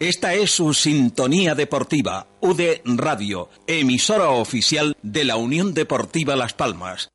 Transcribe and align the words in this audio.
Esta 0.00 0.32
es 0.34 0.52
su 0.52 0.74
sintonía 0.74 1.56
deportiva, 1.56 2.28
UD 2.40 2.82
Radio, 2.84 3.48
emisora 3.66 4.30
oficial 4.30 4.96
de 5.02 5.24
la 5.24 5.34
Unión 5.34 5.74
Deportiva 5.74 6.36
Las 6.36 6.54
Palmas. 6.54 7.08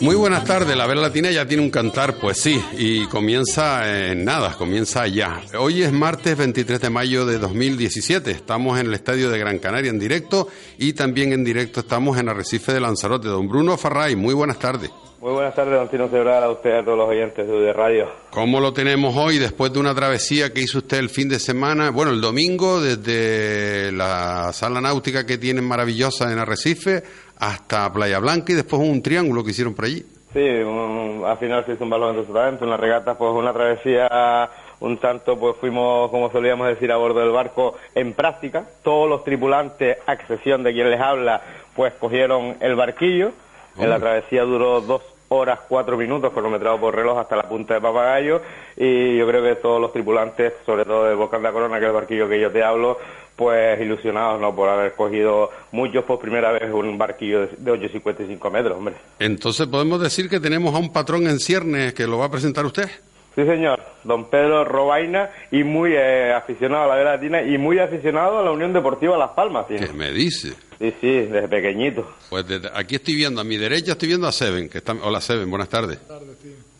Muy 0.00 0.14
buenas 0.14 0.44
tardes, 0.44 0.76
la 0.76 0.86
Vela 0.86 1.02
Latina 1.02 1.28
ya 1.32 1.44
tiene 1.44 1.60
un 1.60 1.70
cantar, 1.70 2.14
pues 2.20 2.40
sí, 2.40 2.62
y 2.78 3.06
comienza 3.06 4.10
en 4.10 4.24
nada, 4.24 4.54
comienza 4.56 5.08
ya. 5.08 5.42
Hoy 5.58 5.82
es 5.82 5.92
martes 5.92 6.36
23 6.36 6.80
de 6.80 6.88
mayo 6.88 7.26
de 7.26 7.38
2017, 7.38 8.30
estamos 8.30 8.78
en 8.78 8.86
el 8.86 8.94
Estadio 8.94 9.28
de 9.28 9.40
Gran 9.40 9.58
Canaria 9.58 9.90
en 9.90 9.98
directo 9.98 10.46
y 10.78 10.92
también 10.92 11.32
en 11.32 11.42
directo 11.42 11.80
estamos 11.80 12.16
en 12.16 12.28
Arrecife 12.28 12.72
de 12.72 12.80
Lanzarote. 12.80 13.26
Don 13.26 13.48
Bruno 13.48 13.76
Farray, 13.76 14.14
muy 14.14 14.34
buenas 14.34 14.60
tardes. 14.60 14.92
Muy 15.20 15.32
buenas 15.32 15.52
tardes, 15.52 15.74
don 15.74 15.88
Tino 15.88 16.08
Cebral, 16.08 16.44
a 16.44 16.50
usted 16.50 16.70
a 16.70 16.84
todos 16.84 16.96
los 16.96 17.08
oyentes 17.08 17.44
de 17.44 17.72
Radio. 17.72 18.08
¿Cómo 18.30 18.60
lo 18.60 18.72
tenemos 18.72 19.16
hoy 19.16 19.38
después 19.38 19.72
de 19.72 19.80
una 19.80 19.92
travesía 19.92 20.52
que 20.52 20.60
hizo 20.60 20.78
usted 20.78 20.98
el 20.98 21.10
fin 21.10 21.28
de 21.28 21.40
semana? 21.40 21.90
Bueno, 21.90 22.12
el 22.12 22.20
domingo 22.20 22.80
desde 22.80 23.90
la 23.90 24.52
sala 24.52 24.80
náutica 24.80 25.26
que 25.26 25.36
tienen 25.36 25.64
maravillosa 25.64 26.30
en 26.32 26.38
Arrecife 26.38 27.02
hasta 27.38 27.92
Playa 27.92 28.18
Blanca 28.18 28.52
y 28.52 28.56
después 28.56 28.82
un 28.82 29.02
triángulo 29.02 29.44
que 29.44 29.50
hicieron 29.50 29.74
por 29.74 29.84
allí. 29.86 30.04
Sí, 30.32 30.40
un- 30.40 31.22
al 31.26 31.38
final 31.38 31.64
se 31.64 31.72
hizo 31.72 31.84
un 31.84 31.90
balón 31.90 32.14
totalmente, 32.26 32.64
una 32.64 32.76
regata, 32.76 33.16
pues 33.16 33.30
una 33.32 33.52
travesía 33.52 34.50
un 34.80 34.98
tanto, 34.98 35.36
pues 35.38 35.56
fuimos, 35.58 36.10
como 36.10 36.30
solíamos 36.30 36.68
decir, 36.68 36.92
a 36.92 36.96
bordo 36.96 37.20
del 37.20 37.30
barco 37.30 37.76
en 37.94 38.12
práctica. 38.12 38.64
Todos 38.84 39.08
los 39.08 39.24
tripulantes, 39.24 39.98
a 40.06 40.12
excepción 40.12 40.62
de 40.62 40.72
quien 40.72 40.90
les 40.90 41.00
habla, 41.00 41.40
pues 41.74 41.94
cogieron 41.94 42.56
el 42.60 42.76
barquillo. 42.76 43.32
En 43.78 43.90
la 43.90 43.98
travesía 43.98 44.42
duró 44.42 44.80
dos 44.80 45.02
horas, 45.28 45.60
cuatro 45.68 45.96
minutos, 45.96 46.32
cronometrado 46.32 46.78
por 46.78 46.94
reloj 46.94 47.18
hasta 47.18 47.36
la 47.36 47.48
punta 47.48 47.74
de 47.74 47.80
Papagayo. 47.80 48.40
Y 48.76 49.16
yo 49.16 49.26
creo 49.26 49.42
que 49.42 49.54
todos 49.56 49.80
los 49.80 49.92
tripulantes, 49.92 50.52
sobre 50.66 50.84
todo 50.84 51.04
de 51.04 51.14
Volcán 51.14 51.42
de 51.42 51.48
la 51.48 51.52
Corona, 51.52 51.78
que 51.78 51.84
es 51.84 51.88
el 51.88 51.94
barquillo 51.94 52.28
que 52.28 52.40
yo 52.40 52.50
te 52.50 52.62
hablo, 52.62 52.98
pues 53.38 53.80
ilusionados, 53.80 54.40
¿no? 54.40 54.54
Por 54.54 54.68
haber 54.68 54.94
cogido 54.94 55.48
muchos 55.70 56.04
por 56.04 56.18
primera 56.18 56.50
vez 56.50 56.64
un 56.72 56.98
barquillo 56.98 57.42
de, 57.46 57.46
de 57.56 57.72
8,55 57.72 58.50
metros, 58.50 58.76
hombre. 58.76 58.96
Entonces 59.20 59.68
podemos 59.68 60.00
decir 60.00 60.28
que 60.28 60.40
tenemos 60.40 60.74
a 60.74 60.78
un 60.78 60.92
patrón 60.92 61.28
en 61.28 61.38
ciernes 61.38 61.94
que 61.94 62.08
lo 62.08 62.18
va 62.18 62.26
a 62.26 62.30
presentar 62.30 62.66
usted. 62.66 62.90
Sí, 63.36 63.44
señor. 63.44 63.80
Don 64.02 64.28
Pedro 64.28 64.64
Robaina 64.64 65.30
y 65.52 65.62
muy 65.62 65.92
eh, 65.94 66.32
aficionado 66.32 66.84
a 66.84 66.86
la 66.88 66.94
Vela 66.96 67.12
Latina 67.14 67.40
y 67.42 67.56
muy 67.56 67.78
aficionado 67.78 68.40
a 68.40 68.42
la 68.42 68.50
Unión 68.50 68.72
Deportiva 68.72 69.16
Las 69.16 69.30
Palmas. 69.30 69.66
¿sí? 69.68 69.76
¿Qué 69.76 69.92
me 69.92 70.10
dice? 70.10 70.54
Sí, 70.80 70.92
sí, 71.00 71.08
desde 71.20 71.46
pequeñito. 71.46 72.10
Pues 72.28 72.44
desde- 72.48 72.70
aquí 72.74 72.96
estoy 72.96 73.14
viendo, 73.14 73.40
a 73.40 73.44
mi 73.44 73.56
derecha 73.56 73.92
estoy 73.92 74.08
viendo 74.08 74.26
a 74.26 74.32
Seven, 74.32 74.68
que 74.68 74.78
está... 74.78 74.92
Hola 75.04 75.20
Seven, 75.20 75.48
buenas 75.48 75.68
tardes. 75.68 76.00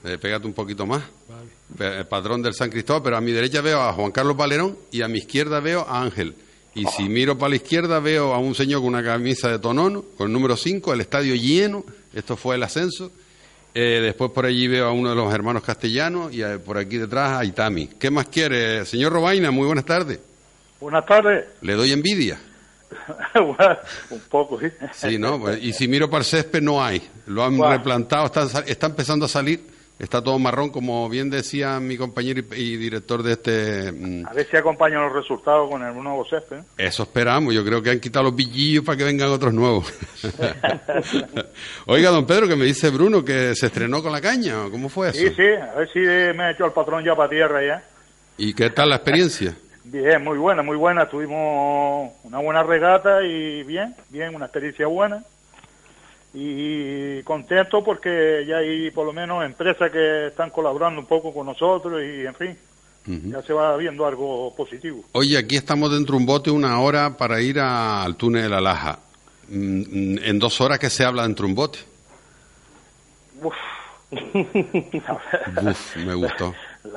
Eh, 0.04 0.18
pégate 0.20 0.46
un 0.48 0.52
poquito 0.54 0.84
más. 0.84 1.02
Pe- 1.76 1.98
El 1.98 2.06
patrón 2.06 2.42
del 2.42 2.54
San 2.54 2.70
Cristóbal, 2.70 3.02
pero 3.04 3.16
a 3.16 3.20
mi 3.20 3.30
derecha 3.30 3.60
veo 3.60 3.80
a 3.80 3.92
Juan 3.92 4.10
Carlos 4.10 4.36
Valerón 4.36 4.76
y 4.90 5.02
a 5.02 5.08
mi 5.08 5.18
izquierda 5.18 5.60
veo 5.60 5.82
a 5.88 6.00
Ángel. 6.02 6.34
Y 6.78 6.86
si 6.86 7.08
miro 7.08 7.36
para 7.36 7.50
la 7.50 7.56
izquierda 7.56 7.98
veo 7.98 8.32
a 8.32 8.38
un 8.38 8.54
señor 8.54 8.80
con 8.82 8.88
una 8.88 9.02
camisa 9.02 9.48
de 9.48 9.58
tonono, 9.58 10.04
con 10.16 10.28
el 10.28 10.32
número 10.32 10.56
5, 10.56 10.92
el 10.92 11.00
estadio 11.00 11.34
lleno, 11.34 11.84
esto 12.14 12.36
fue 12.36 12.54
el 12.54 12.62
ascenso. 12.62 13.10
Eh, 13.74 14.00
después 14.00 14.30
por 14.30 14.46
allí 14.46 14.68
veo 14.68 14.86
a 14.86 14.92
uno 14.92 15.10
de 15.10 15.16
los 15.16 15.34
hermanos 15.34 15.64
castellanos 15.64 16.32
y 16.32 16.42
eh, 16.42 16.58
por 16.58 16.78
aquí 16.78 16.96
detrás 16.96 17.32
a 17.32 17.44
Itami. 17.44 17.88
¿Qué 17.98 18.12
más 18.12 18.28
quiere? 18.28 18.84
Señor 18.86 19.12
Robaina, 19.12 19.50
muy 19.50 19.66
buenas 19.66 19.84
tardes. 19.84 20.20
Buenas 20.80 21.04
tardes. 21.04 21.46
Le 21.62 21.74
doy 21.74 21.90
envidia. 21.90 22.38
Un 24.10 24.20
poco, 24.30 24.60
sí. 24.60 24.66
Sí, 24.94 25.18
¿no? 25.18 25.40
Pues, 25.40 25.60
y 25.60 25.72
si 25.72 25.88
miro 25.88 26.08
para 26.08 26.20
el 26.20 26.26
césped 26.26 26.62
no 26.62 26.82
hay. 26.82 27.02
Lo 27.26 27.44
han 27.44 27.60
replantado, 27.60 28.26
está, 28.26 28.60
está 28.66 28.86
empezando 28.86 29.26
a 29.26 29.28
salir. 29.28 29.66
Está 29.98 30.22
todo 30.22 30.38
marrón, 30.38 30.70
como 30.70 31.08
bien 31.08 31.28
decía 31.28 31.80
mi 31.80 31.96
compañero 31.96 32.40
y, 32.54 32.60
y 32.60 32.76
director 32.76 33.22
de 33.22 33.32
este... 33.32 33.90
mm, 33.90 34.26
A 34.26 34.32
ver 34.32 34.46
si 34.48 34.56
acompañan 34.56 35.02
los 35.02 35.12
resultados 35.12 35.68
con 35.68 35.82
el 35.82 35.92
nuevo 35.94 36.24
césped. 36.24 36.58
¿eh? 36.58 36.62
Eso 36.78 37.02
esperamos. 37.02 37.52
Yo 37.52 37.64
creo 37.64 37.82
que 37.82 37.90
han 37.90 37.98
quitado 37.98 38.26
los 38.26 38.36
billillos 38.36 38.84
para 38.84 38.96
que 38.96 39.02
vengan 39.04 39.28
otros 39.30 39.52
nuevos. 39.52 39.92
Oiga, 41.86 42.10
don 42.10 42.26
Pedro, 42.26 42.46
que 42.46 42.56
me 42.56 42.64
dice 42.64 42.90
Bruno 42.90 43.24
que 43.24 43.54
se 43.54 43.66
estrenó 43.66 44.02
con 44.02 44.12
la 44.12 44.20
caña. 44.20 44.66
¿o 44.66 44.70
¿Cómo 44.70 44.88
fue 44.88 45.08
eso? 45.10 45.18
Sí, 45.18 45.30
sí, 45.34 45.42
a 45.42 45.74
ver 45.74 45.88
si 45.92 45.98
me 45.98 46.44
ha 46.44 46.50
hecho 46.52 46.64
el 46.66 46.72
patrón 46.72 47.04
ya 47.04 47.14
para 47.16 47.30
tierra 47.30 47.64
ya. 47.66 47.82
¿Y 48.36 48.54
qué 48.54 48.70
tal 48.70 48.90
la 48.90 48.96
experiencia? 48.96 49.56
Bien, 49.84 50.22
muy 50.22 50.36
buena, 50.38 50.62
muy 50.62 50.76
buena. 50.76 51.08
Tuvimos 51.08 52.12
una 52.22 52.38
buena 52.38 52.62
regata 52.62 53.22
y 53.24 53.62
bien, 53.62 53.94
bien, 54.10 54.34
una 54.34 54.44
experiencia 54.44 54.86
buena. 54.86 55.24
Y 56.34 57.22
contento 57.22 57.82
porque 57.82 58.44
ya 58.46 58.58
hay 58.58 58.90
por 58.90 59.06
lo 59.06 59.12
menos 59.12 59.44
empresas 59.44 59.90
que 59.90 60.26
están 60.28 60.50
colaborando 60.50 61.00
un 61.00 61.06
poco 61.06 61.32
con 61.32 61.46
nosotros 61.46 62.00
y 62.02 62.26
en 62.26 62.34
fin, 62.34 62.58
ya 63.30 63.40
se 63.42 63.54
va 63.54 63.74
viendo 63.78 64.04
algo 64.06 64.54
positivo. 64.54 65.02
Oye, 65.12 65.38
aquí 65.38 65.56
estamos 65.56 65.90
dentro 65.90 66.12
de 66.14 66.20
un 66.20 66.26
bote 66.26 66.50
una 66.50 66.78
hora 66.80 67.16
para 67.16 67.40
ir 67.40 67.58
a- 67.58 68.02
al 68.04 68.16
túnel 68.16 68.42
de 68.42 68.48
la 68.50 68.60
Laja. 68.60 68.98
Mm, 69.48 69.80
mm, 70.14 70.18
En 70.22 70.38
dos 70.38 70.60
horas 70.60 70.78
que 70.78 70.90
se 70.90 71.04
habla 71.04 71.22
dentro 71.22 71.46
de 71.46 71.50
un 71.52 71.54
bote. 71.56 71.78
Uf. 73.42 73.54
Uf, 75.62 75.96
me 75.96 76.14
gustó. 76.14 76.54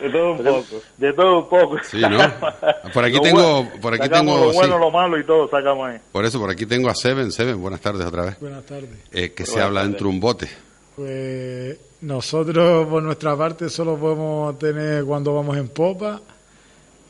De 0.00 0.10
todo 0.10 0.32
un 0.32 0.38
poco. 0.38 0.82
De 0.96 1.12
todo 1.12 1.38
un 1.40 1.48
poco. 1.48 1.76
Sí, 1.82 2.00
¿no? 2.00 2.18
Por 2.92 3.04
aquí 3.04 3.16
Lo 3.16 3.22
tengo- 3.22 3.62
bueno- 3.64 3.70
por 3.80 3.94
aquí 3.94 4.08
tengo- 4.08 4.36
lo 4.46 4.52
bueno, 4.52 4.74
sí. 4.74 4.80
lo 4.80 4.90
malo 4.90 5.18
y 5.18 5.24
todo 5.24 5.48
sacamos 5.48 5.88
ahí. 5.88 5.98
Por 6.12 6.24
eso, 6.24 6.38
por 6.38 6.50
aquí 6.50 6.66
tengo 6.66 6.88
a 6.88 6.94
Seven. 6.94 7.32
Seven, 7.32 7.60
buenas 7.60 7.80
tardes 7.80 8.06
otra 8.06 8.24
vez. 8.26 8.40
Buenas 8.40 8.64
tardes. 8.64 8.90
Eh, 9.12 9.32
que 9.32 9.44
se 9.44 9.52
Buenas 9.52 9.66
habla 9.66 9.80
tardes. 9.80 9.92
dentro 9.92 10.08
de 10.08 10.14
un 10.14 10.20
bote. 10.20 10.48
Pues 10.94 11.78
nosotros 12.02 12.86
por 12.88 13.02
nuestra 13.02 13.36
parte 13.36 13.68
solo 13.68 13.96
podemos 13.96 14.58
tener 14.58 15.04
cuando 15.04 15.34
vamos 15.34 15.56
en 15.56 15.68
popa 15.68 16.20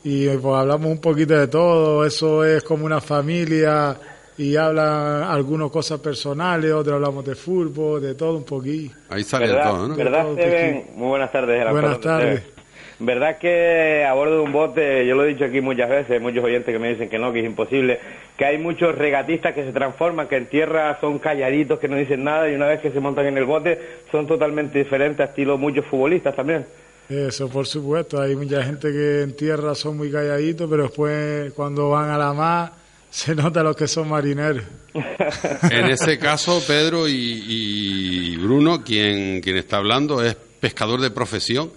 y 0.03 0.27
pues 0.29 0.55
hablamos 0.55 0.87
un 0.91 0.99
poquito 0.99 1.35
de 1.37 1.47
todo, 1.47 2.05
eso 2.05 2.43
es 2.43 2.63
como 2.63 2.85
una 2.85 2.99
familia 3.01 3.97
y 4.37 4.55
hablan 4.55 5.23
algunas 5.23 5.71
cosas 5.71 5.99
personales, 5.99 6.71
otros 6.71 6.95
hablamos 6.95 7.25
de 7.25 7.35
fútbol, 7.35 8.01
de 8.01 8.15
todo 8.15 8.37
un 8.37 8.43
poquito. 8.43 8.95
Ahí 9.09 9.23
sale 9.23 9.47
de 9.47 9.53
¿Verdad, 9.53 9.71
todo, 9.71 9.87
¿no? 9.87 9.95
¿verdad 9.95 10.23
Todo. 10.23 10.95
Muy 10.95 11.07
buenas 11.07 11.31
tardes. 11.31 11.71
Buenas 11.71 11.99
tardes. 11.99 12.39
Steven. 12.39 12.57
¿Verdad 12.99 13.37
que 13.37 14.03
a 14.09 14.13
bordo 14.13 14.37
de 14.37 14.41
un 14.41 14.51
bote, 14.51 15.05
yo 15.05 15.15
lo 15.15 15.23
he 15.23 15.27
dicho 15.27 15.45
aquí 15.45 15.61
muchas 15.61 15.87
veces, 15.87 16.11
hay 16.11 16.19
muchos 16.19 16.43
oyentes 16.43 16.73
que 16.73 16.79
me 16.79 16.89
dicen 16.89 17.09
que 17.09 17.19
no, 17.19 17.31
que 17.31 17.41
es 17.41 17.45
imposible, 17.45 17.99
que 18.35 18.45
hay 18.45 18.57
muchos 18.57 18.95
regatistas 18.95 19.53
que 19.53 19.63
se 19.63 19.71
transforman, 19.71 20.27
que 20.27 20.37
en 20.37 20.47
tierra 20.47 20.97
son 20.99 21.19
calladitos, 21.19 21.77
que 21.77 21.87
no 21.87 21.95
dicen 21.95 22.23
nada 22.23 22.49
y 22.49 22.55
una 22.55 22.65
vez 22.65 22.79
que 22.79 22.89
se 22.89 22.99
montan 22.99 23.27
en 23.27 23.37
el 23.37 23.45
bote 23.45 23.79
son 24.11 24.25
totalmente 24.25 24.79
diferentes, 24.79 25.19
a 25.19 25.29
estilo 25.29 25.59
muchos 25.59 25.85
futbolistas 25.85 26.35
también. 26.35 26.65
Eso, 27.07 27.47
por 27.49 27.67
supuesto, 27.67 28.19
hay 28.19 28.35
mucha 28.35 28.63
gente 28.63 28.91
que 28.91 29.21
en 29.21 29.35
tierra 29.35 29.75
son 29.75 29.95
muy 29.95 30.11
calladitos, 30.11 30.67
pero 30.67 30.83
después 30.83 31.53
cuando 31.53 31.91
van 31.91 32.09
a 32.09 32.17
la 32.17 32.33
mar 32.33 32.71
se 33.09 33.35
nota 33.35 33.63
los 33.63 33.75
que 33.75 33.87
son 33.87 34.09
marineros. 34.09 34.63
En 35.71 35.85
ese 35.87 36.17
caso, 36.17 36.61
Pedro 36.65 37.07
y, 37.07 37.13
y 37.47 38.35
Bruno, 38.37 38.83
quien, 38.83 39.41
quien 39.41 39.57
está 39.57 39.77
hablando, 39.77 40.23
es 40.23 40.35
pescador 40.59 40.99
de 41.01 41.11
profesión. 41.11 41.71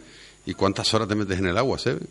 ¿Y 0.47 0.55
cuántas 0.55 0.93
horas 0.95 1.07
te 1.09 1.15
metes 1.15 1.39
en 1.39 1.47
el 1.47 1.59
agua, 1.59 1.79
Seven? 1.79 2.07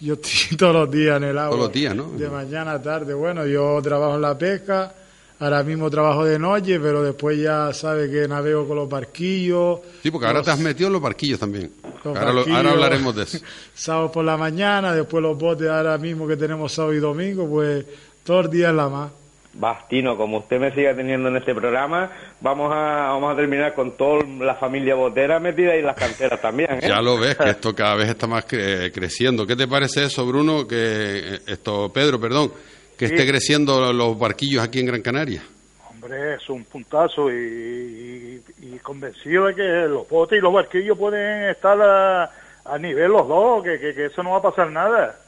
Yo 0.00 0.14
estoy 0.14 0.56
todos 0.56 0.74
los 0.74 0.90
días 0.90 1.16
en 1.18 1.24
el 1.24 1.38
agua. 1.38 1.50
Todos 1.50 1.64
los 1.66 1.72
días, 1.72 1.94
¿no? 1.94 2.10
De 2.10 2.28
mañana 2.28 2.72
a 2.72 2.82
tarde. 2.82 3.14
Bueno, 3.14 3.46
yo 3.46 3.80
trabajo 3.82 4.16
en 4.16 4.22
la 4.22 4.36
pesca, 4.36 4.92
ahora 5.38 5.62
mismo 5.62 5.88
trabajo 5.88 6.24
de 6.24 6.38
noche, 6.38 6.78
pero 6.80 7.02
después 7.02 7.38
ya 7.40 7.72
sabe 7.72 8.10
que 8.10 8.26
navego 8.28 8.66
con 8.66 8.76
los 8.76 8.88
barquillos. 8.88 9.80
Sí, 10.02 10.10
porque 10.10 10.26
ahora 10.26 10.42
te 10.42 10.50
has 10.50 10.58
metido 10.58 10.88
en 10.88 10.94
los 10.94 11.02
barquillos 11.02 11.38
también. 11.38 11.70
los 12.04 12.16
Ahora, 12.16 12.32
lo- 12.32 12.56
ahora 12.56 12.70
hablaremos 12.72 13.14
de 13.16 13.22
eso. 13.22 13.38
Sábado 13.74 14.10
por 14.12 14.24
la 14.24 14.36
mañana, 14.36 14.92
después 14.94 15.22
los 15.22 15.38
botes 15.38 15.68
ahora 15.68 15.96
mismo 15.96 16.26
que 16.26 16.36
tenemos 16.36 16.72
sábado 16.72 16.94
y 16.94 16.98
domingo, 16.98 17.48
pues 17.48 17.84
todos 18.28 18.44
los 18.44 18.52
días 18.52 18.72
la 18.74 18.88
mar. 18.88 19.08
Bastino, 19.54 20.16
como 20.16 20.38
usted 20.38 20.60
me 20.60 20.70
siga 20.72 20.94
teniendo 20.94 21.28
en 21.30 21.36
este 21.36 21.52
programa, 21.54 22.10
vamos 22.40 22.70
a, 22.72 23.08
vamos 23.08 23.32
a 23.32 23.36
terminar 23.36 23.74
con 23.74 23.96
toda 23.96 24.22
la 24.40 24.54
familia 24.54 24.94
botera 24.94 25.40
metida 25.40 25.74
y 25.74 25.82
las 25.82 25.96
canteras 25.96 26.40
también. 26.40 26.74
¿eh? 26.74 26.80
Ya 26.86 27.00
lo 27.00 27.18
ves, 27.18 27.34
que 27.36 27.48
esto 27.50 27.74
cada 27.74 27.96
vez 27.96 28.08
está 28.10 28.26
más 28.28 28.46
cre- 28.46 28.92
creciendo. 28.92 29.46
¿Qué 29.46 29.56
te 29.56 29.66
parece 29.66 30.04
eso, 30.04 30.24
Bruno? 30.26 30.68
Que 30.68 30.76
eh, 30.76 31.38
esto, 31.46 31.90
Pedro, 31.92 32.20
perdón, 32.20 32.52
que 32.96 33.06
esté 33.06 33.26
creciendo 33.26 33.92
los 33.92 34.16
barquillos 34.18 34.62
aquí 34.62 34.78
en 34.80 34.86
Gran 34.86 35.02
Canaria. 35.02 35.42
Hombre, 35.90 36.34
es 36.34 36.48
un 36.50 36.64
puntazo 36.64 37.28
y, 37.32 37.34
y- 37.34 38.42
y 38.60 38.78
convencido 38.80 39.46
de 39.46 39.54
que 39.54 39.62
los 39.88 40.08
botes 40.08 40.38
y 40.38 40.42
los 40.42 40.52
barquillos 40.52 40.96
pueden 40.96 41.48
estar 41.50 41.76
a, 41.80 42.30
a 42.70 42.78
nivel 42.78 43.10
los 43.12 43.26
dos, 43.26 43.62
que, 43.64 43.78
que, 43.78 43.94
que 43.94 44.06
eso 44.06 44.22
no 44.22 44.30
va 44.32 44.38
a 44.38 44.42
pasar 44.42 44.70
nada. 44.70 45.18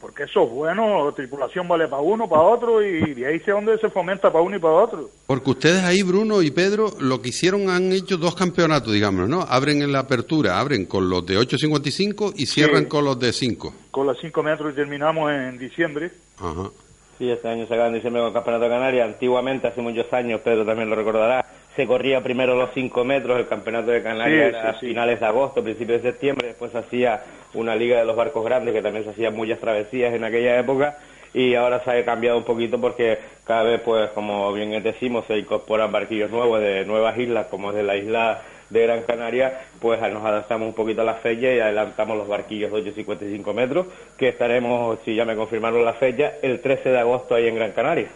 Porque 0.00 0.22
eso 0.22 0.44
es 0.44 0.50
bueno, 0.50 1.12
tripulación 1.14 1.68
vale 1.68 1.88
para 1.88 2.00
uno, 2.00 2.26
para 2.26 2.40
otro, 2.40 2.82
y 2.82 3.12
de 3.12 3.26
ahí 3.26 3.36
es 3.36 3.46
donde 3.46 3.76
se 3.78 3.90
fomenta 3.90 4.32
para 4.32 4.42
uno 4.42 4.56
y 4.56 4.58
para 4.58 4.72
otro. 4.74 5.10
Porque 5.26 5.50
ustedes 5.50 5.84
ahí, 5.84 6.02
Bruno 6.02 6.40
y 6.40 6.50
Pedro, 6.50 6.90
lo 7.00 7.20
que 7.20 7.28
hicieron 7.28 7.68
han 7.68 7.92
hecho 7.92 8.16
dos 8.16 8.34
campeonatos, 8.34 8.94
digamos, 8.94 9.28
¿no? 9.28 9.42
Abren 9.42 9.82
en 9.82 9.92
la 9.92 9.98
apertura, 10.00 10.58
abren 10.58 10.86
con 10.86 11.10
los 11.10 11.26
de 11.26 11.36
8.55 11.38 12.32
y 12.36 12.46
cierran 12.46 12.84
Sí. 12.84 12.88
con 12.88 13.04
los 13.04 13.18
de 13.20 13.32
5. 13.32 13.74
Con 13.90 14.06
los 14.06 14.18
5 14.20 14.42
metros 14.42 14.72
y 14.72 14.76
terminamos 14.76 15.30
en 15.30 15.58
diciembre. 15.58 16.12
Ajá. 16.38 16.70
Sí, 17.18 17.28
este 17.30 17.48
año 17.48 17.66
se 17.66 17.74
acaba 17.74 17.88
en 17.88 17.94
diciembre 17.94 18.22
con 18.22 18.28
el 18.28 18.34
Campeonato 18.34 18.64
de 18.64 18.70
Canarias. 18.70 19.08
Antiguamente, 19.08 19.66
hace 19.66 19.82
muchos 19.82 20.10
años, 20.14 20.40
Pedro 20.40 20.64
también 20.64 20.88
lo 20.88 20.96
recordará, 20.96 21.44
se 21.78 21.86
corría 21.86 22.20
primero 22.20 22.56
los 22.56 22.70
5 22.74 23.04
metros, 23.04 23.38
el 23.38 23.46
Campeonato 23.46 23.92
de 23.92 24.02
Canarias 24.02 24.50
Sí, 24.50 24.56
era 24.58 24.72
sí, 24.72 24.78
sí. 24.80 24.86
finales 24.88 25.20
de 25.20 25.26
agosto, 25.26 25.62
principios 25.62 26.02
de 26.02 26.10
septiembre, 26.10 26.48
después 26.48 26.72
se 26.72 26.78
hacía 26.78 27.22
una 27.54 27.76
liga 27.76 28.00
de 28.00 28.04
los 28.04 28.16
barcos 28.16 28.44
grandes, 28.44 28.74
que 28.74 28.82
también 28.82 29.04
se 29.04 29.10
hacían 29.10 29.36
muchas 29.36 29.60
travesías 29.60 30.12
en 30.12 30.24
aquella 30.24 30.58
época, 30.58 30.98
y 31.32 31.54
ahora 31.54 31.78
se 31.84 31.92
ha 31.92 32.04
cambiado 32.04 32.36
un 32.36 32.42
poquito 32.42 32.80
porque 32.80 33.20
cada 33.44 33.62
vez, 33.62 33.80
pues, 33.84 34.10
como 34.10 34.52
bien 34.52 34.82
decimos, 34.82 35.24
se 35.28 35.38
incorporan 35.38 35.92
barquillos 35.92 36.32
nuevos 36.32 36.60
de 36.60 36.84
nuevas 36.84 37.16
islas, 37.16 37.46
como 37.46 37.70
es 37.70 37.76
de 37.76 37.84
la 37.84 37.96
isla 37.96 38.42
de 38.70 38.82
Gran 38.82 39.02
Canaria, 39.02 39.60
pues 39.80 40.00
nos 40.00 40.24
adaptamos 40.24 40.66
un 40.66 40.74
poquito 40.74 41.02
a 41.02 41.04
la 41.04 41.14
fecha 41.14 41.52
y 41.54 41.60
adelantamos 41.60 42.18
los 42.18 42.26
barquillos 42.26 42.72
de 42.72 42.92
8,55 42.92 43.54
metros, 43.54 43.86
que 44.18 44.30
estaremos, 44.30 44.98
si 45.04 45.14
ya 45.14 45.24
me 45.24 45.36
confirmaron 45.36 45.84
la 45.84 45.92
fecha, 45.94 46.32
el 46.42 46.60
13 46.60 46.88
de 46.88 46.98
agosto 46.98 47.36
ahí 47.36 47.46
en 47.46 47.54
Gran 47.54 47.70
Canaria. 47.70 48.08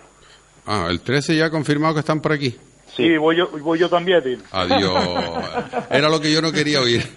Ah, 0.67 0.89
el 0.91 1.01
13 1.01 1.37
ya 1.37 1.45
ha 1.47 1.51
confirmado 1.51 1.95
que 1.95 2.01
están 2.01 2.21
por 2.21 2.33
aquí. 2.33 2.57
Sí, 2.97 3.17
voy, 3.17 3.37
yo, 3.37 3.49
voy 3.49 3.79
yo 3.79 3.89
también. 3.89 4.23
Adiós. 4.51 5.03
Era 5.91 6.09
lo 6.11 6.21
que 6.21 6.31
yo 6.31 6.43
no 6.43 6.53
quería 6.53 6.81
oír. 6.81 7.03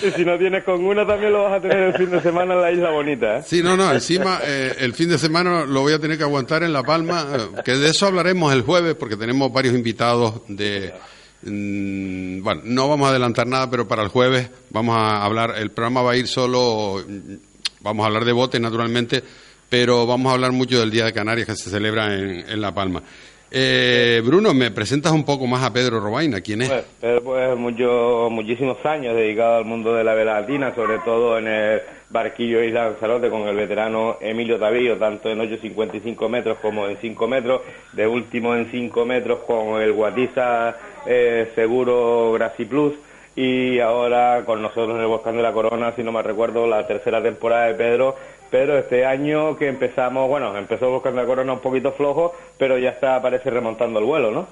Y 0.00 0.10
si 0.12 0.24
no 0.24 0.38
tienes 0.38 0.62
con 0.62 0.84
una, 0.84 1.04
también 1.04 1.32
lo 1.32 1.42
vas 1.44 1.54
a 1.54 1.60
tener 1.60 1.78
el 1.78 1.94
fin 1.94 2.10
de 2.10 2.20
semana 2.20 2.54
en 2.54 2.60
la 2.60 2.70
Isla 2.70 2.90
Bonita, 2.90 3.38
¿eh? 3.38 3.42
Sí, 3.44 3.62
no, 3.64 3.76
no, 3.76 3.92
encima 3.92 4.38
eh, 4.44 4.76
el 4.78 4.94
fin 4.94 5.08
de 5.08 5.18
semana 5.18 5.64
lo 5.64 5.80
voy 5.80 5.92
a 5.92 5.98
tener 5.98 6.16
que 6.16 6.22
aguantar 6.22 6.62
en 6.62 6.72
La 6.72 6.84
Palma, 6.84 7.26
eh, 7.34 7.62
que 7.64 7.72
de 7.72 7.88
eso 7.88 8.06
hablaremos 8.06 8.52
el 8.52 8.62
jueves 8.62 8.94
porque 8.94 9.16
tenemos 9.16 9.52
varios 9.52 9.74
invitados 9.74 10.42
de... 10.46 10.94
mm, 11.42 12.42
bueno, 12.44 12.60
no 12.64 12.88
vamos 12.88 13.08
a 13.08 13.10
adelantar 13.10 13.48
nada, 13.48 13.68
pero 13.68 13.88
para 13.88 14.02
el 14.04 14.08
jueves 14.08 14.48
vamos 14.70 14.94
a 14.96 15.24
hablar, 15.24 15.54
el 15.58 15.70
programa 15.72 16.02
va 16.02 16.12
a 16.12 16.16
ir 16.16 16.28
solo, 16.28 17.02
mm, 17.04 17.34
vamos 17.80 18.04
a 18.04 18.06
hablar 18.06 18.24
de 18.24 18.32
botes 18.32 18.60
naturalmente, 18.60 19.20
pero 19.68 20.06
vamos 20.06 20.30
a 20.30 20.34
hablar 20.34 20.52
mucho 20.52 20.78
del 20.78 20.92
Día 20.92 21.06
de 21.06 21.12
Canarias 21.12 21.48
que 21.48 21.56
se 21.56 21.70
celebra 21.70 22.14
en, 22.14 22.48
en 22.48 22.60
La 22.60 22.72
Palma. 22.72 23.02
Eh, 23.50 24.20
Bruno, 24.24 24.52
¿me 24.52 24.70
presentas 24.70 25.12
un 25.12 25.24
poco 25.24 25.46
más 25.46 25.64
a 25.64 25.72
Pedro 25.72 26.00
Robaina? 26.00 26.40
¿Quién 26.40 26.62
es? 26.62 26.68
Pues, 26.68 26.84
Pedro, 27.00 27.22
pues 27.22 27.56
mucho, 27.56 28.28
muchísimos 28.30 28.84
años 28.84 29.16
dedicado 29.16 29.56
al 29.56 29.64
mundo 29.64 29.94
de 29.94 30.04
la 30.04 30.14
vela 30.14 30.40
latina, 30.40 30.74
sobre 30.74 30.98
todo 30.98 31.38
en 31.38 31.48
el 31.48 31.80
barquillo 32.10 32.62
Isla 32.62 32.90
Lanzarote 32.90 33.30
con 33.30 33.42
el 33.42 33.56
veterano 33.56 34.18
Emilio 34.20 34.58
Tavillo, 34.58 34.96
tanto 34.98 35.30
en 35.30 35.38
8,55 35.38 36.28
metros 36.28 36.58
como 36.58 36.86
en 36.86 36.96
5 36.98 37.28
metros, 37.28 37.62
de 37.92 38.06
último 38.06 38.54
en 38.54 38.70
5 38.70 39.04
metros 39.06 39.40
con 39.46 39.80
el 39.80 39.92
Guatiza 39.92 40.76
eh, 41.06 41.50
Seguro 41.54 42.32
Graci 42.32 42.64
Plus 42.64 42.94
y 43.38 43.78
ahora 43.78 44.42
con 44.44 44.60
nosotros 44.60 44.96
en 44.96 45.02
el 45.02 45.06
Volcán 45.06 45.36
de 45.36 45.42
la 45.42 45.52
Corona, 45.52 45.92
si 45.94 46.02
no 46.02 46.10
me 46.10 46.22
recuerdo, 46.22 46.66
la 46.66 46.86
tercera 46.86 47.22
temporada 47.22 47.66
de 47.66 47.74
Pedro. 47.74 48.16
Pero 48.50 48.78
este 48.78 49.04
año 49.04 49.56
que 49.56 49.68
empezamos, 49.68 50.28
bueno, 50.28 50.56
empezó 50.56 51.00
de 51.00 51.12
la 51.12 51.26
Corona 51.26 51.52
un 51.52 51.60
poquito 51.60 51.92
flojo, 51.92 52.34
pero 52.56 52.78
ya 52.78 52.90
está, 52.90 53.20
parece 53.20 53.50
remontando 53.50 53.98
el 53.98 54.06
vuelo, 54.06 54.30
¿no? 54.30 54.46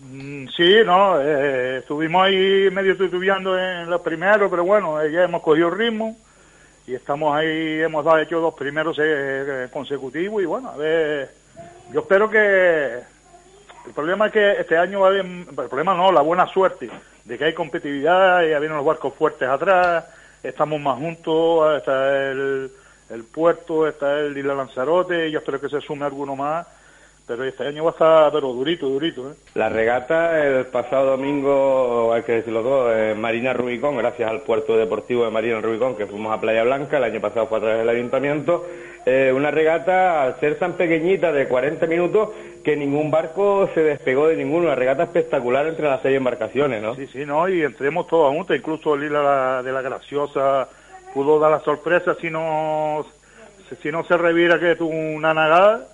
Mm, 0.00 0.48
Sí, 0.56 0.78
no, 0.84 1.20
eh, 1.20 1.78
estuvimos 1.78 2.24
ahí 2.24 2.68
medio 2.70 2.96
titubeando 2.96 3.58
en 3.58 3.88
los 3.88 4.00
primeros, 4.00 4.50
pero 4.50 4.64
bueno, 4.64 5.00
eh, 5.00 5.12
ya 5.12 5.24
hemos 5.24 5.42
cogido 5.42 5.70
ritmo 5.70 6.16
y 6.86 6.94
estamos 6.94 7.34
ahí, 7.36 7.80
hemos 7.80 8.04
dado 8.04 8.18
hecho 8.18 8.40
dos 8.40 8.54
primeros 8.54 8.98
eh, 9.00 9.68
consecutivos 9.72 10.42
y 10.42 10.46
bueno, 10.46 10.70
a 10.70 10.76
ver, 10.76 11.30
yo 11.92 12.00
espero 12.00 12.28
que 12.28 12.98
el 13.86 13.92
problema 13.94 14.26
es 14.26 14.32
que 14.32 14.52
este 14.52 14.76
año 14.76 15.00
va 15.00 15.10
a 15.10 15.18
el 15.18 15.46
problema 15.68 15.94
no, 15.94 16.10
la 16.10 16.20
buena 16.22 16.46
suerte 16.48 16.90
de 17.24 17.38
que 17.38 17.44
hay 17.44 17.54
competitividad, 17.54 18.42
ya 18.42 18.58
vienen 18.58 18.76
los 18.76 18.86
barcos 18.86 19.14
fuertes 19.14 19.48
atrás, 19.48 20.04
estamos 20.42 20.80
más 20.80 20.98
juntos, 20.98 21.78
está 21.78 22.30
el, 22.30 22.70
el 23.10 23.24
puerto, 23.24 23.86
está 23.86 24.20
el 24.20 24.36
Isla 24.36 24.54
Lanzarote, 24.54 25.30
yo 25.30 25.38
espero 25.38 25.60
que 25.60 25.68
se 25.68 25.80
sume 25.80 26.04
alguno 26.04 26.36
más, 26.36 26.66
pero 27.26 27.44
este 27.44 27.66
año 27.66 27.84
va 27.84 27.90
a 27.90 27.92
estar 27.92 28.32
pero 28.32 28.52
durito, 28.52 28.88
durito, 28.88 29.30
¿eh? 29.30 29.34
La 29.54 29.68
regata 29.68 30.44
el 30.44 30.66
pasado 30.66 31.12
domingo, 31.12 32.12
hay 32.12 32.22
que 32.22 32.32
decirlo 32.32 32.62
todo, 32.62 32.96
en 32.96 33.20
Marina 33.20 33.52
Rubicón, 33.52 33.96
gracias 33.96 34.30
al 34.30 34.42
puerto 34.42 34.76
deportivo 34.76 35.24
de 35.24 35.30
Marina 35.30 35.60
Rubicón, 35.60 35.96
que 35.96 36.06
fuimos 36.06 36.32
a 36.32 36.40
Playa 36.40 36.64
Blanca, 36.64 36.98
el 36.98 37.04
año 37.04 37.20
pasado 37.20 37.46
fue 37.46 37.58
a 37.58 37.60
través 37.60 37.78
del 37.78 37.88
ayuntamiento, 37.88 38.66
eh, 39.06 39.32
una 39.34 39.50
regata 39.50 40.22
al 40.22 40.40
ser 40.40 40.58
tan 40.58 40.74
pequeñita 40.74 41.32
de 41.32 41.48
40 41.48 41.86
minutos 41.86 42.30
que 42.62 42.76
ningún 42.76 43.10
barco 43.10 43.68
se 43.74 43.82
despegó 43.82 44.28
de 44.28 44.36
ninguno, 44.36 44.66
una 44.66 44.74
regata 44.74 45.04
espectacular 45.04 45.66
entre 45.66 45.88
las 45.88 46.00
seis 46.02 46.16
embarcaciones, 46.16 46.82
¿no? 46.82 46.94
Sí, 46.94 47.06
sí, 47.08 47.24
no, 47.26 47.48
y 47.48 47.62
entremos 47.62 48.06
todos 48.06 48.32
juntos, 48.32 48.56
incluso 48.56 48.94
el 48.94 49.04
Isla 49.04 49.62
de 49.62 49.72
la 49.72 49.82
Graciosa 49.82 50.68
pudo 51.12 51.38
dar 51.38 51.50
la 51.50 51.60
sorpresa 51.60 52.16
si 52.20 52.30
no, 52.30 53.04
si 53.82 53.90
no 53.90 54.04
se 54.04 54.16
reviera 54.16 54.58
que 54.58 54.76
tuvo 54.76 54.90
una 54.90 55.34
nagada, 55.34 55.88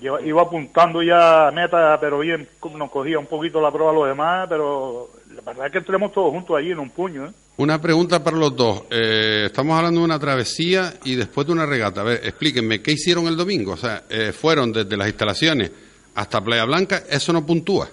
iba 0.00 0.42
apuntando 0.42 1.02
ya 1.02 1.50
meta, 1.52 1.98
pero 2.00 2.18
bien, 2.18 2.48
nos 2.74 2.90
cogía 2.90 3.18
un 3.18 3.26
poquito 3.26 3.60
la 3.60 3.70
prueba 3.70 3.90
a 3.90 3.94
los 3.94 4.08
demás, 4.08 4.46
pero 4.48 5.08
la 5.34 5.42
verdad 5.42 5.66
es 5.66 5.72
que 5.72 5.78
entremos 5.78 6.12
todos 6.12 6.30
juntos 6.30 6.56
allí 6.56 6.70
en 6.70 6.78
un 6.78 6.90
puño, 6.90 7.26
¿eh? 7.26 7.32
Una 7.58 7.80
pregunta 7.80 8.24
para 8.24 8.38
los 8.38 8.56
dos. 8.56 8.84
Eh, 8.90 9.44
estamos 9.46 9.76
hablando 9.76 10.00
de 10.00 10.06
una 10.06 10.18
travesía 10.18 10.94
y 11.04 11.16
después 11.16 11.46
de 11.46 11.52
una 11.52 11.66
regata. 11.66 12.00
A 12.00 12.04
ver, 12.04 12.20
explíquenme, 12.24 12.80
¿qué 12.80 12.92
hicieron 12.92 13.26
el 13.26 13.36
domingo? 13.36 13.72
O 13.72 13.76
sea, 13.76 14.04
eh, 14.08 14.32
fueron 14.32 14.72
desde 14.72 14.96
las 14.96 15.08
instalaciones 15.08 15.70
hasta 16.14 16.40
Playa 16.40 16.64
Blanca, 16.64 17.02
eso 17.10 17.30
no 17.32 17.44
puntúa. 17.44 17.88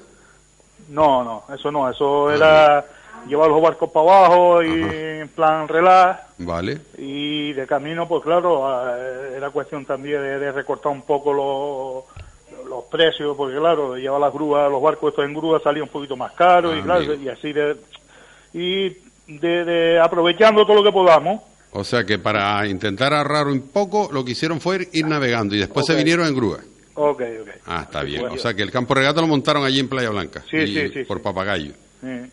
No, 0.89 1.23
no, 1.23 1.43
eso 1.53 1.69
no, 1.71 1.89
eso 1.89 2.31
era 2.31 2.85
llevar 3.27 3.49
los 3.49 3.61
barcos 3.61 3.89
para 3.91 4.05
abajo 4.17 4.63
y 4.63 4.81
en 4.81 5.27
plan 5.29 5.67
relax, 5.67 6.19
Vale. 6.39 6.79
Y 6.97 7.53
de 7.53 7.67
camino, 7.67 8.07
pues 8.07 8.23
claro, 8.23 8.65
era 9.35 9.49
cuestión 9.49 9.85
también 9.85 10.21
de, 10.21 10.39
de 10.39 10.51
recortar 10.51 10.91
un 10.91 11.01
poco 11.01 11.33
los, 11.33 12.67
los 12.69 12.83
precios, 12.85 13.35
porque 13.35 13.57
claro, 13.57 13.95
llevar 13.97 14.21
las 14.21 14.33
grúas, 14.33 14.71
los 14.71 14.81
barcos 14.81 15.09
estos 15.09 15.25
en 15.25 15.33
grúa 15.33 15.59
salían 15.61 15.83
un 15.83 15.89
poquito 15.89 16.15
más 16.15 16.31
caros 16.33 16.75
y 16.75 16.79
Ah, 16.79 16.83
claro, 16.83 16.99
amigo. 17.01 17.13
y 17.15 17.29
así 17.29 17.51
de, 17.53 17.75
y 18.53 18.89
de, 19.27 19.65
de 19.65 19.99
aprovechando 19.99 20.65
todo 20.65 20.77
lo 20.77 20.83
que 20.83 20.91
podamos. 20.91 21.41
O 21.71 21.83
sea 21.83 22.03
que 22.03 22.17
para 22.17 22.65
intentar 22.67 23.13
ahorrar 23.13 23.47
un 23.47 23.61
poco, 23.69 24.09
lo 24.11 24.23
que 24.25 24.31
hicieron 24.31 24.59
fue 24.59 24.87
ir 24.91 25.05
navegando 25.05 25.55
y 25.55 25.59
después 25.59 25.85
se 25.85 25.93
vinieron 25.95 26.25
en 26.25 26.35
grúa. 26.35 26.59
Ok, 26.95 27.21
ok. 27.41 27.49
Ah, 27.67 27.81
está 27.83 28.01
bien. 28.03 28.25
O 28.25 28.37
sea 28.37 28.53
que 28.53 28.63
el 28.63 28.71
campo 28.71 28.93
regata 28.93 29.21
lo 29.21 29.27
montaron 29.27 29.63
allí 29.63 29.79
en 29.79 29.87
Playa 29.87 30.09
Blanca. 30.09 30.41
Sí, 30.49 30.57
y 30.57 30.67
sí, 30.73 30.89
sí, 30.93 31.03
Por 31.03 31.21
papagayo. 31.21 31.73
Sí. 32.01 32.31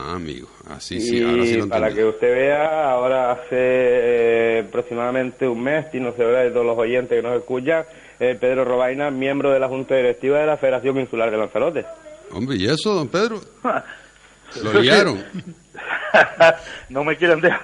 Ah, 0.00 0.14
amigo. 0.14 0.48
Así 0.68 0.96
y 0.96 1.00
sí, 1.00 1.22
ahora 1.22 1.44
sí 1.44 1.56
lo 1.56 1.68
para 1.68 1.92
que 1.92 2.04
usted 2.04 2.32
vea, 2.34 2.90
ahora 2.90 3.32
hace 3.32 3.46
eh, 3.52 4.64
aproximadamente 4.68 5.48
un 5.48 5.62
mes, 5.62 5.86
y 5.92 5.98
no 6.00 6.12
se 6.12 6.24
verá 6.24 6.40
de 6.40 6.50
todos 6.50 6.64
los 6.66 6.78
oyentes 6.78 7.16
que 7.20 7.22
nos 7.26 7.36
escuchan, 7.36 7.84
eh, 8.20 8.36
Pedro 8.40 8.64
Robaina, 8.64 9.10
miembro 9.10 9.50
de 9.50 9.58
la 9.58 9.66
Junta 9.68 9.96
Directiva 9.96 10.38
de 10.38 10.46
la 10.46 10.56
Federación 10.56 10.98
Insular 11.00 11.30
de 11.30 11.36
Lanzarote. 11.38 11.84
Hombre, 12.30 12.56
¿y 12.56 12.66
eso, 12.66 12.94
don 12.94 13.08
Pedro? 13.08 13.40
Lo 14.62 14.80
liaron. 14.80 15.22
no 16.88 17.04
me 17.04 17.16
quieren 17.16 17.40
dejar 17.40 17.60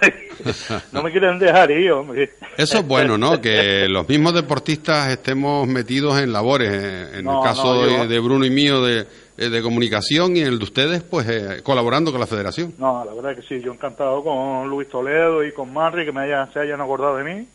no 0.92 1.02
me 1.02 1.10
quieren 1.10 1.38
dejar 1.38 1.70
ir, 1.70 1.90
hombre. 1.92 2.34
Eso 2.58 2.78
es 2.78 2.86
bueno, 2.86 3.16
¿no? 3.16 3.40
Que 3.40 3.86
los 3.88 4.06
mismos 4.08 4.34
deportistas 4.34 5.08
estemos 5.10 5.66
metidos 5.66 6.18
en 6.20 6.32
labores. 6.32 6.70
eh, 6.72 7.18
En 7.18 7.24
No, 7.24 7.38
el 7.38 7.48
caso 7.48 7.74
no, 7.74 7.86
yo- 7.88 8.02
de, 8.02 8.08
de 8.08 8.18
Bruno 8.20 8.44
y 8.44 8.50
mío 8.50 8.82
de, 8.82 9.06
eh, 9.36 9.48
de 9.48 9.62
comunicación 9.62 10.36
y 10.36 10.40
en 10.40 10.46
el 10.46 10.58
de 10.58 10.64
ustedes, 10.64 11.02
pues 11.02 11.28
eh, 11.28 11.62
colaborando 11.62 12.12
con 12.12 12.20
la 12.20 12.26
federación. 12.26 12.74
No, 12.78 13.04
la 13.04 13.12
verdad 13.12 13.34
que 13.34 13.42
sí, 13.42 13.60
yo 13.60 13.72
encantado 13.72 14.22
con 14.22 14.68
Luis 14.68 14.88
Toledo 14.88 15.44
y 15.44 15.52
con 15.52 15.72
Manri 15.72 16.04
que 16.04 16.12
me 16.12 16.22
hayan, 16.22 16.52
se 16.52 16.60
hayan 16.60 16.80
acordado 16.80 17.16
de 17.16 17.24
mí. 17.24 17.48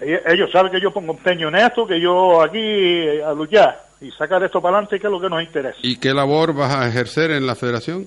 Ellos, 0.00 0.20
ellos 0.26 0.50
saben 0.52 0.70
que 0.70 0.80
yo 0.80 0.90
pongo 0.92 1.12
empeño 1.12 1.48
en 1.48 1.56
esto, 1.56 1.86
que 1.86 2.00
yo 2.00 2.40
aquí 2.40 2.58
eh, 2.58 3.22
a 3.24 3.32
luchar 3.32 3.90
y 4.00 4.10
sacar 4.12 4.42
esto 4.42 4.62
para 4.62 4.76
adelante, 4.76 4.98
que 4.98 5.06
es 5.06 5.12
lo 5.12 5.20
que 5.20 5.28
nos 5.28 5.42
interesa. 5.42 5.78
¿Y 5.82 5.96
qué 5.96 6.14
labor 6.14 6.54
vas 6.54 6.74
a 6.74 6.88
ejercer 6.88 7.32
en 7.32 7.46
la 7.46 7.54
federación? 7.54 8.06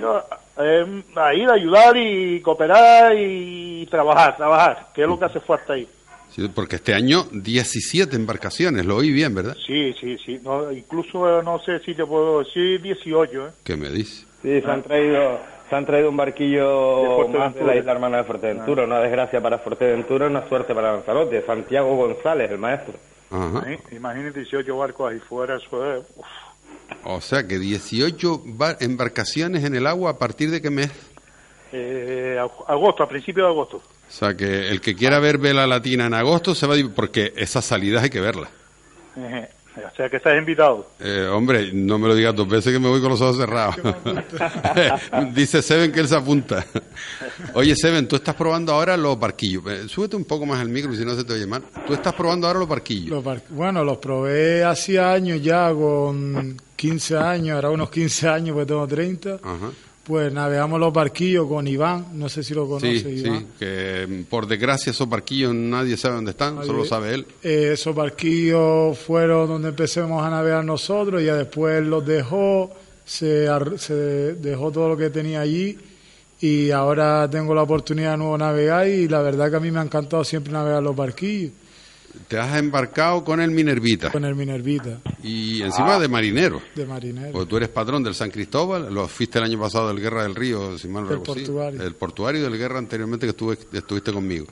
Yo, 0.00 0.24
eh, 0.58 1.02
a 1.16 1.34
ir 1.34 1.48
a 1.48 1.54
ayudar 1.54 1.96
y 1.96 2.40
cooperar 2.40 3.14
y 3.18 3.86
trabajar, 3.90 4.36
trabajar, 4.36 4.88
que 4.94 5.02
es 5.02 5.08
lo 5.08 5.18
que 5.18 5.24
hace 5.24 5.40
falta 5.40 5.74
ahí. 5.74 5.86
Sí, 6.34 6.48
porque 6.54 6.76
este 6.76 6.94
año 6.94 7.26
17 7.32 8.14
embarcaciones, 8.16 8.86
lo 8.86 8.96
oí 8.96 9.10
bien, 9.10 9.34
¿verdad? 9.34 9.56
Sí, 9.66 9.92
sí, 10.00 10.16
sí, 10.24 10.40
no, 10.42 10.70
incluso 10.70 11.42
no 11.42 11.58
sé 11.60 11.80
si 11.80 11.94
te 11.94 12.04
puedo 12.06 12.40
decir 12.40 12.80
18, 12.80 13.46
¿eh? 13.48 13.50
¿Qué 13.64 13.76
me 13.76 13.90
dice? 13.90 14.24
Sí, 14.42 14.60
se 14.60 14.70
han 14.70 14.82
traído, 14.82 15.40
Se 15.68 15.76
han 15.76 15.86
traído 15.86 16.08
un 16.10 16.16
De 16.16 16.24
barquillo 16.24 17.04
Fuerteventura. 17.16 17.44
más 17.46 17.54
de 17.54 17.64
la 17.64 17.76
isla 17.76 17.92
hermana 17.92 18.16
de 18.18 18.24
Fuerteventura. 18.24 18.84
Una 18.84 19.00
desgracia 19.00 19.40
para 19.40 19.58
Fuerteventura, 19.58 20.26
una 20.26 20.48
suerte 20.48 20.74
para 20.74 20.92
Lanzarote. 20.94 21.44
Santiago 21.46 21.94
González, 21.96 22.50
el 22.50 22.58
maestro. 22.58 22.94
Ajá. 23.30 23.60
Imagín- 23.60 23.80
Imagínate 23.96 24.40
18 24.40 24.76
barcos 24.76 25.12
ahí 25.12 25.18
fuera, 25.20 25.56
eso 25.56 25.94
es... 25.94 26.02
uf. 26.16 26.26
O 27.04 27.20
sea 27.20 27.46
que 27.46 27.58
18 27.60 28.42
bar- 28.46 28.78
embarcaciones 28.80 29.62
en 29.64 29.76
el 29.76 29.86
agua 29.86 30.10
a 30.12 30.18
partir 30.18 30.50
de 30.50 30.60
qué 30.60 30.70
mes. 30.70 30.90
Eh, 31.72 32.36
ag- 32.40 32.64
agosto, 32.66 33.02
a 33.04 33.08
principios 33.08 33.46
de 33.46 33.50
agosto. 33.52 33.82
O 34.10 34.12
sea 34.12 34.36
que 34.36 34.68
el 34.68 34.80
que 34.80 34.94
quiera 34.96 35.18
ver 35.20 35.38
Vela 35.38 35.66
Latina 35.66 36.06
en 36.06 36.14
agosto 36.14 36.54
se 36.54 36.66
va 36.66 36.74
a... 36.74 36.76
div- 36.76 36.92
Porque 36.94 37.32
esas 37.36 37.64
salidas 37.64 38.02
hay 38.02 38.10
que 38.10 38.20
verlas. 38.20 38.50
O 39.76 39.96
sea 39.96 40.08
que 40.10 40.16
estás 40.16 40.36
invitado. 40.36 40.90
Eh, 40.98 41.28
hombre, 41.32 41.70
no 41.72 41.96
me 41.98 42.08
lo 42.08 42.14
digas 42.14 42.34
dos 42.34 42.46
veces 42.48 42.72
que 42.72 42.80
me 42.80 42.88
voy 42.88 43.00
con 43.00 43.10
los 43.10 43.20
ojos 43.20 43.36
cerrados. 43.36 43.76
Dice 45.32 45.62
Seven 45.62 45.92
que 45.92 46.00
él 46.00 46.08
se 46.08 46.16
apunta. 46.16 46.66
Oye, 47.54 47.74
Seven, 47.76 48.08
tú 48.08 48.16
estás 48.16 48.34
probando 48.34 48.72
ahora 48.72 48.96
los 48.96 49.18
barquillos. 49.18 49.62
Eh, 49.68 49.88
súbete 49.88 50.16
un 50.16 50.24
poco 50.24 50.44
más 50.44 50.60
el 50.60 50.68
micro, 50.68 50.92
si 50.94 51.04
no 51.04 51.14
se 51.14 51.22
te 51.24 51.34
oye 51.34 51.46
mal. 51.46 51.62
Tú 51.86 51.94
estás 51.94 52.12
probando 52.14 52.48
ahora 52.48 52.58
los 52.58 52.68
barquillos. 52.68 53.10
Los 53.10 53.24
bar- 53.24 53.42
bueno, 53.50 53.84
los 53.84 53.98
probé 53.98 54.64
hacía 54.64 55.12
años 55.12 55.40
ya, 55.40 55.72
con 55.72 56.56
15 56.76 57.16
años, 57.16 57.54
ahora 57.54 57.70
unos 57.70 57.90
15 57.90 58.28
años, 58.28 58.54
pues 58.54 58.66
tengo 58.66 58.86
30. 58.86 59.34
Ajá. 59.42 59.70
Pues 60.04 60.32
navegamos 60.32 60.80
los 60.80 60.92
barquillos 60.92 61.46
con 61.46 61.68
Iván, 61.68 62.06
no 62.14 62.28
sé 62.28 62.42
si 62.42 62.54
lo 62.54 62.66
conoce 62.66 63.00
Sí, 63.00 63.08
Iván. 63.20 63.38
sí, 63.40 63.46
que 63.58 64.06
mm, 64.08 64.22
por 64.24 64.46
desgracia 64.46 64.90
esos 64.90 65.08
barquillos 65.08 65.54
nadie 65.54 65.96
sabe 65.96 66.16
dónde 66.16 66.30
están, 66.32 66.56
Nadie- 66.56 66.66
solo 66.66 66.84
sabe 66.84 67.14
él. 67.14 67.26
Eh, 67.42 67.70
esos 67.74 67.94
barquillos 67.94 68.98
fueron 68.98 69.46
donde 69.48 69.68
empecemos 69.68 70.22
a 70.24 70.30
navegar 70.30 70.64
nosotros, 70.64 71.20
y 71.22 71.26
ya 71.26 71.36
después 71.36 71.84
los 71.84 72.04
dejó, 72.04 72.70
se, 73.04 73.46
se 73.76 73.94
dejó 74.34 74.70
todo 74.72 74.88
lo 74.88 74.96
que 74.96 75.10
tenía 75.10 75.40
allí 75.42 75.76
y 76.40 76.70
ahora 76.70 77.28
tengo 77.30 77.54
la 77.54 77.62
oportunidad 77.62 78.12
de 78.12 78.16
nuevo 78.16 78.38
navegar 78.38 78.88
y 78.88 79.06
la 79.06 79.20
verdad 79.20 79.50
que 79.50 79.56
a 79.56 79.60
mí 79.60 79.70
me 79.70 79.80
ha 79.80 79.82
encantado 79.82 80.24
siempre 80.24 80.52
navegar 80.52 80.82
los 80.82 80.96
barquillos 80.96 81.52
Te 82.28 82.38
has 82.38 82.56
embarcado 82.58 83.24
con 83.24 83.40
el 83.40 83.50
Minervita 83.50 84.10
con 84.10 84.24
el 84.24 84.34
Minervita 84.34 85.00
y 85.22 85.62
encima 85.62 85.98
de 85.98 86.08
marinero. 86.08 86.60
de 86.74 86.86
marinero. 86.86 87.32
Porque 87.32 87.48
tú 87.48 87.56
eres 87.56 87.68
patrón 87.68 88.02
del 88.02 88.14
San 88.14 88.30
Cristóbal, 88.30 88.92
lo 88.92 89.08
fuiste 89.08 89.38
el 89.38 89.44
año 89.44 89.60
pasado 89.60 89.88
del 89.88 90.00
Guerra 90.00 90.22
del 90.22 90.34
Río, 90.34 90.78
si 90.78 90.88
mal 90.88 91.04
no 91.04 91.10
recuerdo, 91.10 91.34
sí, 91.34 91.40
portuario. 91.46 91.82
El 91.82 91.94
portuario 91.94 92.42
del 92.42 92.58
Guerra 92.58 92.78
anteriormente 92.78 93.26
que 93.26 93.30
estuve, 93.30 93.58
estuviste 93.72 94.12
conmigo. 94.12 94.46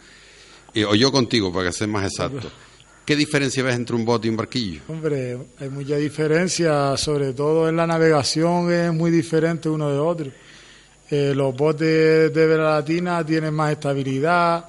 Y, 0.74 0.82
o 0.84 0.94
yo 0.94 1.10
contigo, 1.10 1.52
para 1.52 1.66
que 1.66 1.72
sea 1.72 1.86
más 1.86 2.04
exacto. 2.04 2.50
¿Qué 3.04 3.16
diferencia 3.16 3.62
ves 3.62 3.74
entre 3.74 3.96
un 3.96 4.04
bote 4.04 4.26
y 4.26 4.30
un 4.30 4.36
barquillo? 4.36 4.82
Hombre, 4.88 5.38
hay 5.58 5.70
mucha 5.70 5.96
diferencia, 5.96 6.94
sobre 6.96 7.32
todo 7.32 7.68
en 7.68 7.76
la 7.76 7.86
navegación 7.86 8.70
es 8.70 8.92
muy 8.92 9.10
diferente 9.10 9.70
uno 9.70 9.90
de 9.90 9.98
otro. 9.98 10.30
Eh, 11.10 11.32
los 11.34 11.56
botes 11.56 12.34
de 12.34 12.46
vela 12.46 12.74
latina 12.74 13.24
tienen 13.24 13.54
más 13.54 13.72
estabilidad, 13.72 14.62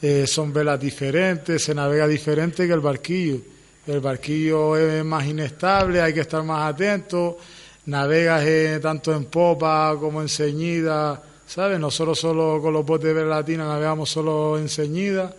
eh, 0.00 0.26
son 0.26 0.52
velas 0.52 0.78
diferentes, 0.78 1.62
se 1.62 1.74
navega 1.74 2.06
diferente 2.06 2.66
que 2.66 2.72
el 2.72 2.80
barquillo. 2.80 3.38
El 3.86 4.00
barquillo 4.00 4.76
es 4.76 5.04
más 5.04 5.26
inestable, 5.26 6.00
hay 6.00 6.12
que 6.12 6.20
estar 6.20 6.42
más 6.42 6.74
atento, 6.74 7.38
navegas 7.86 8.44
eh, 8.44 8.78
tanto 8.82 9.14
en 9.14 9.24
popa 9.24 9.96
como 9.98 10.20
en 10.20 10.28
ceñida, 10.28 11.22
¿sabes? 11.46 11.80
Nosotros 11.80 12.18
solo 12.18 12.60
con 12.60 12.74
los 12.74 12.84
botes 12.84 13.06
de 13.06 13.14
vela 13.14 13.36
latina 13.36 13.66
navegamos 13.66 14.10
solo 14.10 14.58
en 14.58 14.68
ceñida, 14.68 15.34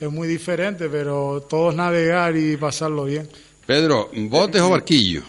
es 0.00 0.10
muy 0.10 0.26
diferente, 0.26 0.88
pero 0.88 1.46
todos 1.48 1.74
navegar 1.76 2.36
y 2.36 2.56
pasarlo 2.56 3.04
bien. 3.04 3.28
Pedro, 3.64 4.10
¿botes 4.12 4.60
o 4.60 4.70
barquillo? 4.70 5.22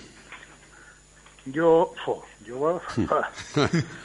Yo, 1.46 1.94
fo, 2.04 2.24
yo, 2.46 2.82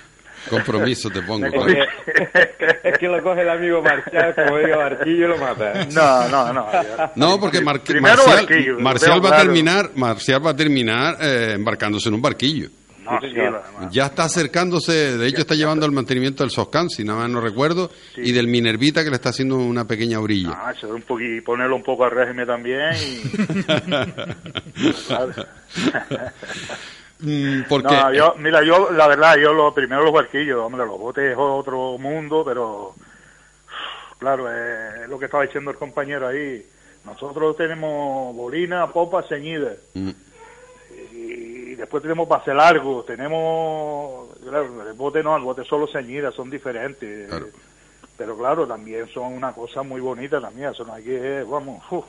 Compromiso 0.50 1.10
te 1.10 1.22
pongo. 1.22 1.46
Es 1.46 2.98
que 2.98 3.06
lo 3.08 3.22
coge 3.22 3.42
el 3.42 3.50
amigo 3.50 3.82
Marcial, 3.82 4.34
como 4.34 4.58
diga 4.58 4.76
Barquillo, 4.76 5.24
y 5.26 5.28
lo 5.28 5.38
mata. 5.38 5.84
no, 5.92 6.28
no, 6.28 6.52
no. 6.52 6.66
No, 7.16 7.40
porque 7.40 7.60
Mar- 7.60 7.80
Primero 7.82 8.22
Marcial, 8.26 8.76
Marcial 8.80 9.24
va 9.24 9.36
a 9.36 9.42
terminar, 9.42 9.90
Marcial 9.94 10.44
va 10.46 10.50
a 10.50 10.56
terminar 10.56 11.16
eh, 11.20 11.52
embarcándose 11.54 12.08
en 12.08 12.14
un 12.14 12.22
barquillo. 12.22 12.68
No, 13.04 13.18
sí. 13.22 13.28
Ya 13.90 14.04
está 14.06 14.24
acercándose, 14.24 15.16
de 15.16 15.26
hecho 15.28 15.40
está 15.40 15.54
llevando 15.54 15.86
el 15.86 15.92
mantenimiento 15.92 16.42
del 16.42 16.50
Soscan, 16.50 16.90
si 16.90 17.04
nada 17.04 17.20
más 17.20 17.30
no 17.30 17.40
recuerdo, 17.40 17.90
y 18.16 18.32
del 18.32 18.48
Minervita 18.48 19.02
que 19.02 19.08
le 19.08 19.16
está 19.16 19.30
haciendo 19.30 19.56
una 19.56 19.86
pequeña 19.86 20.20
orilla. 20.20 20.50
Ah, 20.54 20.72
eso, 20.76 20.88
un 20.88 21.02
poqui- 21.06 21.42
ponerlo 21.42 21.76
un 21.76 21.82
poco 21.82 22.04
al 22.04 22.10
régimen 22.10 22.46
también 22.46 22.90
y... 22.96 23.22
Mm, 27.20 27.62
porque 27.68 27.94
No, 27.94 28.12
yo, 28.12 28.34
mira, 28.38 28.62
yo, 28.62 28.90
la 28.92 29.08
verdad, 29.08 29.36
yo 29.36 29.52
lo 29.52 29.74
primero 29.74 30.04
los 30.04 30.12
barquillos, 30.12 30.58
hombre, 30.58 30.86
los 30.86 30.98
botes 30.98 31.32
es 31.32 31.36
otro 31.36 31.98
mundo, 31.98 32.44
pero 32.44 32.94
claro, 34.18 34.46
eh, 34.50 35.02
es 35.02 35.08
lo 35.08 35.18
que 35.18 35.24
estaba 35.24 35.44
diciendo 35.44 35.70
el 35.70 35.76
compañero 35.76 36.28
ahí. 36.28 36.64
Nosotros 37.04 37.56
tenemos 37.56 38.34
bolina, 38.36 38.86
popa, 38.88 39.22
ceñida. 39.22 39.72
Mm. 39.94 40.10
Y 41.12 41.74
después 41.74 42.02
tenemos 42.02 42.28
base 42.28 42.54
largo, 42.54 43.02
tenemos, 43.04 44.28
claro, 44.40 44.88
el 44.88 44.94
bote 44.94 45.22
no, 45.22 45.36
el 45.36 45.42
bote 45.42 45.64
solo 45.64 45.86
ceñida, 45.86 46.30
son 46.30 46.50
diferentes. 46.50 47.28
Claro. 47.28 47.46
Pero 48.18 48.36
claro, 48.36 48.66
también 48.66 49.08
son 49.14 49.32
una 49.32 49.52
cosa 49.52 49.82
muy 49.84 50.00
bonita 50.00 50.40
también, 50.40 50.70
eso 50.70 50.84
no 50.84 50.92
hay 50.92 51.04
que, 51.04 51.44
vamos, 51.48 51.80
uf. 51.90 52.04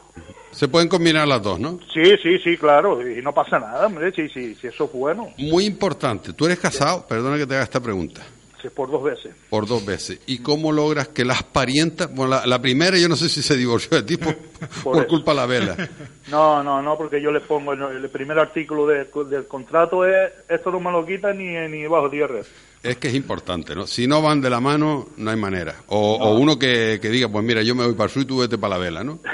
se 0.52 0.68
pueden 0.68 0.90
combinar 0.90 1.28
las 1.28 1.42
dos, 1.44 1.60
¿no? 1.60 1.80
Sí, 1.94 2.18
sí, 2.22 2.40
sí, 2.40 2.58
claro, 2.58 3.08
y 3.08 3.22
no 3.22 3.32
pasa 3.32 3.60
nada, 3.60 3.86
hombre, 3.86 4.12
sí, 4.12 4.28
sí, 4.28 4.56
sí, 4.60 4.68
eso 4.68 4.86
es 4.86 4.92
bueno, 4.92 5.30
Muy 5.38 5.66
importante, 5.66 6.34
tú 6.34 6.46
eres 6.48 6.58
casado, 6.60 7.06
perdona 7.08 7.38
que 7.38 7.46
te 7.46 7.54
haga 7.54 7.64
esta 7.64 7.80
pregunta, 7.80 8.26
si 8.60 8.66
es 8.68 8.74
por 8.74 8.90
dos 8.90 9.04
veces. 9.04 9.34
por 9.52 9.68
dos 9.68 9.86
veces. 9.86 10.20
¿Y 10.26 10.40
cómo 10.40 10.72
logras 10.72 11.10
que 11.10 11.24
las 11.24 11.44
parientas, 11.44 12.14
bueno, 12.14 12.32
la, 12.32 12.46
la 12.48 12.60
primera 12.60 12.98
yo 12.98 13.08
no 13.08 13.16
sé 13.16 13.30
si 13.30 13.44
se 13.44 13.56
divorció 13.56 14.02
de 14.02 14.04
ti 14.04 14.18
por, 14.18 14.36
por 14.84 14.98
eso. 14.98 15.08
culpa 15.08 15.32
de 15.32 15.38
la 15.38 15.46
vela. 15.46 15.90
No, 16.28 16.64
no, 16.64 16.82
no, 16.82 16.98
porque 16.98 17.22
yo 17.22 17.32
le 17.32 17.40
pongo 17.42 17.74
el, 17.74 17.82
el 17.84 18.10
primer 18.10 18.38
artículo 18.40 18.86
de- 18.88 19.06
del 19.30 19.46
contrato 19.48 20.04
es 20.06 20.32
esto 20.50 20.72
no 20.72 20.80
me 20.80 20.92
lo 20.92 21.06
quitan 21.06 21.38
ni, 21.38 21.54
ni 21.70 21.86
bajo 21.88 22.10
tierra. 22.10 22.40
Es 22.82 22.98
que 22.98 23.10
es 23.10 23.16
importante, 23.16 23.76
¿no? 23.76 23.86
Si 23.88 24.08
no 24.08 24.22
van 24.22 24.42
de 24.42 24.50
la 24.50 24.62
mano, 24.62 25.08
no 25.18 25.32
hay 25.32 25.38
manera. 25.38 25.76
O, 25.88 26.16
o 26.16 26.38
uno 26.38 26.58
que, 26.58 27.00
que 27.02 27.10
diga, 27.10 27.28
pues 27.28 27.44
mira, 27.44 27.62
yo 27.62 27.76
me 27.76 27.84
voy 27.86 27.94
para 27.94 28.06
el 28.06 28.12
sur 28.12 28.24
y 28.24 28.26
tú 28.26 28.38
vete 28.40 28.58
para 28.58 28.78
la 28.78 28.84
vela, 28.84 29.04
¿no? 29.04 29.20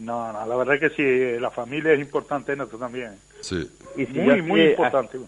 No, 0.00 0.32
no, 0.32 0.46
la 0.46 0.56
verdad 0.56 0.76
es 0.76 0.80
que 0.80 0.96
sí, 0.96 1.38
la 1.38 1.50
familia 1.50 1.92
es 1.92 2.00
importante 2.00 2.54
en 2.54 2.62
esto 2.62 2.78
también. 2.78 3.16
Sí. 3.42 3.70
Y 3.98 4.06
si 4.06 4.12
Muy, 4.14 4.40
muy 4.40 4.62
importante. 4.70 5.18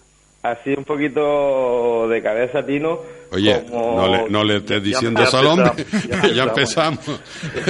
Así 0.43 0.75
un 0.77 0.85
poquito 0.85 2.09
de 2.09 2.21
cabeza, 2.21 2.67
Tino. 2.67 2.99
Oye, 3.31 3.65
como- 3.71 3.97
no 3.97 4.09
le, 4.09 4.29
no 4.31 4.45
le 4.45 4.57
estés 4.57 4.83
diciendo 4.83 5.21
ya 5.21 5.29
eso 5.29 5.39
al 5.39 5.47
hombre. 5.47 5.71
empezamos, 5.79 6.23
Ya 6.23 6.29
ya 6.35 6.43
empezamos. 6.43 7.21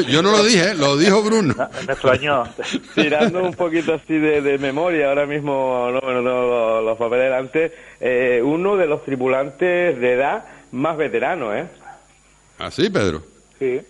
Yo 0.08 0.22
no 0.22 0.30
lo 0.32 0.42
dije, 0.42 0.70
¿eh? 0.70 0.74
lo 0.74 0.96
dijo 0.96 1.22
Bruno. 1.22 1.54
Me 1.86 1.92
extrañó. 1.92 2.44
tirando 2.94 3.42
un 3.44 3.52
poquito 3.54 3.92
así 3.94 4.16
de, 4.18 4.40
de 4.40 4.56
memoria, 4.58 5.10
ahora 5.10 5.26
mismo 5.26 5.88
no, 5.92 6.00
no 6.00 6.00
tengo 6.00 6.22
los, 6.22 6.84
los 6.84 6.98
papeles 6.98 7.24
delante, 7.26 7.72
eh, 8.00 8.40
uno 8.42 8.76
de 8.76 8.86
los 8.86 9.04
tripulantes 9.04 10.00
de 10.00 10.12
edad 10.12 10.44
más 10.72 10.96
veteranos, 10.96 11.54
¿eh? 11.54 11.66
¿Así, 12.58 12.88
Pedro? 12.88 13.22
Sí. 13.58 13.80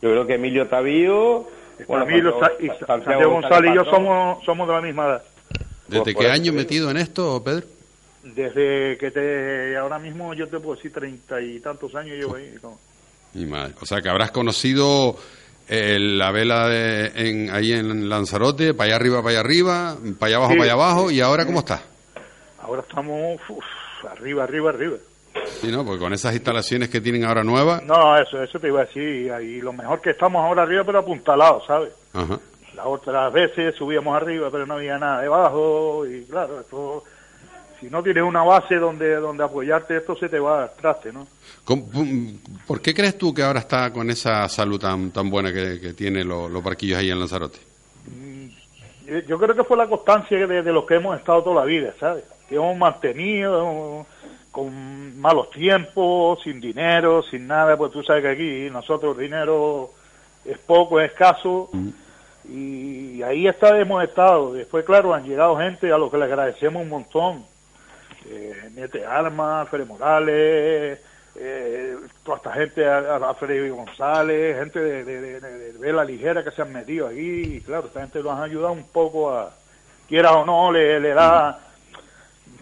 Yo 0.00 0.10
creo 0.10 0.26
que 0.26 0.34
Emilio 0.34 0.68
Tavío... 0.68 1.48
bueno, 1.88 2.04
Emilio 2.04 2.38
Santiago- 2.38 2.40
Sa- 2.40 2.64
y 2.64 2.68
Santiago 2.68 2.86
Santiago 3.04 3.30
González 3.32 3.70
y 3.72 3.74
yo 3.74 3.84
somos, 3.84 4.44
somos 4.44 4.68
de 4.68 4.74
la 4.74 4.80
misma 4.80 5.06
edad. 5.06 5.22
¿Desde 5.88 6.04
Pues 6.14 6.16
qué 6.16 6.30
año 6.30 6.52
metido 6.52 6.88
en 6.90 6.96
esto, 6.98 7.42
Pedro? 7.44 7.66
Desde 8.22 8.96
que 8.98 9.10
te, 9.10 9.76
ahora 9.76 9.98
mismo 9.98 10.32
yo 10.34 10.46
te 10.48 10.60
puedo 10.60 10.76
decir 10.76 10.92
treinta 10.92 11.40
y 11.40 11.58
tantos 11.60 11.94
años 11.94 12.16
llevo 12.16 12.36
ahí. 12.36 12.54
¿no? 12.62 12.78
O 13.80 13.86
sea, 13.86 14.00
que 14.00 14.08
habrás 14.08 14.30
conocido 14.30 15.16
eh, 15.68 15.98
la 15.98 16.30
vela 16.30 16.68
de- 16.68 17.06
en, 17.14 17.50
ahí 17.50 17.72
en 17.72 18.08
Lanzarote, 18.08 18.74
para 18.74 18.88
allá 18.88 18.96
arriba, 18.96 19.18
para 19.22 19.30
allá 19.30 19.40
arriba, 19.40 19.96
para 20.18 20.26
allá 20.28 20.36
abajo, 20.36 20.52
Sí, 20.52 20.58
para 20.58 20.64
allá 20.64 20.72
abajo, 20.72 21.10
y 21.10 21.20
ahora 21.20 21.46
¿cómo 21.46 21.58
está? 21.60 21.82
Ahora 22.60 22.82
estamos 22.82 23.40
uf, 23.48 23.64
arriba, 24.10 24.44
arriba, 24.44 24.70
arriba. 24.70 24.96
Sí, 25.60 25.72
¿no? 25.72 25.84
Porque 25.84 25.98
con 26.00 26.12
esas 26.12 26.34
instalaciones 26.34 26.90
que 26.90 27.00
tienen 27.00 27.24
ahora 27.24 27.42
nuevas, 27.42 27.82
No, 27.84 28.16
eso, 28.18 28.42
eso 28.42 28.60
te 28.60 28.68
iba 28.68 28.82
a 28.82 28.84
decir. 28.84 29.32
Ahí 29.32 29.60
lo 29.60 29.72
mejor 29.72 30.00
que 30.00 30.10
estamos 30.10 30.44
ahora 30.44 30.62
arriba, 30.62 30.84
pero 30.84 30.98
apuntalados, 30.98 31.64
¿sabes? 31.66 31.90
ajá. 32.12 32.38
Las 32.76 32.86
otras 32.86 33.30
veces 33.32 33.74
subíamos 33.74 34.14
arriba, 34.16 34.48
pero 34.50 34.64
no 34.66 34.74
había 34.74 34.98
nada 34.98 35.20
debajo. 35.22 36.06
Y 36.06 36.24
claro, 36.24 36.60
esto, 36.60 37.04
si 37.82 37.90
no 37.90 38.02
tienes 38.02 38.22
una 38.22 38.42
base 38.44 38.76
donde, 38.76 39.16
donde 39.16 39.44
apoyarte, 39.44 39.96
esto 39.98 40.16
se 40.16 40.28
te 40.30 40.38
va 40.38 40.62
al 40.64 40.72
traste, 40.80 41.12
¿no? 41.12 41.26
¿Cómo- 41.64 41.84
¿Por 42.66 42.80
qué 42.80 42.94
crees 42.94 43.18
tú 43.18 43.34
que 43.34 43.42
ahora 43.42 43.58
está 43.60 43.92
con 43.92 44.08
esa 44.08 44.48
salud 44.48 44.80
tan, 44.80 45.10
tan 45.10 45.28
buena 45.28 45.52
que, 45.52 45.78
que 45.80 45.92
tienen 45.92 46.26
los, 46.28 46.50
los 46.50 46.62
barquillos 46.62 46.98
ahí 46.98 47.10
en 47.10 47.18
Lanzarote? 47.18 47.58
Yo- 49.06 49.18
Yo 49.20 49.38
creo 49.38 49.54
que 49.54 49.64
fue 49.64 49.76
la 49.76 49.86
constancia 49.88 50.46
de, 50.46 50.62
de 50.62 50.72
los 50.72 50.86
que 50.86 50.94
hemos 50.94 51.18
estado 51.18 51.42
toda 51.42 51.56
la 51.56 51.64
vida, 51.66 51.92
¿sabes? 52.00 52.24
Que 52.48 52.54
hemos 52.54 52.76
mantenido 52.76 54.06
con 54.50 55.18
malos 55.20 55.50
tiempos, 55.50 56.40
sin 56.42 56.60
dinero, 56.60 57.22
sin 57.22 57.46
nada, 57.46 57.76
pues 57.76 57.90
tú 57.92 58.02
sabes 58.02 58.22
que 58.22 58.28
aquí 58.30 58.70
nosotros 58.70 59.16
el 59.16 59.24
dinero 59.24 59.90
es 60.44 60.58
poco, 60.58 61.00
es 61.00 61.10
escaso, 61.10 61.70
y 62.48 63.22
ahí 63.22 63.46
está, 63.46 63.78
hemos 63.78 64.02
estado. 64.04 64.52
Después, 64.52 64.84
claro, 64.84 65.14
han 65.14 65.24
llegado 65.24 65.56
gente 65.56 65.90
a 65.92 65.98
los 65.98 66.10
que 66.10 66.18
le 66.18 66.24
agradecemos 66.24 66.82
un 66.82 66.88
montón. 66.90 67.44
Eh, 68.26 68.70
Nete 68.74 69.04
Armas, 69.04 69.68
Fede 69.68 69.84
Morales, 69.84 71.00
eh, 71.34 71.96
toda 72.24 72.36
esta 72.38 72.52
gente, 72.52 72.86
a, 72.86 73.34
Freddy 73.34 73.70
González, 73.70 74.58
gente 74.58 74.78
de, 74.78 75.04
de, 75.04 75.20
de- 75.40 75.40
de 75.40 75.78
vela 75.78 76.04
ligera 76.04 76.44
que 76.44 76.50
se 76.50 76.62
han 76.62 76.72
metido 76.72 77.06
aquí, 77.08 77.56
y 77.56 77.60
claro, 77.62 77.86
esta 77.86 78.00
gente 78.00 78.22
los 78.22 78.32
han 78.32 78.42
ayudado 78.42 78.72
un 78.72 78.84
poco 78.84 79.30
a, 79.30 79.52
quiera 80.08 80.32
o 80.32 80.44
no, 80.44 80.70
le, 80.70 81.00
le 81.00 81.14
da, 81.14 81.58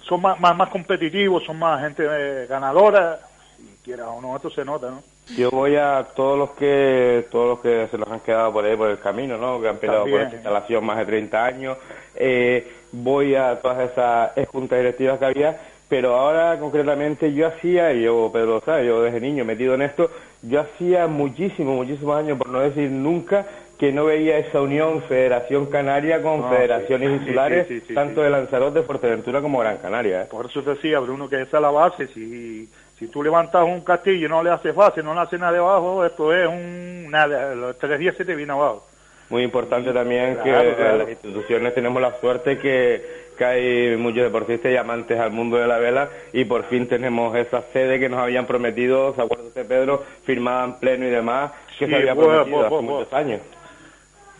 son 0.02 0.22
más, 0.22 0.38
más, 0.40 0.56
más 0.56 0.68
competitivos, 0.68 1.44
son 1.44 1.58
más 1.58 1.80
gente 1.80 2.04
eh, 2.08 2.46
ganadora, 2.48 3.18
y 3.58 3.84
quiera 3.84 4.08
o 4.08 4.20
no, 4.20 4.36
esto 4.36 4.50
se 4.50 4.64
nota, 4.64 4.90
¿no? 4.90 5.02
Yo 5.36 5.50
voy 5.50 5.76
a 5.76 6.06
todos 6.14 6.38
los 6.38 6.50
que 6.50 7.26
todos 7.30 7.48
los 7.48 7.60
que 7.60 7.88
se 7.90 7.98
los 7.98 8.08
han 8.08 8.20
quedado 8.20 8.52
por 8.52 8.64
ahí 8.64 8.76
por 8.76 8.90
el 8.90 8.98
camino, 8.98 9.36
¿no? 9.36 9.60
Que 9.60 9.68
han 9.68 9.76
peleado 9.76 10.06
por 10.06 10.20
esta 10.20 10.34
instalación 10.34 10.84
más 10.84 10.98
de 10.98 11.04
30 11.06 11.44
años. 11.44 11.78
Eh, 12.16 12.72
voy 12.92 13.34
a 13.34 13.60
todas 13.60 13.90
esas 13.90 14.48
juntas 14.48 14.78
directivas 14.78 15.18
que 15.18 15.24
había, 15.24 15.60
pero 15.88 16.16
ahora 16.16 16.58
concretamente 16.58 17.32
yo 17.32 17.46
hacía, 17.46 17.92
y 17.92 18.02
yo, 18.02 18.30
Pedro, 18.32 18.62
¿sabes? 18.64 18.86
Yo 18.86 19.02
desde 19.02 19.20
niño 19.20 19.44
metido 19.44 19.74
en 19.74 19.82
esto, 19.82 20.10
yo 20.42 20.60
hacía 20.60 21.06
muchísimos, 21.06 21.76
muchísimos 21.76 22.16
años, 22.16 22.38
por 22.38 22.48
no 22.48 22.60
decir 22.60 22.90
nunca, 22.90 23.46
que 23.80 23.92
no 23.92 24.04
veía 24.04 24.36
esa 24.36 24.60
unión 24.60 25.02
Federación 25.02 25.66
Canaria 25.66 26.20
con 26.20 26.42
No, 26.42 26.50
federaciones 26.50 27.08
sí, 27.08 27.14
insulares, 27.16 27.66
sí, 27.66 27.80
sí, 27.88 27.94
tanto 27.94 28.20
de 28.20 28.28
Lanzarote, 28.28 28.82
Fuerteventura 28.82 29.40
como 29.40 29.58
Gran 29.58 29.78
Canaria. 29.78 30.22
¿eh? 30.22 30.26
Por 30.30 30.46
eso 30.46 30.62
te 30.62 30.70
decía, 30.70 30.98
Bruno, 31.00 31.30
que 31.30 31.40
esa 31.40 31.56
es 31.56 31.62
la 31.62 31.70
base. 31.70 32.06
Si, 32.08 32.68
si 33.00 33.08
tú 33.08 33.22
levantas 33.22 33.64
un 33.64 33.80
castillo 33.80 34.26
y 34.26 34.28
no 34.28 34.42
le 34.42 34.50
haces 34.50 34.74
base, 34.74 35.02
no 35.02 35.14
le 35.14 35.20
haces 35.20 35.40
nada 35.40 35.52
debajo, 35.52 36.04
esto 36.04 36.34
es 36.34 36.46
un 36.46 37.10
nada. 37.10 37.54
Los 37.54 37.78
tres 37.78 37.98
días 37.98 38.14
se 38.14 38.26
te 38.26 38.34
viene 38.34 38.52
abajo. 38.52 38.86
Muy 39.30 39.42
importante 39.42 39.90
también 39.92 40.34
Claro, 40.36 40.70
que 40.70 40.74
claro. 40.76 40.98
las 40.98 41.08
instituciones 41.08 41.74
tenemos 41.74 42.02
la 42.02 42.12
suerte 42.20 42.58
que, 42.58 43.30
que 43.38 43.44
hay 43.44 43.96
muchos 43.96 44.24
deportistas 44.24 44.70
y 44.70 44.76
amantes 44.76 45.18
al 45.18 45.30
mundo 45.30 45.56
de 45.56 45.66
la 45.66 45.78
vela 45.78 46.10
y 46.34 46.44
por 46.44 46.64
fin 46.64 46.86
tenemos 46.88 47.34
esa 47.36 47.62
sede 47.72 47.98
que 47.98 48.10
nos 48.10 48.20
habían 48.20 48.44
prometido, 48.46 49.14
¿se 49.14 49.22
acuerda 49.22 49.44
usted, 49.44 49.66
Pedro? 49.66 50.04
Firmada 50.24 50.64
en 50.64 50.74
pleno 50.74 51.06
y 51.06 51.10
demás, 51.10 51.52
que 51.78 51.86
Sí, 51.86 51.90
se 51.90 51.96
había 51.96 52.14
pues, 52.14 52.26
prometido 52.26 52.56
pues, 52.58 52.66
hace 52.66 52.74
pues, 52.74 52.82
muchos 52.82 53.12
años. 53.14 53.40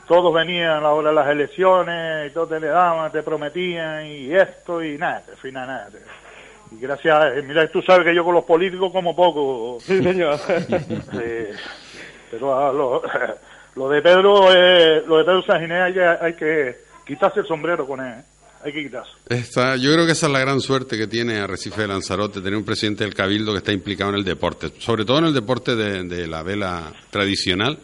Todos 0.07 0.35
venían 0.35 0.71
a 0.71 0.81
la 0.81 0.91
hora 0.91 1.11
de 1.11 1.15
las 1.15 1.29
elecciones 1.29 2.31
y 2.31 2.35
todos 2.35 2.51
te 2.51 2.61
le 2.61 2.67
daban, 2.67 3.11
te 3.13 3.23
prometían 3.23 4.05
y 4.07 4.35
esto 4.35 4.83
y 4.83 4.99
nada, 4.99 5.23
al 5.31 5.37
final 5.37 5.67
nada. 5.67 5.89
Y 6.73 6.81
gracias, 6.81 7.37
eh, 7.37 7.43
mira, 7.43 7.67
tú 7.69 7.83
sabes 7.83 8.05
que 8.05 8.15
yo 8.15 8.25
con 8.25 8.35
los 8.35 8.45
políticos 8.45 8.93
como 8.93 9.15
poco. 9.15 9.79
Sí, 9.81 10.03
señor. 10.03 10.39
Eh, 11.23 11.53
pero 12.31 12.55
ah, 12.57 12.73
lo, 12.73 13.03
lo 13.75 13.89
de 13.89 14.01
Pedro, 14.03 14.55
eh, 14.55 15.03
lo 15.07 15.19
de 15.19 15.25
Pedro 15.25 15.43
Sanginés 15.43 15.83
hay 15.83 15.93
que, 15.93 16.05
hay 16.05 16.35
que 16.35 16.77
quitarse 17.05 17.41
el 17.41 17.47
sombrero 17.47 17.87
con 17.87 18.01
él. 18.01 18.21
¿eh? 18.21 18.25
Hay 18.63 18.73
que 18.73 18.83
quitarse. 18.85 19.11
Esta, 19.29 19.77
yo 19.77 19.93
creo 19.93 20.07
que 20.07 20.13
esa 20.13 20.27
es 20.27 20.33
la 20.33 20.39
gran 20.39 20.61
suerte 20.61 20.99
que 20.99 21.07
tiene 21.07 21.39
Arrecife 21.39 21.81
de 21.81 21.89
Lanzarote, 21.89 22.41
tener 22.41 22.57
un 22.57 22.65
presidente 22.65 23.05
del 23.05 23.15
Cabildo 23.15 23.53
que 23.53 23.59
está 23.59 23.73
implicado 23.73 24.11
en 24.11 24.17
el 24.17 24.25
deporte, 24.25 24.71
sobre 24.79 25.05
todo 25.05 25.19
en 25.19 25.25
el 25.27 25.35
deporte 25.35 25.75
de, 25.75 26.05
de 26.05 26.27
la 26.27 26.43
vela 26.43 26.93
tradicional. 27.11 27.79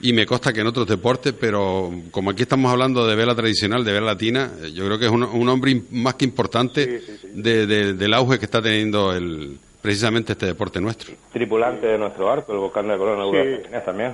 Y 0.00 0.12
me 0.12 0.26
consta 0.26 0.52
que 0.52 0.60
en 0.60 0.66
otros 0.66 0.86
deportes, 0.86 1.32
pero 1.32 1.90
como 2.10 2.30
aquí 2.30 2.42
estamos 2.42 2.70
hablando 2.70 3.06
de 3.06 3.16
vela 3.16 3.34
tradicional, 3.34 3.82
de 3.84 3.92
vela 3.92 4.06
latina, 4.06 4.50
eh, 4.62 4.72
yo 4.72 4.84
creo 4.84 4.98
que 4.98 5.06
es 5.06 5.10
un, 5.10 5.22
un 5.22 5.48
hombre 5.48 5.80
más 5.90 6.14
que 6.16 6.26
importante 6.26 7.00
de- 7.32 7.66
de- 7.66 7.94
del 7.94 8.12
auge 8.14 8.38
que 8.38 8.44
está 8.44 8.60
teniendo 8.60 9.14
el, 9.14 9.58
precisamente 9.80 10.32
este 10.32 10.46
deporte 10.46 10.80
nuestro. 10.82 11.14
Tripulante 11.32 11.86
de 11.86 11.96
nuestro 11.98 12.26
barco, 12.26 12.52
el 12.52 12.58
volcán 12.58 12.88
de 12.88 12.98
Corona, 12.98 13.82
también. 13.84 14.12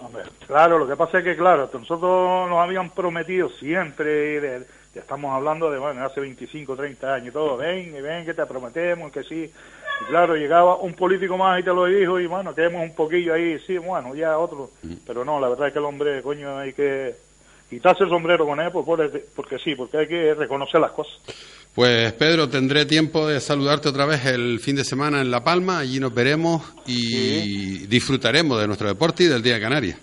Hombre, 0.00 0.24
claro, 0.46 0.78
lo 0.78 0.86
que 0.86 0.96
pasa 0.96 1.18
es 1.18 1.24
que, 1.24 1.36
claro, 1.36 1.70
nosotros 1.72 2.50
nos 2.50 2.58
habían 2.58 2.90
prometido 2.90 3.48
siempre, 3.48 4.38
de- 4.40 4.66
ya 4.94 5.00
estamos 5.00 5.34
hablando 5.34 5.70
de, 5.70 5.78
bueno, 5.78 6.04
hace 6.04 6.20
25, 6.20 6.76
30 6.76 7.14
años, 7.14 7.28
y 7.28 7.30
todo, 7.30 7.56
ven, 7.56 7.94
ven, 8.02 8.26
que 8.26 8.34
te 8.34 8.44
prometemos, 8.44 9.10
que 9.10 9.22
sí. 9.22 9.50
Y 10.02 10.04
claro, 10.10 10.36
llegaba 10.36 10.76
un 10.76 10.94
político 10.94 11.36
más 11.36 11.60
y 11.60 11.62
te 11.62 11.72
lo 11.72 11.86
dijo, 11.86 12.18
y 12.18 12.26
bueno, 12.26 12.54
quedemos 12.54 12.82
un 12.82 12.94
poquillo 12.94 13.34
ahí, 13.34 13.58
sí, 13.66 13.78
bueno, 13.78 14.14
ya 14.14 14.38
otro. 14.38 14.70
Pero 15.06 15.24
no, 15.24 15.38
la 15.40 15.48
verdad 15.48 15.68
es 15.68 15.72
que 15.72 15.78
el 15.78 15.84
hombre, 15.84 16.22
coño, 16.22 16.58
hay 16.58 16.72
que 16.72 17.14
quitarse 17.70 18.04
el 18.04 18.10
sombrero 18.10 18.44
con 18.46 18.60
él, 18.60 18.70
pues, 18.72 18.84
porque, 18.84 19.24
porque 19.34 19.58
sí, 19.58 19.74
porque 19.74 19.98
hay 19.98 20.06
que 20.06 20.34
reconocer 20.34 20.80
las 20.80 20.90
cosas. 20.90 21.14
Pues 21.74 22.12
Pedro, 22.12 22.48
tendré 22.48 22.84
tiempo 22.84 23.26
de 23.26 23.40
saludarte 23.40 23.88
otra 23.88 24.04
vez 24.04 24.26
el 24.26 24.60
fin 24.60 24.76
de 24.76 24.84
semana 24.84 25.22
en 25.22 25.30
La 25.30 25.42
Palma, 25.42 25.78
allí 25.78 25.98
nos 25.98 26.12
veremos 26.12 26.62
y 26.86 27.86
disfrutaremos 27.86 28.60
de 28.60 28.66
nuestro 28.66 28.88
deporte 28.88 29.24
y 29.24 29.28
del 29.28 29.42
Día 29.42 29.54
de 29.54 29.60
Canarias. 29.60 29.98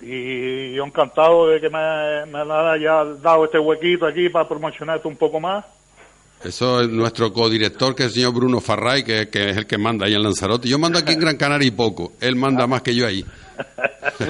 Y 0.00 0.72
yo 0.72 0.84
encantado 0.84 1.48
de 1.48 1.60
que 1.60 1.68
me, 1.68 2.26
me 2.26 2.38
haya 2.40 3.04
dado 3.22 3.44
este 3.44 3.58
huequito 3.58 4.06
aquí 4.06 4.28
para 4.30 4.48
promocionar 4.48 4.96
esto 4.96 5.08
un 5.08 5.16
poco 5.16 5.38
más. 5.38 5.64
Eso 6.44 6.80
es 6.80 6.88
nuestro 6.88 7.32
codirector, 7.32 7.94
que 7.94 8.02
es 8.02 8.08
el 8.08 8.14
señor 8.14 8.34
Bruno 8.34 8.60
Farray, 8.60 9.04
que, 9.04 9.28
que 9.28 9.50
es 9.50 9.56
el 9.56 9.66
que 9.66 9.78
manda 9.78 10.06
ahí 10.06 10.14
en 10.14 10.22
Lanzarote. 10.22 10.68
Yo 10.68 10.78
mando 10.78 10.98
aquí 10.98 11.12
en 11.12 11.20
Gran 11.20 11.36
Canaria 11.36 11.68
y 11.68 11.70
poco. 11.70 12.14
Él 12.20 12.36
manda 12.36 12.66
más 12.66 12.82
que 12.82 12.94
yo 12.94 13.06
ahí. 13.06 13.24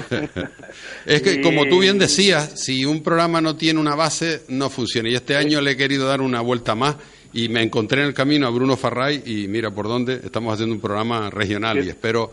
es 1.06 1.22
que, 1.22 1.40
como 1.40 1.66
tú 1.66 1.80
bien 1.80 1.98
decías, 1.98 2.60
si 2.60 2.84
un 2.84 3.02
programa 3.02 3.40
no 3.40 3.56
tiene 3.56 3.80
una 3.80 3.94
base, 3.94 4.42
no 4.48 4.68
funciona. 4.68 5.08
Y 5.08 5.14
este 5.14 5.36
año 5.36 5.60
le 5.60 5.72
he 5.72 5.76
querido 5.76 6.06
dar 6.06 6.20
una 6.20 6.40
vuelta 6.40 6.74
más 6.74 6.96
y 7.32 7.48
me 7.48 7.62
encontré 7.62 8.02
en 8.02 8.08
el 8.08 8.14
camino 8.14 8.46
a 8.46 8.50
Bruno 8.50 8.76
Farray 8.76 9.22
y 9.24 9.48
mira 9.48 9.70
por 9.70 9.88
dónde 9.88 10.20
estamos 10.22 10.52
haciendo 10.52 10.74
un 10.74 10.80
programa 10.80 11.30
regional 11.30 11.84
y 11.84 11.88
espero... 11.88 12.30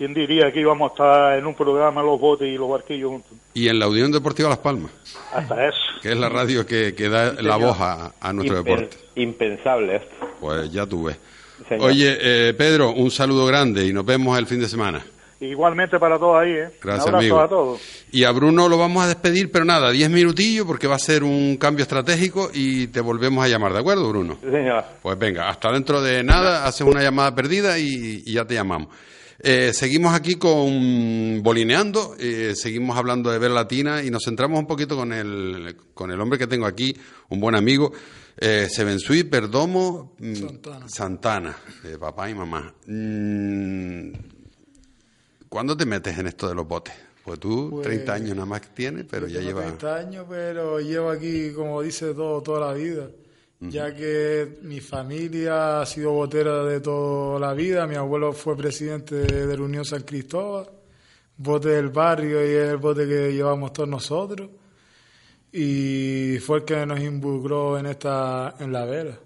¿Quién, 0.00 0.14
diría 0.14 0.50
que 0.50 0.60
íbamos 0.60 0.90
a 0.90 0.94
estar 0.94 1.38
en 1.38 1.46
un 1.46 1.54
programa 1.54 2.02
los 2.02 2.18
botes 2.18 2.48
y 2.48 2.56
los 2.56 2.70
barquillos 2.70 3.10
juntos? 3.10 3.32
Y 3.52 3.68
en 3.68 3.78
la 3.78 3.86
Unión 3.86 4.10
Deportiva 4.10 4.48
Las 4.48 4.58
Palmas, 4.58 4.90
Hasta 5.32 5.66
eso. 5.68 5.76
que 6.00 6.12
es 6.12 6.16
la 6.16 6.30
radio 6.30 6.64
que, 6.64 6.94
que 6.94 7.08
da 7.10 7.34
la 7.42 7.56
voz 7.56 7.76
a, 7.80 8.12
a 8.20 8.32
nuestro 8.32 8.60
Impen- 8.60 8.64
deporte. 8.64 8.96
Impensable 9.16 9.96
esto. 9.96 10.14
Pues 10.40 10.72
ya 10.72 10.86
tú 10.86 11.04
ves. 11.04 11.18
Señor. 11.68 11.90
Oye, 11.90 12.16
eh, 12.20 12.54
Pedro, 12.54 12.92
un 12.92 13.10
saludo 13.10 13.44
grande 13.44 13.86
y 13.86 13.92
nos 13.92 14.06
vemos 14.06 14.38
el 14.38 14.46
fin 14.46 14.60
de 14.60 14.68
semana. 14.68 15.04
Igualmente 15.42 15.98
para 15.98 16.18
todos 16.18 16.36
ahí, 16.42 16.50
¿eh? 16.52 16.68
Gracias, 16.82 17.06
un 17.06 17.14
abrazo 17.14 17.16
amigo. 17.18 17.40
a 17.40 17.48
todos. 17.48 17.80
Y 18.12 18.24
a 18.24 18.30
Bruno 18.30 18.68
lo 18.68 18.76
vamos 18.78 19.04
a 19.04 19.08
despedir, 19.08 19.50
pero 19.50 19.64
nada, 19.64 19.90
diez 19.90 20.10
minutillos 20.10 20.66
porque 20.66 20.86
va 20.86 20.96
a 20.96 20.98
ser 20.98 21.24
un 21.24 21.56
cambio 21.56 21.82
estratégico 21.82 22.50
y 22.52 22.88
te 22.88 23.00
volvemos 23.00 23.42
a 23.44 23.48
llamar, 23.48 23.72
¿de 23.72 23.78
acuerdo, 23.78 24.08
Bruno? 24.10 24.36
Sí, 24.42 24.50
señor. 24.50 24.84
Pues 25.00 25.18
venga, 25.18 25.48
hasta 25.48 25.72
dentro 25.72 26.02
de 26.02 26.22
nada, 26.22 26.66
haces 26.66 26.86
una 26.86 27.02
llamada 27.02 27.34
perdida 27.34 27.78
y, 27.78 28.22
y 28.26 28.32
ya 28.34 28.44
te 28.46 28.54
llamamos. 28.54 28.88
Eh, 29.42 29.72
seguimos 29.72 30.12
aquí 30.14 30.34
con 30.34 31.42
Bolineando, 31.42 32.14
eh, 32.18 32.52
seguimos 32.54 32.98
hablando 32.98 33.30
de 33.30 33.38
ver 33.38 33.50
latina 33.50 34.02
y 34.02 34.10
nos 34.10 34.24
centramos 34.24 34.58
un 34.58 34.66
poquito 34.66 34.96
con 34.96 35.14
el, 35.14 35.76
con 35.94 36.10
el 36.10 36.20
hombre 36.20 36.38
que 36.38 36.46
tengo 36.46 36.66
aquí, 36.66 36.94
un 37.30 37.40
buen 37.40 37.54
amigo, 37.54 37.90
eh, 38.36 38.68
Sebensui 38.70 39.24
Perdomo 39.24 40.14
mm, 40.18 40.34
Santana. 40.34 40.88
Santana, 40.88 41.56
de 41.82 41.98
papá 41.98 42.28
y 42.28 42.34
mamá. 42.34 42.74
Mm, 42.86 44.12
¿Cuándo 45.48 45.74
te 45.74 45.86
metes 45.86 46.18
en 46.18 46.26
esto 46.26 46.46
de 46.46 46.54
los 46.54 46.68
botes? 46.68 46.94
Pues 47.24 47.40
tú 47.40 47.70
Pues, 47.70 47.86
30 47.86 48.12
años 48.12 48.36
nada 48.36 48.46
más 48.46 48.60
tienes, 48.74 49.06
pero 49.10 49.26
ya 49.26 49.38
Tengo 49.38 49.48
lleva... 49.48 49.62
30 49.62 49.96
años, 49.96 50.26
pero 50.28 50.80
llevo 50.80 51.10
aquí, 51.10 51.52
como 51.52 51.80
dice 51.80 52.12
todo, 52.12 52.42
toda 52.42 52.68
la 52.68 52.74
vida. 52.74 53.08
Ya 53.60 53.94
que 53.94 54.58
mi 54.62 54.80
familia 54.80 55.82
ha 55.82 55.86
sido 55.86 56.12
botera 56.12 56.64
de 56.64 56.80
toda 56.80 57.38
la 57.38 57.52
vida, 57.52 57.86
mi 57.86 57.94
abuelo 57.94 58.32
fue 58.32 58.56
presidente 58.56 59.16
de 59.16 59.54
la 59.56 59.62
Unión 59.62 59.84
San 59.84 60.02
Cristóbal, 60.02 60.70
bote 61.36 61.68
del 61.68 61.90
barrio 61.90 62.40
y 62.42 62.54
es 62.56 62.70
el 62.70 62.78
bote 62.78 63.06
que 63.06 63.32
llevamos 63.34 63.72
todos 63.74 63.88
nosotros. 63.88 64.48
Y 65.52 66.38
fue 66.38 66.58
el 66.58 66.64
que 66.64 66.86
nos 66.86 67.00
involucró 67.00 67.78
en 67.78 67.86
esta 67.86 68.54
en 68.60 68.72
la 68.72 68.84
vela. 68.86 69.18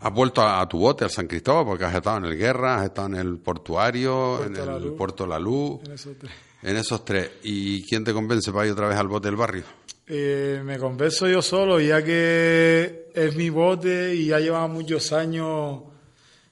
Has 0.00 0.12
vuelto 0.12 0.42
a, 0.42 0.60
a 0.60 0.68
tu 0.68 0.78
bote, 0.78 1.04
al 1.04 1.10
San 1.10 1.26
Cristóbal, 1.26 1.64
porque 1.64 1.84
has 1.84 1.94
estado 1.94 2.18
en 2.18 2.24
el 2.26 2.36
Guerra, 2.36 2.76
has 2.80 2.84
estado 2.86 3.08
en 3.08 3.14
el 3.14 3.38
Portuario, 3.38 4.36
Puerto 4.38 4.62
en 4.62 4.68
el 4.68 4.82
Luz. 4.82 4.96
Puerto 4.98 5.26
La 5.26 5.38
Luz, 5.38 5.80
En 5.84 5.92
esos 5.92 6.18
tres. 6.18 6.32
en 6.62 6.76
esos 6.76 7.04
tres. 7.06 7.30
¿Y 7.44 7.82
quién 7.88 8.04
te 8.04 8.12
convence 8.12 8.52
para 8.52 8.66
ir 8.66 8.72
otra 8.72 8.88
vez 8.88 8.98
al 8.98 9.08
bote 9.08 9.28
del 9.28 9.36
barrio? 9.36 9.62
Eh, 10.08 10.60
me 10.64 10.78
convenzo 10.78 11.26
yo 11.28 11.40
solo, 11.42 11.80
ya 11.80 12.04
que 12.04 13.05
es 13.16 13.34
mi 13.34 13.48
bote 13.48 14.14
y 14.14 14.26
ya 14.26 14.38
llevaba 14.38 14.68
muchos 14.68 15.10
años 15.12 15.80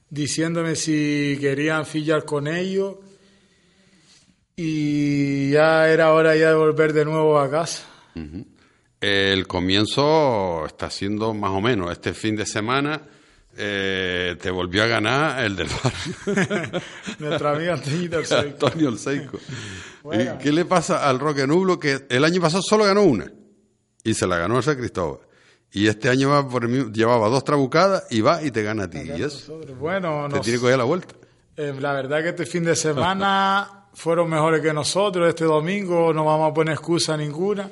diciéndome 0.08 0.76
si 0.76 1.36
querían 1.38 1.84
fillar 1.84 2.24
con 2.24 2.48
ellos. 2.48 2.96
Y 4.56 5.50
ya 5.50 5.90
era 5.90 6.12
hora 6.14 6.34
ya 6.36 6.48
de 6.48 6.54
volver 6.54 6.94
de 6.94 7.04
nuevo 7.04 7.38
a 7.38 7.50
casa. 7.50 7.84
El 8.98 9.46
comienzo 9.46 10.64
está 10.64 10.88
siendo 10.88 11.34
más 11.34 11.50
o 11.50 11.60
menos. 11.60 11.92
Este 11.92 12.14
fin 12.14 12.34
de 12.34 12.46
semana 12.46 13.02
eh, 13.58 14.36
te 14.40 14.50
volvió 14.50 14.84
a 14.84 14.86
ganar 14.86 15.44
el 15.44 15.56
del 15.56 15.68
barrio. 15.68 16.80
Nuestra 17.18 17.50
amiga 17.50 17.74
Antoñita 17.74 18.18
Arceico. 18.18 18.66
Antonio 18.66 18.88
el 18.88 18.98
Seico. 18.98 19.38
Bueno. 20.04 20.36
¿Y 20.38 20.42
¿Qué 20.42 20.52
le 20.52 20.66
pasa 20.66 21.08
al 21.08 21.18
Roque 21.18 21.46
Nublo? 21.46 21.78
Que 21.78 22.04
el 22.10 22.24
año 22.24 22.38
pasado 22.38 22.62
solo 22.62 22.84
ganó 22.84 23.04
una. 23.04 23.32
Y 24.02 24.12
se 24.12 24.26
la 24.26 24.36
ganó 24.36 24.58
a 24.58 24.62
San 24.62 24.76
Cristóbal. 24.76 25.23
Y 25.74 25.88
este 25.88 26.08
año 26.08 26.30
va 26.30 26.48
por 26.48 26.66
mismo- 26.68 26.90
llevaba 26.92 27.28
dos 27.28 27.44
trabucadas 27.44 28.04
y 28.10 28.20
va 28.20 28.42
y 28.42 28.50
te 28.50 28.62
gana 28.62 28.84
a 28.84 28.88
ti. 28.90 28.98
Y 28.98 29.22
eso 29.22 29.52
Nosotros, 29.52 29.78
Bueno, 29.78 30.26
te 30.28 30.36
nos- 30.36 30.44
tiene 30.44 30.58
que 30.58 30.62
coger 30.62 30.78
la 30.78 30.84
vuelta. 30.84 31.14
eh, 31.56 31.74
la 31.78 31.92
verdad 31.92 32.22
que 32.22 32.28
este 32.30 32.46
fin 32.46 32.64
de 32.64 32.76
semana 32.76 33.86
fueron 33.94 34.30
mejores 34.30 34.60
que 34.62 34.72
nosotros. 34.72 35.28
Este 35.28 35.44
domingo 35.44 36.12
no 36.14 36.24
vamos 36.24 36.50
a 36.50 36.54
poner 36.54 36.74
excusa 36.74 37.16
ninguna. 37.16 37.68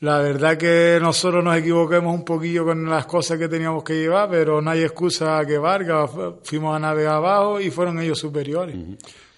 La 0.00 0.18
verdad 0.18 0.58
que 0.58 0.98
nosotros 1.00 1.42
nos 1.42 1.56
equivoquemos 1.56 2.12
un 2.14 2.24
poquillo 2.26 2.66
con 2.66 2.88
las 2.90 3.06
cosas 3.06 3.38
que 3.38 3.48
teníamos 3.48 3.82
que 3.84 3.94
llevar, 3.94 4.28
pero 4.28 4.60
no 4.60 4.70
hay 4.70 4.82
excusa 4.82 5.42
que 5.46 5.56
valga. 5.56 6.06
Fuimos 6.42 6.76
a 6.76 6.78
navegar 6.78 7.14
abajo 7.14 7.58
y 7.58 7.70
fueron 7.70 7.98
ellos 8.00 8.18
superiores. 8.18 8.76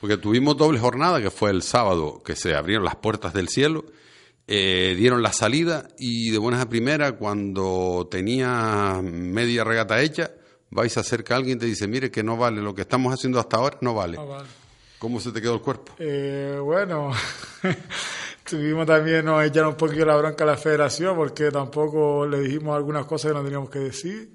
Porque 0.01 0.17
tuvimos 0.17 0.57
doble 0.57 0.81
jornada, 0.81 1.21
que 1.21 1.31
fue 1.31 1.51
el 1.51 1.63
sábado, 1.63 2.21
que 2.25 2.35
se 2.35 2.55
abrieron 2.57 2.85
las 2.85 2.97
puertas 2.97 3.33
del 3.33 3.49
cielo, 3.49 3.85
eh, 4.49 4.95
dieron 4.97 5.23
la 5.23 5.33
salida 5.33 5.89
y 5.99 6.31
de 6.31 6.39
buenas 6.39 6.61
a 6.61 6.69
primeras, 6.69 7.15
cuando 7.15 8.07
tenía 8.11 9.01
media 9.03 9.65
regata 9.65 10.01
hecha, 10.01 10.31
vais 10.71 10.97
a 10.97 11.01
acerca 11.01 11.35
a 11.35 11.39
alguien 11.39 11.57
y 11.57 11.61
te 11.61 11.67
dice, 11.67 11.89
mire 11.89 12.11
que 12.11 12.23
no 12.23 12.37
vale, 12.37 12.61
lo 12.63 12.75
que 12.75 12.83
estamos 12.83 13.13
haciendo 13.13 13.41
hasta 13.41 13.57
ahora 13.57 13.79
no 13.81 13.95
vale. 13.95 14.17
No 14.17 14.29
vale. 14.29 14.49
¿Cómo 14.99 15.21
se 15.21 15.33
te 15.33 15.43
quedó 15.43 15.55
el 15.55 15.61
cuerpo? 15.61 15.93
Eh, 15.99 16.59
bueno, 16.63 17.11
tuvimos 18.49 18.87
también, 18.87 19.25
nos 19.25 19.45
echaron 19.45 19.71
un 19.71 19.77
poquito 19.77 20.07
la 20.07 20.17
bronca 20.17 20.45
a 20.45 20.47
la 20.47 20.57
federación 20.57 21.17
porque 21.17 21.51
tampoco 21.51 22.27
le 22.27 22.41
dijimos 22.41 22.77
algunas 22.77 23.05
cosas 23.05 23.33
que 23.33 23.39
no 23.39 23.45
teníamos 23.45 23.69
que 23.69 23.81
decir. 23.81 24.31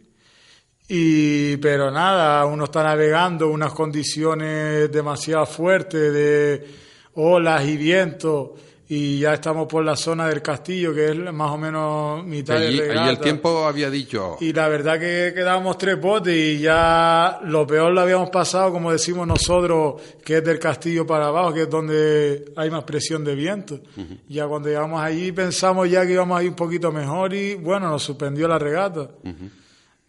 Y, 0.90 1.56
pero 1.58 1.90
nada, 1.90 2.46
uno 2.46 2.66
está 2.66 2.84
navegando 2.84 3.48
unas 3.48 3.72
condiciones 3.72 4.92
demasiado 4.92 5.46
fuertes 5.46 6.14
de 6.14 6.68
olas 7.14 7.66
y 7.66 7.78
viento 7.78 8.56
y 8.94 9.20
ya 9.20 9.36
estamos 9.36 9.68
por 9.68 9.86
la 9.86 9.96
zona 9.96 10.28
del 10.28 10.42
castillo 10.42 10.94
que 10.94 11.12
es 11.12 11.16
más 11.16 11.50
o 11.52 11.58
menos 11.58 12.26
mitad 12.26 12.58
allí, 12.58 12.76
de 12.78 12.88
regata. 12.88 13.02
allí 13.04 13.10
el 13.12 13.20
tiempo 13.20 13.64
había 13.66 13.90
dicho, 13.90 14.36
Y 14.42 14.52
la 14.52 14.68
verdad 14.68 15.00
que 15.00 15.32
quedábamos 15.34 15.78
tres 15.78 15.98
botes 15.98 16.36
y 16.36 16.60
ya 16.60 17.40
lo 17.46 17.66
peor 17.66 17.94
lo 17.94 18.02
habíamos 18.02 18.30
pasado, 18.32 18.70
como 18.74 18.92
decimos 18.92 19.26
nosotros, 19.26 20.02
que 20.26 20.40
es 20.40 20.44
del 20.44 20.60
castillo 20.60 21.08
para 21.08 21.28
abajo, 21.28 21.54
que 21.54 21.62
es 21.62 21.70
donde 21.70 22.52
hay 22.58 22.70
más 22.70 22.84
presión 22.84 23.24
de 23.24 23.34
viento. 23.34 23.80
Ya 24.28 24.46
cuando 24.46 24.68
llegamos 24.68 25.02
allí 25.02 25.32
pensamos 25.32 25.90
ya 25.90 26.06
que 26.06 26.12
íbamos 26.12 26.38
a 26.38 26.44
ir 26.44 26.50
un 26.50 26.56
poquito 26.58 26.92
mejor 26.92 27.34
y 27.34 27.56
bueno, 27.56 27.88
nos 27.88 28.04
suspendió 28.04 28.46
la 28.50 28.60
regata. 28.60 29.08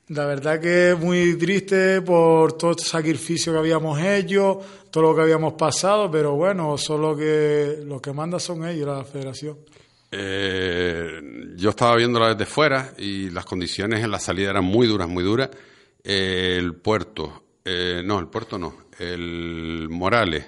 La 0.08 0.26
verdad 0.26 0.60
que 0.60 0.90
es 0.90 0.98
muy 0.98 1.36
triste 1.38 2.02
por 2.02 2.54
todo 2.54 2.72
el 2.72 2.78
sacrificio 2.78 3.52
que 3.52 3.58
habíamos 3.58 4.00
hecho, 4.00 4.60
todo 4.90 5.04
lo 5.04 5.14
que 5.14 5.22
habíamos 5.22 5.54
pasado, 5.54 6.10
pero 6.10 6.34
bueno, 6.34 6.76
solo 6.76 7.16
que 7.16 7.78
los 7.84 8.02
que 8.02 8.12
mandan 8.12 8.40
son 8.40 8.66
ellos, 8.66 8.86
la 8.86 9.04
federación. 9.04 9.58
Eh, 10.10 11.54
yo 11.56 11.70
estaba 11.70 11.96
viéndola 11.96 12.34
desde 12.34 12.44
fuera 12.44 12.92
y 12.98 13.30
las 13.30 13.46
condiciones 13.46 14.04
en 14.04 14.10
la 14.10 14.18
salida 14.18 14.50
eran 14.50 14.64
muy 14.64 14.86
duras, 14.86 15.08
muy 15.08 15.24
duras. 15.24 15.48
Eh, 16.04 16.56
el 16.58 16.74
puerto, 16.74 17.44
eh, 17.64 18.02
no, 18.04 18.18
el 18.18 18.26
puerto 18.26 18.58
no, 18.58 18.74
el 18.98 19.86
Morales, 19.88 20.44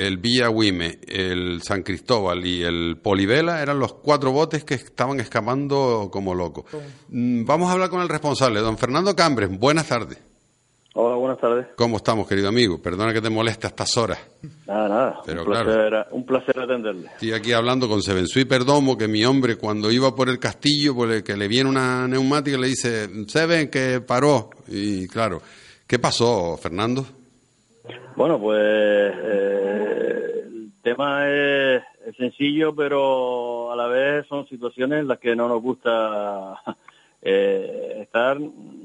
el 0.00 0.16
Villa 0.18 0.48
Huime, 0.48 0.98
el 1.06 1.62
San 1.62 1.82
Cristóbal 1.82 2.44
y 2.46 2.62
el 2.62 2.98
Polivela 3.02 3.60
eran 3.60 3.78
los 3.78 3.94
cuatro 3.94 4.32
botes 4.32 4.64
que 4.64 4.74
estaban 4.74 5.20
escapando 5.20 6.08
como 6.10 6.34
locos. 6.34 6.64
Mm, 7.08 7.44
Vamos 7.44 7.68
a 7.68 7.72
hablar 7.72 7.90
con 7.90 8.00
el 8.00 8.08
responsable, 8.08 8.60
don 8.60 8.78
Fernando 8.78 9.14
Cambres. 9.14 9.50
Buenas 9.58 9.86
tardes. 9.88 10.18
Hola, 10.94 11.16
buenas 11.16 11.38
tardes. 11.38 11.66
¿Cómo 11.76 11.98
estamos, 11.98 12.26
querido 12.26 12.48
amigo? 12.48 12.82
Perdona 12.82 13.12
que 13.12 13.20
te 13.20 13.30
moleste 13.30 13.66
a 13.66 13.70
estas 13.70 13.96
horas. 13.96 14.18
Nada, 14.66 14.88
nada. 14.88 15.20
Pero 15.24 15.42
un, 15.42 15.46
placer, 15.46 15.88
claro. 15.88 16.06
un 16.10 16.26
placer 16.26 16.58
atenderle. 16.58 17.06
Estoy 17.06 17.32
aquí 17.32 17.52
hablando 17.52 17.88
con 17.88 18.02
Sevensui 18.02 18.44
Perdomo, 18.44 18.98
que 18.98 19.06
mi 19.06 19.24
hombre 19.24 19.56
cuando 19.56 19.92
iba 19.92 20.14
por 20.16 20.28
el 20.28 20.40
castillo, 20.40 20.94
pues, 20.94 21.22
que 21.22 21.36
le 21.36 21.46
viene 21.46 21.70
una 21.70 22.08
neumática, 22.08 22.58
le 22.58 22.66
dice, 22.68 23.08
Seven, 23.28 23.68
que 23.68 24.00
paró. 24.00 24.50
Y 24.66 25.06
claro, 25.06 25.40
¿qué 25.86 26.00
pasó, 26.00 26.56
Fernando? 26.56 27.06
Bueno, 28.20 28.38
pues 28.38 28.60
eh, 28.60 30.42
el 30.46 30.72
tema 30.82 31.26
es, 31.26 31.82
es 32.04 32.16
sencillo, 32.16 32.74
pero 32.74 33.72
a 33.72 33.76
la 33.76 33.86
vez 33.86 34.26
son 34.26 34.46
situaciones 34.46 35.00
en 35.00 35.08
las 35.08 35.18
que 35.18 35.34
no 35.34 35.48
nos 35.48 35.62
gusta 35.62 36.60
eh, 37.22 38.00
estar, 38.02 38.36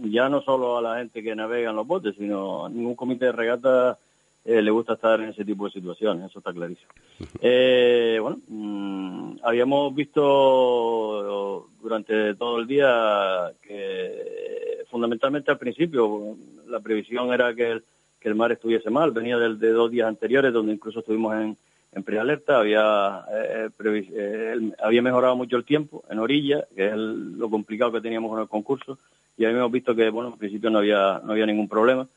ya 0.04 0.30
no 0.30 0.42
solo 0.42 0.78
a 0.78 0.82
la 0.82 1.00
gente 1.00 1.22
que 1.22 1.36
navega 1.36 1.72
en 1.72 1.76
los 1.76 1.86
botes, 1.86 2.16
sino 2.18 2.66
a 2.66 2.70
ningún 2.70 2.96
comité 2.96 3.26
de 3.26 3.32
regata 3.34 4.00
eh, 4.46 4.62
le 4.62 4.72
gusta 4.72 4.94
estar 4.94 5.20
en 5.20 5.32
ese 5.32 5.44
tipo 5.44 5.66
de 5.66 5.72
situaciones, 5.72 6.30
eso 6.30 6.40
está 6.40 6.54
clarísimo. 6.54 6.94
Eh, 7.42 8.18
bueno, 8.22 8.40
mm, 8.48 9.40
habíamos 9.44 9.94
visto 9.94 11.68
durante 11.82 12.36
todo 12.36 12.60
el 12.60 12.68
día 12.68 13.52
que 13.62 14.86
fundamentalmente 14.90 15.52
al 15.52 15.58
principio 15.58 16.38
la 16.68 16.80
previsión 16.80 17.34
era 17.34 17.54
que 17.54 17.70
el, 17.70 17.84
que 18.26 18.30
el 18.30 18.34
mar 18.36 18.52
estuviese 18.52 18.90
mal, 18.90 19.12
venía 19.12 19.38
del, 19.38 19.60
de 19.60 19.70
dos 19.70 19.92
días 19.92 20.08
anteriores 20.08 20.52
donde 20.52 20.74
incluso 20.74 21.02
estuvimos 21.02 21.36
en, 21.36 21.56
en 21.92 22.04
prealerta, 22.04 22.58
había, 22.58 23.24
eh, 23.32 23.70
eh, 23.80 24.52
el- 24.56 24.76
había 24.82 25.04
mejorado 25.04 25.36
mucho 25.36 25.58
el 25.58 25.64
tiempo 25.64 26.04
en 26.10 26.18
orilla, 26.18 26.66
que 26.76 26.88
es 26.88 26.94
el- 26.94 27.38
lo 27.38 27.52
complicado 27.52 27.92
que 27.92 28.02
teníamos 28.02 28.32
con 28.32 28.42
el 28.42 28.48
concurso, 28.48 28.98
y 29.38 29.46
habíamos 29.46 29.72
visto 29.72 29.94
que, 29.96 30.10
bueno, 30.10 30.30
en 30.30 30.40
principio 30.40 30.72
no 30.72 30.80
había, 30.80 31.22
no 31.24 31.34
había 31.34 31.46
ningún 31.46 31.70
problema, 31.70 32.08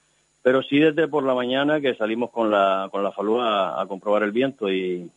pero 0.40 0.62
sí 0.62 0.79
desde 0.79 1.09
por 1.09 1.25
la 1.25 1.35
mañana 1.35 1.79
que 1.79 1.94
salimos 1.94 2.31
con 2.31 2.51
la, 2.51 2.88
con 2.90 3.03
la 3.05 3.12
falúa 3.12 3.79
a, 3.79 3.87
comprobar 3.87 4.23
el 4.23 4.33
viento 4.33 4.73
y, 4.73 5.11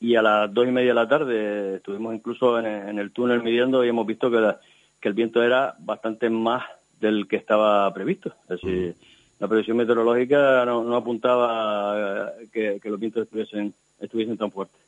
y 0.00 0.16
a 0.16 0.20
las 0.22 0.52
dos 0.52 0.66
y 0.68 0.70
media 0.70 0.88
de 0.90 0.94
la 0.96 1.08
tarde 1.08 1.76
estuvimos 1.76 2.14
incluso 2.14 2.58
en, 2.58 2.66
en 2.66 2.98
el 2.98 3.10
túnel 3.10 3.42
midiendo 3.42 3.82
y 3.82 3.88
hemos 3.88 4.06
visto 4.06 4.30
que, 4.30 4.36
la- 4.38 4.60
que 5.00 5.08
el 5.08 5.14
viento 5.14 5.42
era 5.42 5.74
bastante 5.78 6.28
más 6.28 6.62
del 7.00 7.26
que 7.26 7.36
estaba 7.36 7.90
previsto. 7.94 8.34
Es 8.50 8.60
decir, 8.60 8.94
la 9.44 9.48
previsión 9.48 9.76
meteorológica 9.76 10.64
no, 10.64 10.82
no 10.84 10.96
apuntaba 10.96 12.30
eh, 12.40 12.48
que, 12.50 12.80
que 12.80 12.88
los 12.88 12.98
vientos 12.98 13.24
estuviesen, 13.24 13.74
estuviesen 14.00 14.38
tan 14.38 14.50
fuertes. 14.50 14.80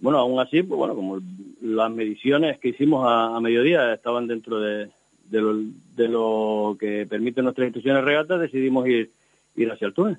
Bueno, 0.00 0.18
aún 0.18 0.40
así, 0.40 0.64
pues 0.64 0.76
bueno, 0.76 0.96
como 0.96 1.20
las 1.62 1.88
mediciones 1.92 2.58
que 2.58 2.70
hicimos 2.70 3.06
a, 3.06 3.36
a 3.36 3.40
mediodía 3.40 3.94
estaban 3.94 4.26
dentro 4.26 4.58
de, 4.58 4.90
de, 5.30 5.40
lo, 5.40 5.54
de 5.94 6.08
lo 6.08 6.76
que 6.78 7.06
permiten 7.06 7.44
nuestras 7.44 7.66
instrucciones 7.66 8.02
de 8.02 8.06
regata, 8.06 8.36
decidimos 8.36 8.88
ir, 8.88 9.12
ir 9.54 9.70
hacia 9.70 9.86
el 9.86 9.94
túnel. 9.94 10.18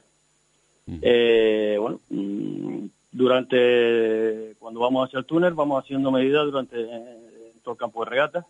Eh, 1.01 1.75
bueno, 1.81 1.99
mm, 2.09 2.85
durante, 3.11 4.55
cuando 4.57 4.79
vamos 4.79 5.05
hacia 5.05 5.19
el 5.19 5.25
túnel, 5.25 5.53
vamos 5.53 5.83
haciendo 5.83 6.11
medidas 6.11 6.45
durante 6.45 6.79
eh, 6.79 7.51
todo 7.61 7.73
el 7.73 7.79
campo 7.79 8.05
de 8.05 8.09
regata 8.09 8.47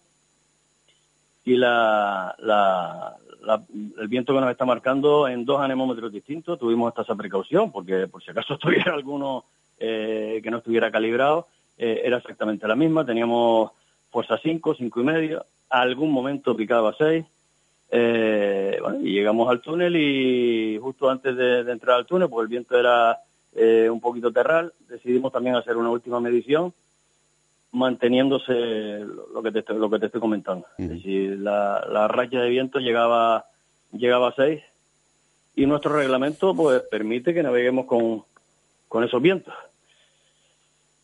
y 1.46 1.58
la, 1.58 2.36
la, 2.38 3.18
la- 3.42 3.64
el 4.00 4.08
viento 4.08 4.34
que 4.34 4.42
nos 4.42 4.52
está 4.52 4.66
marcando 4.66 5.28
en 5.28 5.46
dos 5.46 5.62
anemómetros 5.62 6.12
distintos, 6.12 6.60
tuvimos 6.60 6.90
hasta 6.90 7.04
esa 7.04 7.16
precaución, 7.16 7.72
porque 7.72 8.08
por 8.08 8.24
si 8.24 8.32
acaso 8.32 8.54
estuviera 8.84 8.94
alguno 8.94 9.46
eh, 9.78 10.40
que 10.44 10.52
no 10.52 10.58
estuviera 10.58 10.92
calibrado, 10.92 11.48
eh, 11.78 12.02
era 12.04 12.18
exactamente 12.18 12.68
la 12.68 12.76
misma, 12.76 13.06
teníamos 13.06 13.72
fuerza 14.12 14.38
5, 14.42 14.76
5 14.76 15.00
y 15.00 15.04
medio, 15.04 15.46
a 15.70 15.82
algún 15.82 16.12
momento 16.12 16.56
picaba 16.56 16.94
6, 16.98 17.26
eh, 17.92 18.78
bueno, 18.82 19.00
y 19.02 19.14
llegamos 19.14 19.50
al 19.50 19.62
túnel 19.62 19.96
y 19.96 20.78
justo 20.82 21.10
antes 21.10 21.36
de, 21.36 21.64
de 21.64 21.72
entrar 21.72 21.98
al 21.98 22.06
túnel, 22.06 22.30
pues 22.30 22.44
el 22.44 22.50
viento 22.50 22.78
era 22.78 23.20
eh, 23.56 23.90
un 23.90 24.00
poquito 24.00 24.32
terral, 24.32 24.74
decidimos 24.88 25.32
también 25.32 25.56
hacer 25.56 25.78
una 25.78 25.90
última 25.90 26.20
medición 26.20 26.74
manteniéndose 27.72 29.00
lo 29.34 29.42
que 29.44 29.52
te 29.52 29.60
estoy, 29.60 29.78
lo 29.78 29.90
que 29.90 30.00
te 30.00 30.08
estoy 30.08 30.22
comentando. 30.22 30.66
Es 30.78 30.90
decir, 30.90 31.38
la, 31.40 31.86
la 31.92 32.08
racha 32.08 32.42
de 32.42 32.50
viento 32.50 32.80
llegaba, 32.80 33.46
llegaba 33.92 34.30
a 34.30 34.36
6 34.36 34.62
y 35.56 35.66
nuestro 35.66 35.96
reglamento 35.96 36.56
pues 36.56 36.82
permite 36.90 37.34
que 37.34 37.44
naveguemos 37.44 37.86
con, 37.86 38.24
con 38.88 39.04
esos 39.04 39.22
vientos. 39.22 39.54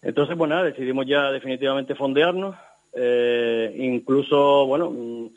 Entonces, 0.01 0.35
pues 0.37 0.49
nada, 0.49 0.63
decidimos 0.63 1.05
ya 1.07 1.31
definitivamente 1.31 1.95
fondearnos. 1.95 2.55
eh, 2.93 3.75
incluso, 3.77 4.65
bueno, 4.67 4.89
mm, 4.91 5.27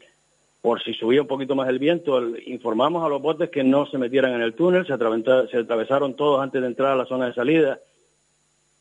por 0.61 0.83
si 0.83 0.93
subía 0.95 1.23
un 1.23 1.27
poquito 1.29 1.55
más 1.55 1.69
el 1.69 1.79
viento, 1.79 2.21
informamos 2.47 3.05
a 3.05 3.09
los 3.09 3.23
botes 3.23 3.49
que 3.51 3.64
no 3.64 3.87
se 3.87 3.97
metieran 3.99 4.33
en 4.35 4.43
el 4.43 4.55
túnel, 4.55 4.87
se 4.87 4.93
atravesaron 4.93 6.14
todos 6.14 6.43
antes 6.43 6.61
de 6.61 6.67
entrar 6.67 6.93
a 6.93 6.97
la 6.97 7.07
zona 7.07 7.27
de 7.27 7.35
salida, 7.35 7.79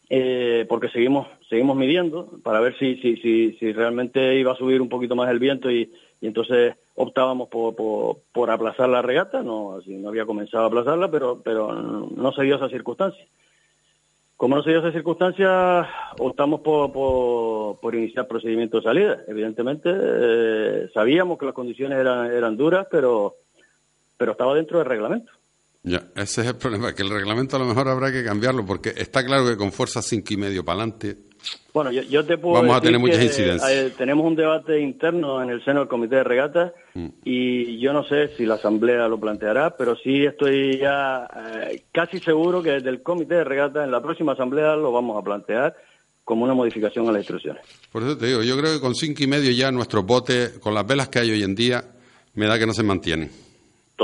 eh, 0.10 0.65
porque 0.70 0.89
seguimos 0.89 1.28
seguimos 1.50 1.76
midiendo 1.76 2.39
para 2.43 2.60
ver 2.60 2.78
si, 2.78 2.96
si, 2.98 3.17
si, 3.17 3.54
si 3.54 3.74
realmente 3.74 4.36
iba 4.36 4.54
a 4.54 4.58
subir 4.58 4.82
un 4.82 4.89
poquito 4.89 5.15
más 5.15 5.30
el 5.30 5.39
viento 5.39 5.72
y, 5.72 5.91
entonces 6.20 6.76
optábamos 6.96 7.48
por, 7.50 7.76
por, 7.76 8.17
por 8.34 8.50
aplazar 8.50 8.89
la 8.89 9.04
regata, 9.04 9.43
no, 9.43 9.78
así 9.78 9.96
no 9.96 10.10
había 10.10 10.26
comenzado 10.26 10.63
a 10.63 10.67
aplazarla, 10.67 11.12
pero, 11.12 11.41
pero 11.43 11.72
no 11.72 12.32
se 12.32 12.41
dio 12.41 12.56
esa 12.56 12.70
circunstancia. 12.70 13.24
Como 14.36 14.56
no 14.56 14.63
se 14.63 14.72
dio 14.72 14.80
esa 14.80 14.91
circunstancia, 14.91 15.88
optamos 16.20 16.62
por, 16.62 16.91
por, 16.91 17.80
por 17.80 17.93
iniciar 17.93 18.28
procedimiento 18.28 18.78
de 18.78 18.84
salida. 18.84 19.24
Evidentemente, 19.28 19.91
eh, 19.93 20.89
sabíamos 20.91 21.38
que 21.38 21.46
las 21.46 21.54
condiciones 21.54 22.00
eran, 22.00 22.32
eran 22.32 22.58
duras, 22.58 22.88
pero, 22.89 23.36
pero 24.17 24.32
estaba 24.32 24.56
dentro 24.56 24.80
del 24.80 24.88
reglamento. 24.88 25.32
Ya, 25.89 26.04
ese 26.15 26.41
es 26.41 26.47
el 26.47 26.56
problema, 26.56 26.93
que 26.93 27.02
el 27.04 27.10
reglamento 27.10 27.56
a 27.56 27.60
lo 27.60 27.65
mejor 27.65 27.88
habrá 27.88 28.12
que 28.12 28.23
cambiarlo, 28.23 28.65
porque 28.65 28.89
está 28.97 29.23
claro 29.26 29.45
que 29.47 29.56
con 29.56 29.71
fuerza 29.71 30.02
cinco 30.02 30.34
y 30.34 30.38
medio 30.38 30.65
para 30.65 30.82
adelante, 30.82 31.15
Bueno, 31.73 31.91
yo, 31.91 32.02
yo 32.02 32.26
te 32.26 32.38
puedo 32.38 32.56
Vamos 32.56 32.76
a 32.76 32.82
tener 32.82 33.00
muchas 33.00 33.19
que, 33.19 33.26
incidencias. 33.26 33.71
eh, 33.71 33.93
tenemos 33.97 34.26
un 34.26 34.36
debate 34.36 34.80
interno 34.82 35.41
en 35.41 35.50
el 35.52 35.63
seno 35.63 35.80
del 35.82 35.88
comité 35.88 36.15
de 36.17 36.23
regatas 36.23 36.71
Mm. 36.95 37.08
y 37.26 37.80
yo 37.80 37.93
no 37.93 38.04
sé 38.04 38.30
si 38.36 38.45
la 38.47 38.56
asamblea 38.56 39.08
lo 39.08 39.19
planteará, 39.19 39.78
pero 39.78 39.95
sí 39.95 40.26
estoy 40.26 40.80
ya 40.80 41.28
eh, 41.62 41.84
casi 41.93 42.17
seguro 42.19 42.63
que 42.63 42.71
desde 42.71 42.89
el 42.89 43.04
comité 43.04 43.36
de 43.36 43.43
regatas 43.43 43.86
en 43.86 43.91
la 43.91 44.02
próxima 44.02 44.32
asamblea 44.34 44.76
lo 44.76 44.91
vamos 44.91 45.15
a 45.15 45.23
plantear 45.23 45.76
como 46.23 46.43
una 46.43 46.56
modificación 46.56 47.08
a 47.08 47.12
las 47.12 47.19
instrucciones. 47.21 47.63
Por 47.91 48.02
eso 48.04 48.17
te 48.17 48.26
digo, 48.26 48.41
yo 48.43 48.58
creo 48.58 48.73
que 48.73 48.82
con 48.82 48.95
cinco 48.95 49.23
y 49.23 49.28
medio 49.28 49.52
ya 49.52 49.71
nuestros 49.71 50.04
botes, 50.06 50.58
con 50.60 50.73
las 50.73 50.86
velas 50.88 51.08
que 51.08 51.19
hay 51.19 51.30
hoy 51.32 51.43
en 51.43 51.54
día, 51.56 51.86
me 52.34 52.47
da 52.47 52.58
que 52.60 52.65
no 52.65 52.73
se 52.73 52.84
mantienen. 52.84 53.30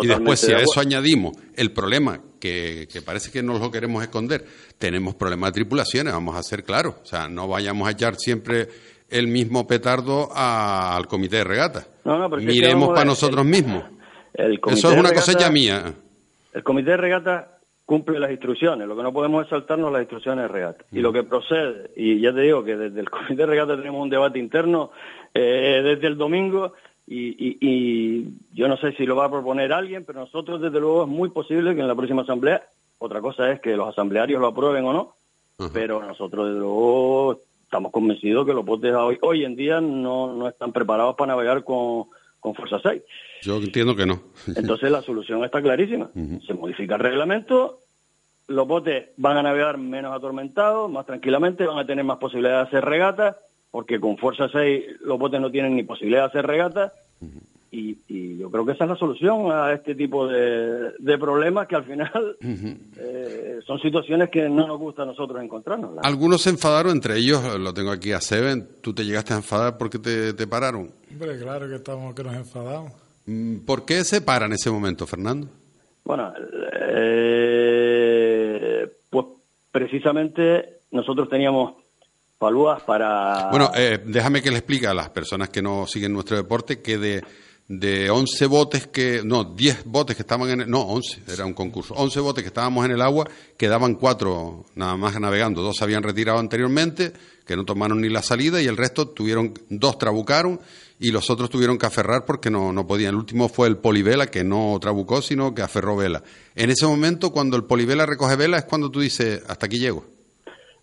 Y 0.01 0.07
después, 0.07 0.39
si 0.39 0.51
a 0.51 0.57
eso 0.57 0.79
añadimos 0.79 1.37
el 1.55 1.71
problema, 1.71 2.19
que, 2.39 2.87
parece 3.05 3.31
que 3.31 3.43
no 3.43 3.57
lo 3.57 3.71
queremos 3.71 4.03
esconder, 4.03 4.43
tenemos 4.77 5.15
problemas 5.15 5.51
de 5.51 5.61
tripulaciones, 5.61 6.13
vamos 6.13 6.35
a 6.35 6.43
ser 6.43 6.63
claros. 6.63 6.95
O 7.01 7.05
sea, 7.05 7.29
no 7.29 7.47
vayamos 7.47 7.87
a 7.87 7.91
echar 7.91 8.15
siempre 8.15 8.67
el 9.09 9.27
mismo 9.27 9.67
petardo 9.67 10.29
al 10.33 11.07
comité 11.07 11.37
de 11.37 11.43
regata. 11.43 11.87
Miremos 12.39 12.89
para 12.89 13.05
nosotros 13.05 13.45
mismos. 13.45 13.83
Eso 14.33 14.91
es 14.91 14.99
una 14.99 15.11
cosecha 15.11 15.49
mía. 15.49 15.93
El 16.53 16.63
comité 16.63 16.91
de 16.91 16.97
regata 16.97 17.59
cumple 17.85 18.19
las 18.19 18.31
instrucciones, 18.31 18.87
lo 18.87 18.95
que 18.95 19.03
no 19.03 19.11
podemos 19.11 19.43
es 19.43 19.49
saltarnos 19.49 19.91
las 19.91 20.01
instrucciones 20.01 20.43
de 20.43 20.47
regata. 20.47 20.85
Y 20.91 20.99
lo 20.99 21.11
que 21.11 21.23
procede, 21.23 21.91
y 21.95 22.19
ya 22.21 22.33
te 22.33 22.41
digo 22.41 22.63
que 22.63 22.75
desde 22.75 22.99
el 22.99 23.09
comité 23.11 23.35
de 23.35 23.45
regata 23.45 23.75
tenemos 23.75 24.01
un 24.01 24.09
debate 24.09 24.39
interno 24.39 24.91
eh, 25.33 25.81
desde 25.83 26.07
el 26.07 26.17
domingo, 26.17 26.73
y, 27.05 28.27
yo 28.53 28.67
no 28.67 28.77
sé 28.77 28.93
si 28.93 29.05
lo 29.05 29.15
va 29.15 29.25
a 29.25 29.31
proponer 29.31 29.73
alguien, 29.73 30.05
pero 30.05 30.21
nosotros 30.21 30.61
desde 30.61 30.79
luego 30.79 31.03
es 31.03 31.09
muy 31.09 31.29
posible 31.29 31.75
que 31.75 31.81
en 31.81 31.87
la 31.87 31.95
próxima 31.95 32.21
asamblea, 32.21 32.67
otra 32.97 33.21
cosa 33.21 33.51
es 33.51 33.59
que 33.59 33.75
los 33.75 33.89
asamblearios 33.89 34.39
lo 34.39 34.47
aprueben 34.47 34.85
o 34.85 34.93
no, 34.93 35.15
pero 35.73 36.01
nosotros 36.01 36.47
desde 36.47 36.59
luego 36.59 37.41
estamos 37.63 37.91
convencidos 37.91 38.45
que 38.45 38.53
los 38.53 38.65
botes 38.65 38.93
hoy, 38.93 39.17
hoy 39.21 39.43
en 39.43 39.55
día 39.55 39.81
no, 39.81 40.33
no 40.33 40.47
están 40.47 40.71
preparados 40.71 41.15
para 41.15 41.33
navegar 41.33 41.63
con, 41.63 42.05
con 42.39 42.55
Fuerza 42.55 42.79
6. 42.83 43.01
Yo 43.41 43.57
entiendo 43.57 43.95
que 43.95 44.05
no. 44.05 44.21
Entonces 44.55 44.91
la 44.91 45.01
solución 45.01 45.43
está 45.43 45.61
clarísima. 45.61 46.11
Se 46.45 46.53
modifica 46.53 46.95
el 46.95 47.01
reglamento, 47.01 47.83
los 48.47 48.67
botes 48.67 49.09
van 49.17 49.37
a 49.37 49.43
navegar 49.43 49.77
menos 49.77 50.13
atormentados, 50.13 50.91
más 50.91 51.05
tranquilamente, 51.05 51.65
van 51.65 51.79
a 51.79 51.85
tener 51.85 52.03
más 52.03 52.17
posibilidad 52.17 52.61
de 52.61 52.67
hacer 52.67 52.85
regata, 52.85 53.39
porque 53.73 53.99
con 53.99 54.17
Fuerza 54.17 54.47
6 54.51 55.01
los 55.01 55.17
botes 55.17 55.41
no 55.41 55.49
tienen 55.49 55.75
ni 55.75 55.81
posibilidad 55.81 56.21
de 56.21 56.27
hacer 56.27 56.45
regata. 56.45 56.93
y, 57.71 57.97
yo 58.37 58.51
creo 58.51 58.65
que 58.67 58.73
esa 58.73 58.83
es 58.83 58.89
la 58.91 58.95
solución 58.97 59.51
a 59.51 59.73
este 59.73 59.95
tipo 59.95 60.27
de, 60.27 61.17
problemas 61.19 61.67
que 61.67 61.75
al 61.75 61.83
final 61.83 62.37
eh, 62.41 63.59
son 63.65 63.79
situaciones 63.79 64.29
que 64.29 64.47
no 64.47 64.67
nos 64.67 64.77
gusta 64.77 65.01
a 65.01 65.05
nosotros 65.07 65.41
encontrarnos. 65.41 65.97
Algunos 66.03 66.43
se 66.43 66.51
enfadaron, 66.51 66.91
entre 66.91 67.17
ellos, 67.17 67.41
lo 67.59 67.73
tengo 67.73 67.89
aquí 67.89 68.11
a 68.11 68.21
Seven, 68.21 68.67
¿tú 68.81 68.93
te 68.93 69.03
llegaste 69.03 69.33
a 69.33 69.37
enfadar 69.37 69.79
porque 69.79 69.97
te, 69.97 70.33
te 70.33 70.45
pararon? 70.45 70.91
Hombre, 71.11 71.39
claro 71.39 71.67
que, 71.67 71.75
estamos, 71.75 72.13
que 72.13 72.23
nos 72.23 72.35
enfadamos. 72.35 72.91
Mm, 73.25 73.61
¿Por 73.65 73.85
qué 73.85 74.03
se 74.03 74.21
para 74.21 74.45
en 74.45 74.53
ese 74.53 74.69
momento, 74.69 75.07
Fernando? 75.07 75.47
Bueno, 76.03 76.31
eh, 76.91 77.27
pues 79.09 79.25
precisamente 79.71 80.81
nosotros 80.91 81.27
teníamos 81.27 81.82
falúas 82.43 82.83
para... 82.83 83.49
Bueno, 83.51 83.71
eh, 83.73 84.01
déjame 84.05 84.41
que 84.41 84.51
le 84.51 84.57
explique 84.57 84.85
a 84.85 84.93
las 84.93 85.09
personas 85.09 85.49
que 85.49 85.61
no 85.61 85.87
siguen 85.87 86.11
nuestro 86.11 86.35
deporte 86.35 86.81
que 86.81 86.97
de, 86.97 87.23
de 87.69 88.09
11 88.09 88.45
botes 88.47 88.87
que... 88.87 89.21
No, 89.23 89.45
10 89.45 89.85
botes 89.85 90.17
que 90.17 90.23
estaban 90.23 90.49
en... 90.49 90.61
El, 90.61 90.69
no, 90.69 90.81
11, 90.81 91.21
era 91.31 91.45
un 91.45 91.53
concurso. 91.53 91.93
11 91.93 92.19
botes 92.19 92.43
que 92.43 92.49
estábamos 92.49 92.83
en 92.85 92.91
el 92.91 93.01
agua, 93.01 93.25
quedaban 93.57 93.95
cuatro 93.95 94.65
nada 94.75 94.97
más 94.97 95.17
navegando. 95.19 95.61
Dos 95.61 95.77
se 95.77 95.85
habían 95.85 96.03
retirado 96.03 96.39
anteriormente, 96.39 97.13
que 97.45 97.55
no 97.55 97.63
tomaron 97.63 98.01
ni 98.01 98.09
la 98.09 98.21
salida, 98.21 98.61
y 98.61 98.67
el 98.67 98.75
resto 98.75 99.07
tuvieron... 99.07 99.53
Dos 99.69 99.97
trabucaron 99.97 100.59
y 100.99 101.11
los 101.11 101.29
otros 101.29 101.49
tuvieron 101.49 101.77
que 101.77 101.85
aferrar 101.85 102.25
porque 102.25 102.49
no, 102.49 102.73
no 102.73 102.85
podían. 102.85 103.11
El 103.11 103.19
último 103.19 103.47
fue 103.47 103.69
el 103.69 103.77
polivela, 103.77 104.27
que 104.27 104.43
no 104.43 104.77
trabucó, 104.81 105.21
sino 105.21 105.55
que 105.55 105.61
aferró 105.61 105.95
vela. 105.95 106.23
En 106.55 106.69
ese 106.69 106.85
momento, 106.85 107.31
cuando 107.31 107.55
el 107.55 107.63
polivela 107.63 108.05
recoge 108.05 108.35
vela, 108.35 108.57
es 108.57 108.65
cuando 108.65 108.91
tú 108.91 108.99
dices, 108.99 109.43
hasta 109.47 109.65
aquí 109.65 109.79
llego. 109.79 110.05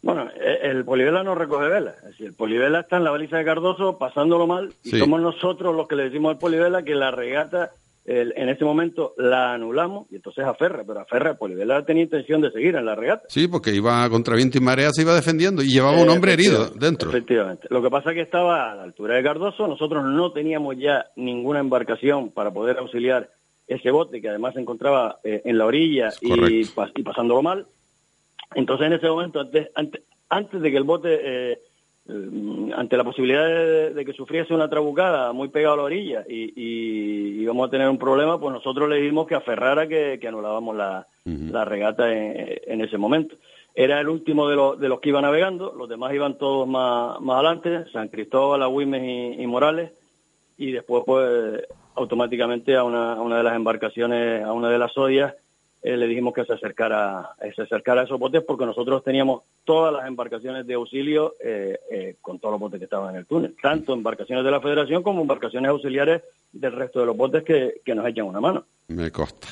Bueno, 0.02 0.30
el 0.62 0.84
polivela 0.84 1.22
no 1.22 1.34
recoge 1.34 1.68
vela. 1.68 1.94
Es 1.98 2.04
decir, 2.10 2.26
el 2.26 2.34
polivela 2.34 2.80
está 2.80 2.96
en 2.96 3.04
la 3.04 3.10
baliza 3.10 3.38
de 3.38 3.44
Cardoso 3.44 3.98
pasándolo 3.98 4.46
mal 4.46 4.72
y 4.82 4.90
somos 4.90 5.20
nosotros 5.20 5.74
los 5.74 5.88
que 5.88 5.96
le 5.96 6.04
decimos 6.04 6.32
al 6.32 6.38
polivela 6.38 6.82
que 6.82 6.94
la 6.94 7.10
regata 7.10 7.72
en 8.12 8.48
ese 8.48 8.64
momento 8.64 9.14
la 9.18 9.52
anulamos 9.52 10.06
y 10.10 10.16
entonces 10.16 10.44
aferra, 10.44 10.82
pero 10.86 11.00
aferra, 11.00 11.34
Polivela 11.34 11.84
tenía 11.84 12.02
intención 12.02 12.40
de 12.40 12.50
seguir 12.50 12.74
en 12.74 12.84
la 12.84 12.94
regata. 12.94 13.24
Sí, 13.28 13.46
porque 13.46 13.72
iba 13.72 14.08
contra 14.10 14.34
viento 14.34 14.58
y 14.58 14.60
marea, 14.60 14.90
se 14.90 15.02
iba 15.02 15.14
defendiendo 15.14 15.62
y 15.62 15.68
llevaba 15.68 16.02
un 16.02 16.08
hombre 16.08 16.32
herido 16.32 16.70
dentro. 16.70 17.10
Efectivamente. 17.10 17.68
Lo 17.70 17.82
que 17.82 17.90
pasa 17.90 18.10
es 18.10 18.16
que 18.16 18.22
estaba 18.22 18.72
a 18.72 18.74
la 18.74 18.82
altura 18.82 19.14
de 19.14 19.22
Cardoso, 19.22 19.68
nosotros 19.68 20.04
no 20.04 20.32
teníamos 20.32 20.76
ya 20.78 21.06
ninguna 21.14 21.60
embarcación 21.60 22.30
para 22.30 22.50
poder 22.50 22.78
auxiliar 22.78 23.30
ese 23.68 23.90
bote 23.92 24.20
que 24.20 24.28
además 24.28 24.54
se 24.54 24.60
encontraba 24.60 25.20
eh, 25.22 25.42
en 25.44 25.56
la 25.56 25.66
orilla 25.66 26.08
y, 26.20 26.64
pasándolo 26.64 27.42
mal. 27.42 27.66
Entonces 28.54 28.88
en 28.88 28.94
ese 28.94 29.06
momento, 29.06 29.40
antes, 29.40 29.68
antes, 29.76 30.02
de 30.30 30.70
que 30.70 30.76
el 30.76 30.84
bote... 30.84 31.18
Eh, 31.22 31.62
eh, 32.08 32.72
ante 32.76 32.96
la 32.96 33.04
posibilidad 33.04 33.94
de, 33.94 34.04
que 34.04 34.12
sufriese 34.12 34.54
una 34.54 34.70
trabucada 34.70 35.32
muy 35.32 35.48
pegado 35.48 35.74
a 35.74 35.76
la 35.76 35.82
orilla 35.84 36.24
y, 36.28 37.42
íbamos 37.42 37.68
a 37.68 37.70
tener 37.70 37.88
un 37.88 37.98
problema, 37.98 38.38
pues 38.40 38.52
nosotros 38.52 38.88
le 38.88 38.96
dijimos 38.96 39.26
que 39.26 39.34
aferrara 39.34 39.86
que, 39.86 40.18
anulábamos 40.26 40.76
la, 40.76 41.06
regata 41.64 42.12
en, 42.12 42.80
ese 42.80 42.98
momento. 42.98 43.36
Era 43.74 44.00
el 44.00 44.08
último 44.08 44.48
de, 44.48 44.56
los, 44.56 44.80
de 44.80 44.88
los 44.88 45.00
que 45.00 45.10
iba 45.10 45.20
navegando, 45.20 45.72
los 45.76 45.88
demás 45.88 46.12
iban 46.12 46.38
todos 46.38 46.66
más, 46.66 47.20
más 47.20 47.36
adelante, 47.36 47.90
San 47.92 48.08
Cristóbal, 48.08 48.62
Agüimes 48.62 49.38
y, 49.38 49.46
Morales, 49.46 49.92
y 50.56 50.72
después 50.72 51.04
pues 51.06 51.62
automáticamente 51.94 52.76
a 52.76 52.84
una, 52.84 53.14
a 53.14 53.20
una 53.20 53.38
de 53.38 53.42
las 53.44 53.56
embarcaciones, 53.56 54.42
a 54.42 54.52
una 54.52 54.70
de 54.70 54.78
las 54.78 54.96
odias, 54.96 55.34
eh, 55.82 55.96
le 55.96 56.06
dijimos 56.06 56.34
que 56.34 56.44
se 56.44 56.52
acercara, 56.52 57.30
eh, 57.40 57.52
se 57.56 57.62
acercara 57.62 58.02
a 58.02 58.04
esos 58.04 58.18
botes 58.18 58.42
porque 58.46 58.66
nosotros 58.66 59.02
teníamos 59.02 59.42
todas 59.64 59.94
las 59.94 60.06
embarcaciones 60.06 60.66
de 60.66 60.74
auxilio 60.74 61.36
eh, 61.42 62.16
con 62.20 62.38
todos 62.38 62.52
los 62.52 62.60
botes 62.60 62.78
que 62.78 62.84
estaban 62.84 63.14
en 63.14 63.20
el 63.20 63.26
túnel, 63.26 63.56
tanto 63.62 63.94
embarcaciones 63.94 64.44
de 64.44 64.50
la 64.50 64.60
Federación 64.60 65.02
como 65.02 65.22
embarcaciones 65.22 65.70
auxiliares 65.70 66.22
del 66.52 66.72
resto 66.72 67.00
de 67.00 67.06
los 67.06 67.16
botes 67.16 67.44
que, 67.44 67.94
nos 67.94 68.06
echan 68.06 68.26
una 68.26 68.40
mano. 68.40 68.64
Me 68.88 69.10
consta. 69.10 69.48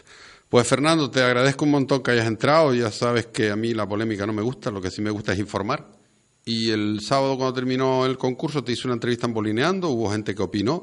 Pues 0.49 0.69
Fernando, 0.69 1.11
te 1.11 1.23
agradezco 1.23 1.64
un 1.64 1.73
montón 1.73 2.03
que 2.03 2.11
hayas 2.11 2.27
entrado. 2.27 2.75
Ya 2.75 2.91
sabes 2.91 3.27
que 3.27 3.51
a 3.51 3.57
mí 3.57 3.75
la 3.75 3.87
polémica 3.87 4.27
no 4.27 4.33
me 4.33 4.43
gusta, 4.43 4.71
lo 4.71 4.81
que 4.81 4.91
sí 4.91 5.03
me 5.03 5.11
gusta 5.11 5.33
es 5.33 5.38
informar. 5.38 5.87
Y 6.45 6.71
el 6.71 7.01
sábado 7.01 7.37
cuando 7.37 7.55
terminó 7.55 8.07
el 8.07 8.17
concurso 8.17 8.64
te 8.64 8.73
hice 8.73 8.87
una 8.87 8.95
entrevista 8.95 9.27
en 9.27 9.35
Bolineando, 9.35 9.88
hubo 9.88 10.11
gente 10.11 10.35
que 10.35 10.43
opinó 10.43 10.83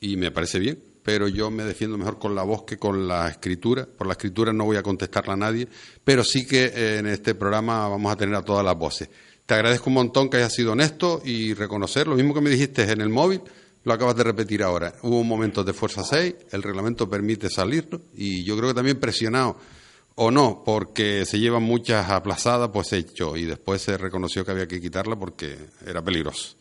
y 0.00 0.16
me 0.16 0.30
parece 0.30 0.58
bien 0.58 0.95
pero 1.06 1.28
yo 1.28 1.52
me 1.52 1.62
defiendo 1.62 1.96
mejor 1.96 2.18
con 2.18 2.34
la 2.34 2.42
voz 2.42 2.64
que 2.64 2.78
con 2.78 3.06
la 3.06 3.28
escritura. 3.28 3.86
Por 3.86 4.08
la 4.08 4.14
escritura 4.14 4.52
no 4.52 4.64
voy 4.64 4.76
a 4.76 4.82
contestarla 4.82 5.34
a 5.34 5.36
nadie, 5.36 5.68
pero 6.02 6.24
sí 6.24 6.44
que 6.44 6.64
eh, 6.64 6.98
en 6.98 7.06
este 7.06 7.36
programa 7.36 7.86
vamos 7.86 8.12
a 8.12 8.16
tener 8.16 8.34
a 8.34 8.42
todas 8.42 8.64
las 8.64 8.76
voces. 8.76 9.08
Te 9.46 9.54
agradezco 9.54 9.88
un 9.88 9.94
montón 9.94 10.28
que 10.28 10.38
hayas 10.38 10.52
sido 10.52 10.72
honesto 10.72 11.22
y 11.24 11.54
reconocer 11.54 12.08
lo 12.08 12.16
mismo 12.16 12.34
que 12.34 12.40
me 12.40 12.50
dijiste 12.50 12.90
en 12.90 13.00
el 13.00 13.08
móvil, 13.08 13.40
lo 13.84 13.92
acabas 13.92 14.16
de 14.16 14.24
repetir 14.24 14.64
ahora. 14.64 14.96
Hubo 15.02 15.20
un 15.20 15.28
momento 15.28 15.62
de 15.62 15.72
fuerza 15.72 16.02
6, 16.02 16.34
el 16.50 16.60
reglamento 16.64 17.08
permite 17.08 17.50
salirlo 17.50 18.00
y 18.12 18.42
yo 18.42 18.56
creo 18.56 18.70
que 18.70 18.74
también 18.74 18.98
presionado 18.98 19.58
o 20.16 20.32
no, 20.32 20.64
porque 20.64 21.24
se 21.24 21.38
llevan 21.38 21.62
muchas 21.62 22.10
aplazadas, 22.10 22.70
pues 22.72 22.92
hecho 22.92 23.36
y 23.36 23.44
después 23.44 23.80
se 23.80 23.96
reconoció 23.96 24.44
que 24.44 24.50
había 24.50 24.66
que 24.66 24.80
quitarla 24.80 25.14
porque 25.14 25.56
era 25.86 26.02
peligroso. 26.02 26.56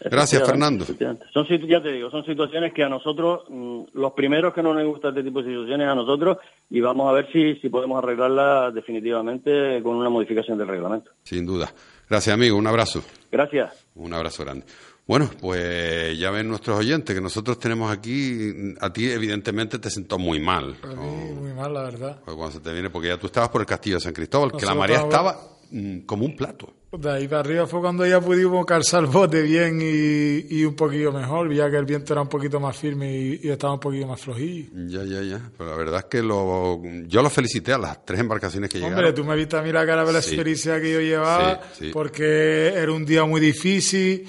Gracias, 0.00 0.44
Fernando. 0.44 0.84
Son, 0.84 1.46
ya 1.66 1.82
te 1.82 1.92
digo, 1.92 2.10
son 2.10 2.24
situaciones 2.24 2.72
que 2.72 2.82
a 2.82 2.88
nosotros, 2.88 3.44
mm, 3.48 3.82
los 3.94 4.12
primeros 4.12 4.52
que 4.52 4.62
no 4.62 4.74
nos 4.74 4.84
gusta 4.84 5.08
este 5.08 5.22
tipo 5.22 5.42
de 5.42 5.50
situaciones 5.50 5.88
a 5.88 5.94
nosotros, 5.94 6.38
y 6.70 6.80
vamos 6.80 7.08
a 7.08 7.12
ver 7.12 7.30
si, 7.32 7.56
si 7.56 7.68
podemos 7.68 8.02
arreglarla 8.02 8.70
definitivamente 8.70 9.82
con 9.82 9.96
una 9.96 10.10
modificación 10.10 10.58
del 10.58 10.68
reglamento. 10.68 11.10
Sin 11.22 11.46
duda. 11.46 11.72
Gracias, 12.08 12.34
amigo. 12.34 12.56
Un 12.56 12.66
abrazo. 12.66 13.02
Gracias. 13.30 13.86
Un 13.94 14.12
abrazo 14.12 14.44
grande. 14.44 14.66
Bueno, 15.06 15.30
pues 15.40 16.18
ya 16.18 16.32
ven 16.32 16.48
nuestros 16.48 16.80
oyentes 16.80 17.14
que 17.14 17.20
nosotros 17.20 17.60
tenemos 17.60 17.92
aquí, 17.92 18.74
a 18.80 18.92
ti 18.92 19.08
evidentemente 19.08 19.78
te 19.78 19.88
sentó 19.88 20.18
muy 20.18 20.40
mal. 20.40 20.76
muy 20.96 21.52
mal, 21.52 21.72
la 21.72 21.82
verdad. 21.82 22.20
Pues 22.24 22.36
cuando 22.36 22.52
se 22.52 22.60
te 22.60 22.72
viene, 22.72 22.90
porque 22.90 23.08
ya 23.08 23.16
tú 23.16 23.26
estabas 23.28 23.50
por 23.50 23.60
el 23.60 23.68
castillo 23.68 23.96
de 23.96 24.00
San 24.00 24.12
Cristóbal, 24.12 24.52
que 24.58 24.66
la 24.66 24.74
marea 24.74 25.02
estaba 25.02 25.38
mm, 25.70 26.00
como 26.00 26.24
un 26.24 26.34
plato. 26.34 26.72
De 26.98 27.10
ahí 27.10 27.28
para 27.28 27.40
arriba 27.40 27.66
fue 27.66 27.80
cuando 27.80 28.06
ya 28.06 28.20
pudimos 28.20 28.64
calzar 28.64 29.04
el 29.04 29.10
bote 29.10 29.42
bien 29.42 29.80
y, 29.82 30.64
un 30.64 30.74
poquillo 30.74 31.12
mejor, 31.12 31.52
ya 31.52 31.70
que 31.70 31.76
el 31.76 31.84
viento 31.84 32.12
era 32.12 32.22
un 32.22 32.28
poquito 32.28 32.58
más 32.58 32.76
firme 32.76 33.12
y, 33.12 33.48
estaba 33.48 33.74
un 33.74 33.80
poquito 33.80 34.06
más 34.06 34.20
flojillo. 34.20 34.70
Ya, 34.86 35.04
ya, 35.04 35.22
ya. 35.22 35.50
Pero 35.56 35.70
la 35.70 35.76
verdad 35.76 36.00
es 36.00 36.04
que 36.06 36.22
lo, 36.22 36.82
yo 37.06 37.22
los 37.22 37.32
felicité 37.32 37.72
a 37.72 37.78
las 37.78 38.04
tres 38.04 38.20
embarcaciones 38.20 38.70
que 38.70 38.78
llegaron. 38.78 38.98
Hombre, 38.98 39.12
tú 39.12 39.24
me 39.24 39.36
viste 39.36 39.56
a 39.56 39.62
mí 39.62 39.72
la 39.72 39.84
cara 39.84 40.04
de 40.04 40.12
la 40.12 40.18
experiencia 40.18 40.80
que 40.80 40.92
yo 40.92 41.00
llevaba, 41.00 41.60
porque 41.92 42.68
era 42.68 42.92
un 42.92 43.04
día 43.04 43.24
muy 43.24 43.40
difícil. 43.40 44.26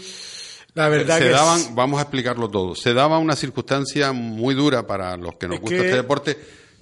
La 0.74 0.90
verdad 0.90 1.18
se 1.18 1.24
que 1.24 1.30
daban, 1.30 1.76
vamos 1.76 1.98
a 1.98 2.04
explicarlo 2.04 2.50
todo. 2.50 2.76
Se 2.76 2.94
daba 2.94 3.18
una 3.18 3.36
circunstancia 3.36 4.12
muy 4.12 4.54
dura 4.54 4.86
para 4.86 5.18
los 5.18 5.36
que 5.36 5.48
nos 5.48 5.60
gusta 5.60 5.78
este 5.78 5.96
deporte. 5.96 6.38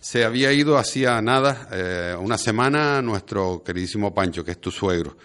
Se 0.06 0.24
había 0.24 0.54
ido 0.54 0.78
hacía 0.78 1.20
nada, 1.20 1.68
eh, 1.72 2.16
una 2.20 2.38
semana, 2.38 3.02
nuestro 3.02 3.64
queridísimo 3.64 4.14
Pancho, 4.14 4.46
que 4.46 4.52
es 4.52 4.62
tu 4.62 4.70
suegro 4.70 5.18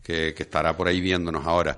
que, 0.00 0.32
estará 0.38 0.76
por 0.76 0.86
ahí 0.86 1.00
viéndonos 1.00 1.44
ahora. 1.44 1.76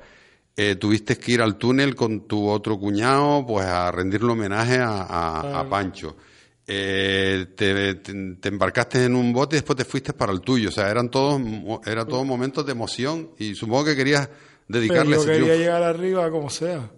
Eh, 0.54 0.74
tuviste 0.74 1.16
que 1.16 1.32
ir 1.32 1.40
al 1.40 1.56
túnel 1.56 1.94
con 1.94 2.28
tu 2.28 2.46
otro 2.46 2.78
cuñado, 2.78 3.46
pues 3.46 3.64
a 3.64 3.90
rendirle 3.90 4.32
homenaje 4.32 4.76
a, 4.78 5.66
Pancho. 5.70 6.18
Eh, 6.66 7.46
te, 7.56 7.98
embarcaste 8.46 9.06
en 9.06 9.14
un 9.14 9.32
bote 9.32 9.56
y 9.56 9.60
después 9.60 9.78
te 9.78 9.86
fuiste 9.86 10.12
para 10.12 10.30
el 10.30 10.42
tuyo. 10.42 10.68
O 10.68 10.72
sea, 10.72 10.90
eran 10.90 11.08
todos, 11.08 11.40
era 11.86 12.04
todos 12.04 12.26
momentos 12.26 12.66
de 12.66 12.72
emoción 12.72 13.30
y 13.38 13.54
supongo 13.54 13.86
que 13.86 13.96
querías 13.96 14.28
dedicarle 14.68 15.16
Pero 15.16 15.22
ese 15.22 15.26
yo 15.28 15.32
quería 15.32 15.54
triunfo. 15.54 15.62
llegar 15.62 15.82
arriba 15.82 16.30
como 16.30 16.50
sea. 16.50 16.90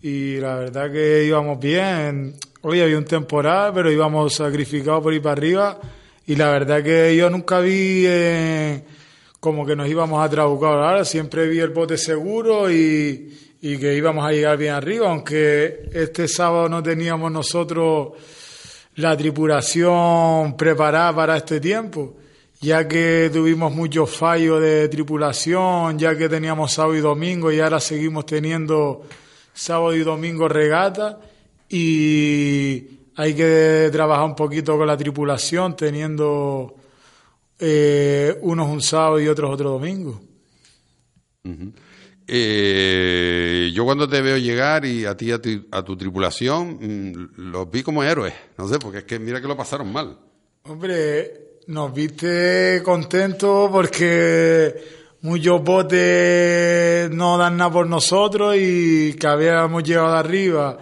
Y 0.00 0.36
la 0.36 0.54
verdad 0.54 0.90
que 0.90 1.24
íbamos 1.26 1.58
bien. 1.58 2.36
Hoy 2.60 2.80
había 2.80 2.98
un 2.98 3.04
temporal, 3.04 3.70
pero 3.72 3.92
íbamos 3.92 4.34
sacrificados 4.34 5.00
por 5.00 5.14
ir 5.14 5.22
para 5.22 5.34
arriba. 5.34 5.78
Y 6.26 6.34
la 6.34 6.50
verdad 6.50 6.82
que 6.82 7.14
yo 7.14 7.30
nunca 7.30 7.60
vi 7.60 8.02
eh, 8.04 8.82
como 9.38 9.64
que 9.64 9.76
nos 9.76 9.88
íbamos 9.88 10.24
a 10.24 10.28
trabucar. 10.28 10.72
Ahora 10.72 11.04
siempre 11.04 11.46
vi 11.46 11.60
el 11.60 11.70
bote 11.70 11.96
seguro 11.96 12.68
y, 12.68 13.54
y 13.60 13.78
que 13.78 13.94
íbamos 13.94 14.26
a 14.26 14.32
llegar 14.32 14.58
bien 14.58 14.74
arriba. 14.74 15.08
Aunque 15.08 15.88
este 15.92 16.26
sábado 16.26 16.68
no 16.68 16.82
teníamos 16.82 17.30
nosotros 17.30 18.14
la 18.96 19.16
tripulación 19.16 20.56
preparada 20.56 21.14
para 21.14 21.36
este 21.36 21.60
tiempo, 21.60 22.16
ya 22.60 22.88
que 22.88 23.30
tuvimos 23.32 23.72
muchos 23.72 24.10
fallos 24.10 24.60
de 24.60 24.88
tripulación, 24.88 25.96
ya 25.96 26.18
que 26.18 26.28
teníamos 26.28 26.72
sábado 26.72 26.96
y 26.96 27.00
domingo 27.00 27.52
y 27.52 27.60
ahora 27.60 27.78
seguimos 27.78 28.26
teniendo 28.26 29.02
sábado 29.54 29.94
y 29.94 30.00
domingo 30.00 30.48
regata 30.48 31.20
y 31.68 32.86
hay 33.16 33.34
que 33.34 33.88
trabajar 33.90 34.24
un 34.24 34.34
poquito 34.34 34.76
con 34.76 34.86
la 34.86 34.96
tripulación 34.96 35.76
teniendo 35.76 36.74
eh, 37.58 38.38
unos 38.42 38.68
un 38.68 38.80
sábado 38.80 39.20
y 39.20 39.28
otros 39.28 39.52
otro 39.52 39.70
domingo. 39.70 40.20
Eh, 42.30 43.70
yo 43.72 43.84
cuando 43.84 44.08
te 44.08 44.20
veo 44.20 44.36
llegar 44.36 44.84
y 44.84 45.06
a 45.06 45.16
ti 45.16 45.32
a 45.32 45.40
tu, 45.40 45.66
a 45.70 45.82
tu 45.82 45.96
tripulación, 45.96 46.78
mm, 46.80 47.50
los 47.50 47.70
vi 47.70 47.82
como 47.82 48.04
héroes. 48.04 48.34
No 48.56 48.68
sé, 48.68 48.78
porque 48.78 48.98
es 48.98 49.04
que 49.04 49.18
mira 49.18 49.40
que 49.40 49.48
lo 49.48 49.56
pasaron 49.56 49.90
mal. 49.92 50.18
Hombre, 50.64 51.48
nos 51.68 51.92
viste 51.92 52.82
contentos 52.84 53.70
porque 53.70 54.74
muchos 55.22 55.62
botes 55.64 57.10
no 57.10 57.38
dan 57.38 57.56
nada 57.56 57.72
por 57.72 57.86
nosotros 57.86 58.54
y 58.58 59.14
que 59.14 59.26
habíamos 59.26 59.82
llegado 59.82 60.14
arriba. 60.14 60.78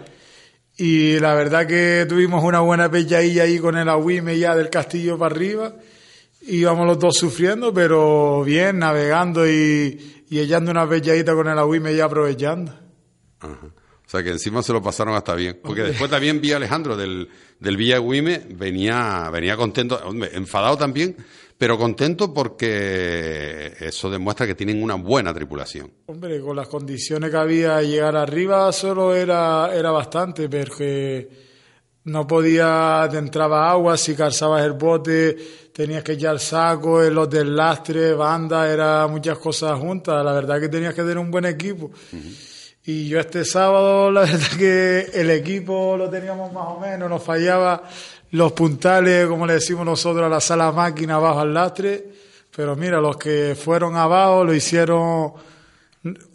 Y 0.77 1.19
la 1.19 1.33
verdad 1.33 1.65
que 1.65 2.05
tuvimos 2.07 2.43
una 2.43 2.59
buena 2.59 2.89
pelladilla 2.89 3.43
ahí 3.43 3.57
con 3.57 3.77
el 3.77 3.89
agüime 3.89 4.37
ya 4.37 4.55
del 4.55 4.69
castillo 4.69 5.17
para 5.17 5.33
arriba. 5.33 5.73
Íbamos 6.41 6.85
los 6.85 6.99
dos 6.99 7.17
sufriendo, 7.17 7.73
pero 7.73 8.43
bien, 8.43 8.79
navegando 8.79 9.47
y, 9.47 10.23
y 10.29 10.39
echando 10.39 10.71
una 10.71 10.87
pelladita 10.87 11.33
con 11.33 11.47
el 11.47 11.57
agüime 11.57 11.95
ya 11.95 12.05
aprovechando. 12.05 12.73
Ajá. 13.39 13.71
O 14.07 14.09
sea 14.09 14.23
que 14.23 14.29
encima 14.29 14.63
se 14.63 14.71
lo 14.71 14.81
pasaron 14.81 15.15
hasta 15.15 15.35
bien. 15.35 15.59
Porque 15.61 15.81
después 15.81 16.09
también 16.09 16.39
vi 16.39 16.53
a 16.53 16.55
Alejandro 16.55 16.95
del, 16.95 17.27
del 17.59 17.75
Villa 17.75 17.99
Guime, 17.99 18.41
venía, 18.51 19.29
venía 19.33 19.57
contento, 19.57 19.99
enfadado 20.31 20.77
también, 20.77 21.17
pero 21.57 21.77
contento 21.77 22.33
porque 22.33 23.73
eso 23.79 24.09
demuestra 24.09 24.45
que 24.45 24.55
tienen 24.55 24.81
una 24.81 24.95
buena 24.95 25.33
tripulación. 25.33 25.91
Hombre, 26.05 26.39
con 26.39 26.55
las 26.55 26.67
condiciones 26.67 27.31
que 27.31 27.37
había 27.37 27.81
llegar 27.81 28.15
arriba 28.15 28.71
solo 28.71 29.15
era, 29.15 29.73
era 29.73 29.89
bastante, 29.89 30.47
porque 30.47 31.47
no 32.07 32.25
podía, 32.25 33.07
te 33.11 33.17
entraba 33.17 33.69
agua, 33.69 33.97
si 33.97 34.15
calzabas 34.15 34.63
el 34.63 34.73
bote, 34.73 35.35
tenías 35.73 36.03
que 36.03 36.13
echar 36.13 36.39
saco, 36.39 37.01
los 37.01 37.29
del 37.29 37.55
lastre, 37.55 38.13
banda, 38.13 38.71
era 38.71 39.07
muchas 39.07 39.37
cosas 39.37 39.77
juntas. 39.79 40.23
La 40.23 40.33
verdad 40.33 40.59
que 40.59 40.69
tenías 40.69 40.93
que 40.93 41.01
tener 41.01 41.17
un 41.17 41.31
buen 41.31 41.45
equipo. 41.45 41.91
Y 42.85 43.09
yo 43.09 43.19
este 43.19 43.43
sábado, 43.43 44.09
la 44.09 44.21
verdad 44.25 44.57
que 44.57 44.99
el 45.13 45.29
equipo 45.31 45.97
lo 45.97 46.09
teníamos 46.09 46.53
más 46.53 46.67
o 46.67 46.79
menos, 46.79 47.09
nos 47.09 47.21
fallaba 47.21 47.83
los 48.31 48.51
puntales, 48.53 49.27
como 49.27 49.45
le 49.45 49.53
decimos 49.53 49.85
nosotros, 49.85 50.25
a 50.25 50.29
la 50.29 50.41
sala 50.41 50.71
máquina 50.71 51.15
abajo 51.15 51.39
al 51.39 51.53
lastre. 51.53 52.05
Pero 52.55 52.75
mira, 52.75 52.99
los 52.99 53.17
que 53.17 53.55
fueron 53.59 53.95
abajo 53.95 54.43
lo 54.43 54.53
hicieron 54.53 55.33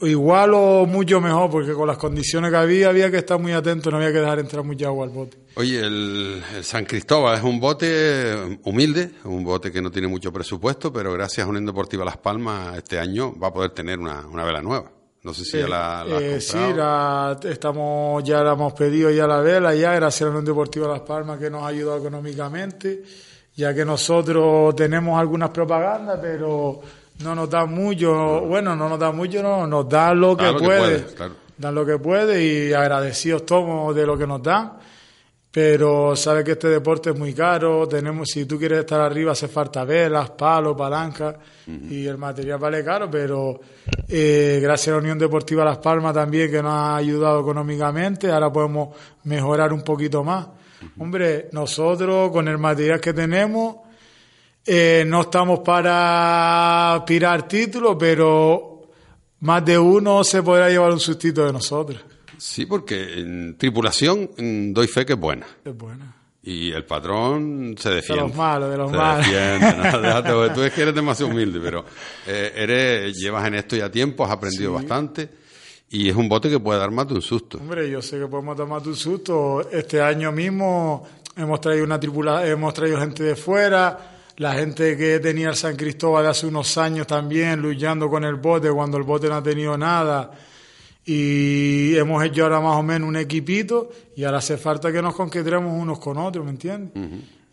igual 0.02 0.52
o 0.54 0.86
mucho 0.86 1.20
mejor, 1.20 1.50
porque 1.50 1.72
con 1.72 1.86
las 1.86 1.96
condiciones 1.96 2.50
que 2.50 2.56
había, 2.56 2.88
había 2.88 3.10
que 3.10 3.18
estar 3.18 3.38
muy 3.38 3.52
atento, 3.52 3.90
no 3.90 3.96
había 3.96 4.12
que 4.12 4.18
dejar 4.18 4.38
entrar 4.38 4.64
mucha 4.64 4.86
agua 4.86 5.04
al 5.06 5.10
bote. 5.10 5.38
Oye, 5.56 5.80
el, 5.80 6.42
San 6.62 6.84
Cristóbal 6.84 7.38
es 7.38 7.44
un 7.44 7.60
bote 7.60 8.58
humilde, 8.64 9.10
un 9.24 9.44
bote 9.44 9.72
que 9.72 9.80
no 9.80 9.90
tiene 9.90 10.08
mucho 10.08 10.32
presupuesto, 10.32 10.92
pero 10.92 11.12
gracias 11.12 11.46
a 11.46 11.50
Unión 11.50 11.66
Deportiva 11.66 12.04
Las 12.04 12.18
Palmas 12.18 12.76
este 12.76 12.98
año 12.98 13.34
va 13.38 13.48
a 13.48 13.52
poder 13.52 13.70
tener 13.70 13.98
una, 13.98 14.26
una 14.26 14.44
vela 14.44 14.62
nueva. 14.62 14.90
No 15.24 15.32
sé 15.32 15.44
si 15.44 15.58
ya 15.58 15.68
la, 15.68 16.04
la 16.04 16.16
has 16.16 16.22
Eh, 16.22 16.40
sí, 16.40 16.56
la- 16.74 17.38
estamos, 17.44 18.24
ya 18.24 18.42
la 18.42 18.52
hemos 18.54 18.72
pedido 18.72 19.08
ya 19.10 19.26
la 19.26 19.38
vela, 19.40 19.72
ya 19.74 19.94
gracias 19.94 20.22
a 20.22 20.24
la 20.24 20.30
Unión 20.30 20.44
Deportiva 20.44 20.88
Las 20.88 21.00
Palmas 21.02 21.38
que 21.38 21.48
nos 21.48 21.62
ha 21.62 21.68
ayudado 21.68 21.98
económicamente, 21.98 23.04
ya 23.54 23.72
que 23.72 23.84
nosotros 23.84 24.74
tenemos 24.74 25.20
algunas 25.20 25.50
propagandas, 25.50 26.18
pero 26.20 26.80
no 27.20 27.34
nos 27.36 27.48
dan 27.48 27.72
mucho, 27.72 28.40
bueno, 28.40 28.74
no 28.74 28.88
nos 28.88 28.98
dan 28.98 29.14
mucho, 29.16 29.42
no, 29.42 29.64
nos 29.66 29.88
dan 29.88 30.18
lo 30.20 30.36
que 30.36 30.44
Ah, 30.46 30.52
lo 30.52 30.58
que 30.58 30.64
puede, 30.64 30.80
puede, 30.98 31.14
claro. 31.14 31.34
dan 31.56 31.74
lo 31.74 31.86
que 31.86 31.98
puede 31.98 32.42
y 32.44 32.72
agradecidos 32.72 33.44
somos 33.48 33.94
de 33.94 34.04
lo 34.06 34.18
que 34.18 34.26
nos 34.26 34.42
dan. 34.42 34.72
Pero 35.52 36.16
sabes 36.16 36.44
que 36.44 36.52
este 36.52 36.68
deporte 36.68 37.10
es 37.10 37.18
muy 37.18 37.34
caro, 37.34 37.86
tenemos, 37.86 38.30
si 38.30 38.46
tú 38.46 38.58
quieres 38.58 38.80
estar 38.80 39.02
arriba 39.02 39.32
hace 39.32 39.48
falta 39.48 39.84
velas, 39.84 40.30
palos, 40.30 40.74
palancas 40.74 41.36
y 41.66 42.06
el 42.06 42.16
material 42.16 42.58
vale 42.58 42.82
caro, 42.82 43.10
pero 43.10 43.60
eh, 44.08 44.60
gracias 44.62 44.88
a 44.88 44.90
la 44.92 45.02
Unión 45.02 45.18
Deportiva 45.18 45.62
Las 45.62 45.76
Palmas 45.76 46.14
también 46.14 46.50
que 46.50 46.62
nos 46.62 46.72
ha 46.72 46.96
ayudado 46.96 47.42
económicamente, 47.42 48.32
ahora 48.32 48.50
podemos 48.50 48.96
mejorar 49.24 49.74
un 49.74 49.82
poquito 49.82 50.24
más. 50.24 50.46
Hombre, 50.98 51.50
nosotros 51.52 52.30
con 52.30 52.48
el 52.48 52.56
material 52.56 52.98
que 52.98 53.12
tenemos 53.12 53.76
eh, 54.64 55.04
no 55.06 55.20
estamos 55.20 55.60
para 55.60 56.94
aspirar 56.94 57.46
títulos, 57.46 57.96
pero 57.98 58.82
más 59.40 59.64
de 59.64 59.78
uno 59.78 60.24
se 60.24 60.42
podrá 60.42 60.70
llevar 60.70 60.92
un 60.92 61.00
sustito 61.00 61.44
de 61.44 61.52
nosotros. 61.52 62.00
Sí, 62.42 62.66
porque 62.66 63.20
en 63.20 63.56
tripulación 63.56 64.28
mm, 64.36 64.72
doy 64.72 64.88
fe 64.88 65.06
que 65.06 65.12
es 65.12 65.18
buena. 65.18 65.46
Es 65.64 65.76
buena. 65.76 66.12
Y 66.42 66.72
el 66.72 66.84
patrón 66.84 67.76
se 67.78 67.90
defiende. 67.90 68.24
los 68.24 68.34
malos, 68.34 68.68
de 68.68 68.76
los 68.76 68.90
se 68.90 68.96
malos. 68.96 69.26
defiende, 69.28 70.28
no, 70.28 70.52
tú 70.54 70.62
es 70.62 70.72
que 70.72 70.82
eres 70.82 70.92
demasiado 70.92 71.30
humilde, 71.30 71.60
pero 71.62 71.84
eh, 72.26 72.52
eres, 72.56 73.16
llevas 73.16 73.46
en 73.46 73.54
esto 73.54 73.76
ya 73.76 73.88
tiempo, 73.88 74.24
has 74.24 74.32
aprendido 74.32 74.72
bastante 74.72 75.30
y 75.88 76.08
es 76.08 76.16
un 76.16 76.28
bote 76.28 76.50
que 76.50 76.58
puede 76.58 76.80
dar 76.80 76.90
más 76.90 77.06
de 77.06 77.14
un 77.14 77.22
susto. 77.22 77.58
Hombre, 77.58 77.88
yo 77.88 78.02
sé 78.02 78.18
que 78.18 78.26
podemos 78.26 78.56
tomar 78.56 78.82
un 78.88 78.96
susto. 78.96 79.70
Este 79.70 80.02
año 80.02 80.32
mismo 80.32 81.06
hemos 81.36 81.60
traído 81.60 81.84
una 81.84 82.00
tripula, 82.00 82.44
hemos 82.44 82.74
traído 82.74 82.98
gente 82.98 83.22
de 83.22 83.36
fuera, 83.36 84.18
la 84.38 84.54
gente 84.54 84.96
que 84.96 85.20
tenía 85.20 85.50
el 85.50 85.56
San 85.56 85.76
Cristóbal 85.76 86.26
hace 86.26 86.48
unos 86.48 86.76
años 86.76 87.06
también 87.06 87.62
luchando 87.62 88.10
con 88.10 88.24
el 88.24 88.34
bote 88.34 88.68
cuando 88.68 88.96
el 88.96 89.04
bote 89.04 89.28
no 89.28 89.36
ha 89.36 89.42
tenido 89.44 89.78
nada. 89.78 90.32
Y 91.04 91.96
hemos 91.96 92.24
hecho 92.24 92.44
ahora 92.44 92.60
más 92.60 92.76
o 92.76 92.82
menos 92.82 93.08
un 93.08 93.16
equipito 93.16 93.90
y 94.14 94.24
ahora 94.24 94.38
hace 94.38 94.56
falta 94.56 94.92
que 94.92 95.02
nos 95.02 95.14
conquistemos 95.14 95.72
unos 95.76 95.98
con 95.98 96.16
otros, 96.18 96.44
¿me 96.44 96.52
entiendes? 96.52 96.92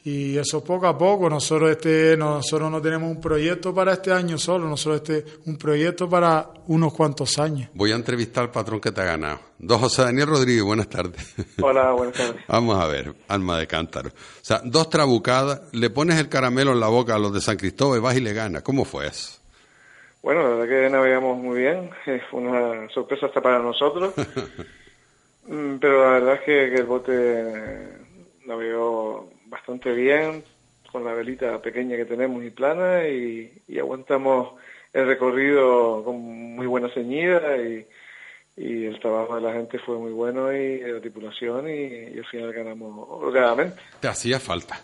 Y 0.03 0.37
eso 0.37 0.63
poco 0.63 0.87
a 0.87 0.97
poco, 0.97 1.29
nosotros 1.29 1.71
este, 1.71 2.15
nosotros 2.15 2.71
no 2.71 2.81
tenemos 2.81 3.11
un 3.11 3.19
proyecto 3.19 3.73
para 3.73 3.93
este 3.93 4.13
año 4.13 4.37
solo, 4.37 4.69
nosotros 4.69 5.01
este, 5.01 5.39
un 5.45 5.57
proyecto 5.57 6.07
para 6.07 6.51
unos 6.67 6.93
cuantos 6.93 7.37
años. 7.37 7.69
Voy 7.73 7.91
a 7.91 7.95
entrevistar 7.95 8.45
al 8.45 8.51
patrón 8.51 8.79
que 8.79 8.91
te 8.93 9.01
ha 9.01 9.05
ganado. 9.05 9.39
Dos 9.57 9.81
José 9.81 10.03
Daniel 10.03 10.27
Rodríguez, 10.27 10.63
buenas 10.63 10.87
tardes. 10.87 11.35
Hola, 11.61 11.91
buenas 11.91 12.15
tardes. 12.15 12.41
Vamos 12.47 12.81
a 12.81 12.87
ver, 12.87 13.13
alma 13.27 13.59
de 13.59 13.67
cántaro. 13.67 14.09
O 14.09 14.13
sea, 14.41 14.61
dos 14.63 14.89
trabucadas, 14.89 15.63
le 15.73 15.89
pones 15.89 16.17
el 16.17 16.29
caramelo 16.29 16.71
en 16.71 16.79
la 16.79 16.87
boca 16.87 17.15
a 17.15 17.19
los 17.19 17.33
de 17.33 17.41
San 17.41 17.57
Cristóbal 17.57 17.99
y 17.99 18.01
vas 18.01 18.15
y 18.15 18.21
le 18.21 18.33
ganas. 18.33 18.63
¿Cómo 18.63 18.85
fue 18.85 19.07
eso? 19.07 19.38
Bueno, 20.21 20.43
la 20.43 20.49
verdad 20.49 20.67
que 20.67 20.89
navegamos 20.89 21.37
muy 21.37 21.59
bien, 21.59 21.89
fue 22.29 22.41
una 22.41 22.89
sorpresa 22.89 23.27
hasta 23.27 23.41
para 23.41 23.59
nosotros, 23.59 24.13
Mm, 25.49 25.77
pero 25.79 26.03
la 26.03 26.11
verdad 26.11 26.33
es 26.35 26.41
que, 26.41 26.69
que 26.69 26.81
el 26.81 26.85
bote 26.85 27.87
navegó 28.45 29.31
bastante 29.45 29.91
bien, 29.93 30.43
con 30.91 31.03
la 31.03 31.13
velita 31.13 31.59
pequeña 31.59 31.97
que 31.97 32.05
tenemos 32.05 32.43
y 32.43 32.51
plana, 32.51 33.07
y, 33.07 33.51
y 33.67 33.79
aguantamos 33.79 34.53
el 34.93 35.07
recorrido 35.07 36.03
con 36.03 36.21
muy 36.21 36.67
buena 36.67 36.89
ceñida, 36.93 37.57
y, 37.57 37.87
y 38.57 38.85
el 38.85 38.99
trabajo 38.99 39.35
de 39.35 39.41
la 39.41 39.53
gente 39.53 39.79
fue 39.79 39.97
muy 39.97 40.11
bueno, 40.11 40.53
y 40.53 40.81
la 40.81 40.99
tripulación, 41.01 41.67
y, 41.67 42.13
y 42.13 42.17
al 42.19 42.25
final 42.25 42.53
ganamos 42.53 43.07
holgadamente. 43.09 43.77
Te 43.99 44.07
hacía 44.07 44.39
falta. 44.39 44.79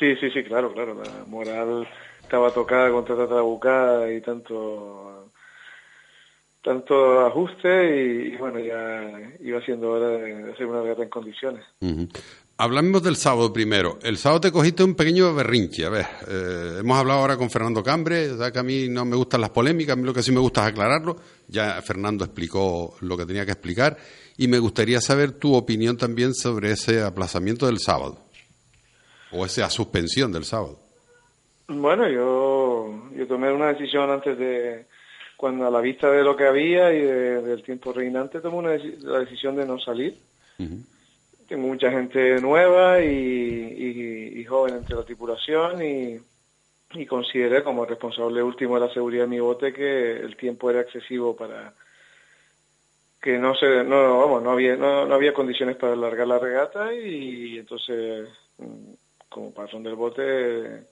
Sí, 0.00 0.16
sí, 0.16 0.30
sí, 0.30 0.42
claro, 0.42 0.72
claro. 0.72 0.94
La 0.94 1.24
moral 1.26 1.86
estaba 2.30 2.52
tocada 2.52 2.92
con 2.92 3.04
tanta 3.04 3.26
trabucada 3.26 4.12
y 4.12 4.20
tanto 4.20 5.32
tanto 6.62 7.26
ajuste 7.26 8.28
y, 8.28 8.36
bueno, 8.36 8.60
ya 8.60 9.34
iba 9.40 9.60
siendo 9.64 9.90
hora 9.90 10.10
de 10.10 10.52
hacer 10.52 10.66
una 10.66 10.82
regata 10.82 11.02
en 11.02 11.08
condiciones. 11.08 11.64
Ujú. 11.80 12.06
Hablamos 12.56 13.02
del 13.02 13.16
sábado 13.16 13.52
primero. 13.52 13.98
El 14.02 14.16
sábado 14.16 14.42
te 14.42 14.52
cogiste 14.52 14.84
un 14.84 14.94
pequeño 14.94 15.34
berrinche. 15.34 15.86
A 15.86 15.88
ver, 15.88 16.06
eh, 16.28 16.76
hemos 16.80 16.98
hablado 16.98 17.20
ahora 17.20 17.36
con 17.36 17.50
Fernando 17.50 17.82
Cambre, 17.82 18.36
ya 18.38 18.52
que 18.52 18.58
a 18.60 18.62
mí 18.62 18.88
no 18.88 19.04
me 19.04 19.16
gustan 19.16 19.40
las 19.40 19.50
polémicas, 19.50 19.94
a 19.94 19.96
mí 19.96 20.04
lo 20.04 20.14
que 20.14 20.22
sí 20.22 20.30
me 20.30 20.38
gusta 20.38 20.60
es 20.60 20.68
aclararlo. 20.68 21.16
Ya 21.48 21.82
Fernando 21.82 22.24
explicó 22.24 22.94
lo 23.00 23.16
que 23.16 23.26
tenía 23.26 23.44
que 23.44 23.52
explicar 23.52 23.96
y 24.36 24.46
me 24.46 24.60
gustaría 24.60 25.00
saber 25.00 25.32
tu 25.32 25.54
opinión 25.54 25.96
también 25.96 26.34
sobre 26.34 26.72
ese 26.72 27.02
aplazamiento 27.02 27.66
del 27.66 27.80
sábado 27.80 28.18
o 29.32 29.44
esa 29.44 29.68
suspensión 29.68 30.30
del 30.30 30.44
sábado. 30.44 30.89
Bueno, 31.72 32.08
yo, 32.08 33.10
yo 33.14 33.26
tomé 33.28 33.52
una 33.52 33.68
decisión 33.68 34.10
antes 34.10 34.36
de 34.36 34.86
cuando 35.36 35.68
a 35.68 35.70
la 35.70 35.80
vista 35.80 36.10
de 36.10 36.24
lo 36.24 36.36
que 36.36 36.44
había 36.44 36.92
y 36.92 37.00
del 37.00 37.62
tiempo 37.62 37.92
reinante 37.92 38.40
tomé 38.40 38.56
una 38.56 38.76
la 39.02 39.20
decisión 39.20 39.54
de 39.54 39.64
no 39.64 39.78
salir. 39.78 40.18
Tengo 41.46 41.68
mucha 41.68 41.92
gente 41.92 42.40
nueva 42.40 43.00
y, 43.00 44.34
y, 44.36 44.44
joven 44.44 44.74
entre 44.74 44.96
la 44.96 45.04
tripulación 45.04 45.80
y, 45.80 46.20
y 46.94 47.06
consideré 47.06 47.62
como 47.62 47.86
responsable 47.86 48.42
último 48.42 48.74
de 48.74 48.86
la 48.88 48.92
seguridad 48.92 49.24
de 49.24 49.28
mi 49.28 49.38
bote 49.38 49.72
que 49.72 50.16
el 50.16 50.36
tiempo 50.36 50.70
era 50.70 50.80
excesivo 50.80 51.36
para 51.36 51.72
que 53.22 53.38
no 53.38 53.54
se 53.54 53.84
no 53.84 54.18
vamos 54.18 54.42
no 54.42 54.50
había 54.50 54.76
no, 54.76 55.06
no 55.06 55.14
había 55.14 55.32
condiciones 55.32 55.76
para 55.76 55.92
alargar 55.92 56.26
la 56.26 56.38
regata 56.38 56.92
y 56.92 57.58
entonces 57.58 58.28
mm, 58.58 58.92
como 59.28 59.54
patrón 59.54 59.84
del 59.84 59.94
bote 59.94 60.84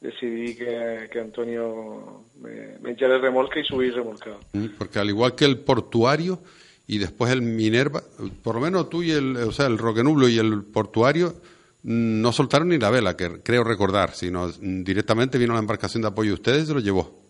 decidí 0.00 0.56
que, 0.56 1.08
que 1.12 1.20
Antonio 1.20 2.24
me, 2.40 2.78
me, 2.80 2.92
echara 2.92 3.16
el 3.16 3.22
remolque 3.22 3.60
y 3.60 3.64
subí 3.64 3.90
remolcado. 3.90 4.40
Mm, 4.52 4.66
porque 4.78 4.98
al 4.98 5.08
igual 5.08 5.34
que 5.34 5.44
el 5.44 5.58
portuario 5.58 6.40
y 6.86 6.98
después 6.98 7.30
el 7.32 7.42
Minerva, 7.42 8.02
por 8.42 8.56
lo 8.56 8.60
menos 8.60 8.88
tú 8.90 9.02
y 9.02 9.12
el, 9.12 9.36
o 9.36 9.52
sea, 9.52 9.66
el 9.66 9.78
Roquenublo 9.78 10.28
y 10.28 10.38
el 10.38 10.64
portuario 10.64 11.34
mm, 11.82 12.20
no 12.20 12.32
soltaron 12.32 12.68
ni 12.68 12.78
la 12.78 12.90
vela, 12.90 13.16
que 13.16 13.42
creo 13.42 13.62
recordar, 13.62 14.12
sino 14.12 14.48
directamente 14.48 15.38
vino 15.38 15.52
la 15.52 15.60
embarcación 15.60 16.02
de 16.02 16.08
apoyo 16.08 16.30
de 16.30 16.34
ustedes 16.34 16.64
y 16.64 16.66
se 16.66 16.74
lo 16.74 16.80
llevó. 16.80 17.20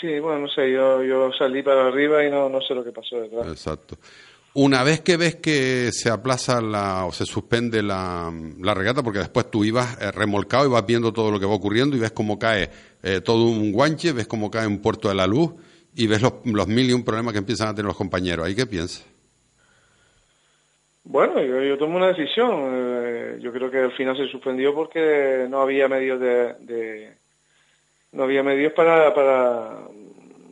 Sí, 0.00 0.18
bueno, 0.18 0.40
no 0.40 0.48
sé, 0.48 0.72
yo, 0.72 1.02
yo 1.04 1.32
salí 1.32 1.62
para 1.62 1.86
arriba 1.86 2.24
y 2.26 2.30
no, 2.30 2.48
no 2.48 2.60
sé 2.60 2.74
lo 2.74 2.82
que 2.84 2.92
pasó 2.92 3.16
detrás. 3.20 3.46
Exacto. 3.46 3.96
Una 4.56 4.84
vez 4.84 5.00
que 5.00 5.16
ves 5.16 5.34
que 5.34 5.90
se 5.90 6.10
aplaza 6.10 6.60
la, 6.60 7.06
o 7.06 7.12
se 7.12 7.26
suspende 7.26 7.82
la, 7.82 8.32
regata, 8.74 9.02
porque 9.02 9.18
después 9.18 9.50
tú 9.50 9.64
ibas 9.64 10.00
eh, 10.00 10.12
remolcado 10.12 10.66
y 10.66 10.70
vas 10.70 10.86
viendo 10.86 11.12
todo 11.12 11.32
lo 11.32 11.40
que 11.40 11.46
va 11.46 11.54
ocurriendo 11.54 11.96
y 11.96 11.98
ves 11.98 12.12
cómo 12.12 12.38
cae 12.38 12.70
eh, 13.02 13.20
todo 13.20 13.46
un 13.46 13.72
guanche, 13.72 14.12
ves 14.12 14.28
cómo 14.28 14.52
cae 14.52 14.68
un 14.68 14.80
puerto 14.80 15.08
de 15.08 15.16
la 15.16 15.26
luz 15.26 15.50
y 15.96 16.06
ves 16.06 16.22
los, 16.22 16.34
los 16.44 16.68
mil 16.68 16.88
y 16.88 16.92
un 16.92 17.04
problemas 17.04 17.32
que 17.32 17.38
empiezan 17.38 17.66
a 17.66 17.74
tener 17.74 17.86
los 17.86 17.96
compañeros. 17.96 18.46
¿Ahí 18.46 18.54
qué 18.54 18.64
piensas? 18.64 19.04
Bueno, 21.02 21.42
yo, 21.42 21.60
yo 21.60 21.76
tomé 21.76 21.96
una 21.96 22.08
decisión. 22.08 22.70
Eh, 22.72 23.38
yo 23.40 23.52
creo 23.52 23.70
que 23.70 23.78
al 23.78 23.92
final 23.92 24.16
se 24.16 24.28
suspendió 24.28 24.72
porque 24.72 25.46
no 25.50 25.62
había 25.62 25.88
medios 25.88 26.20
de, 26.20 27.12
no 28.12 28.22
había 28.22 28.44
medios 28.44 28.72
para, 28.72 29.12
para 29.12 29.80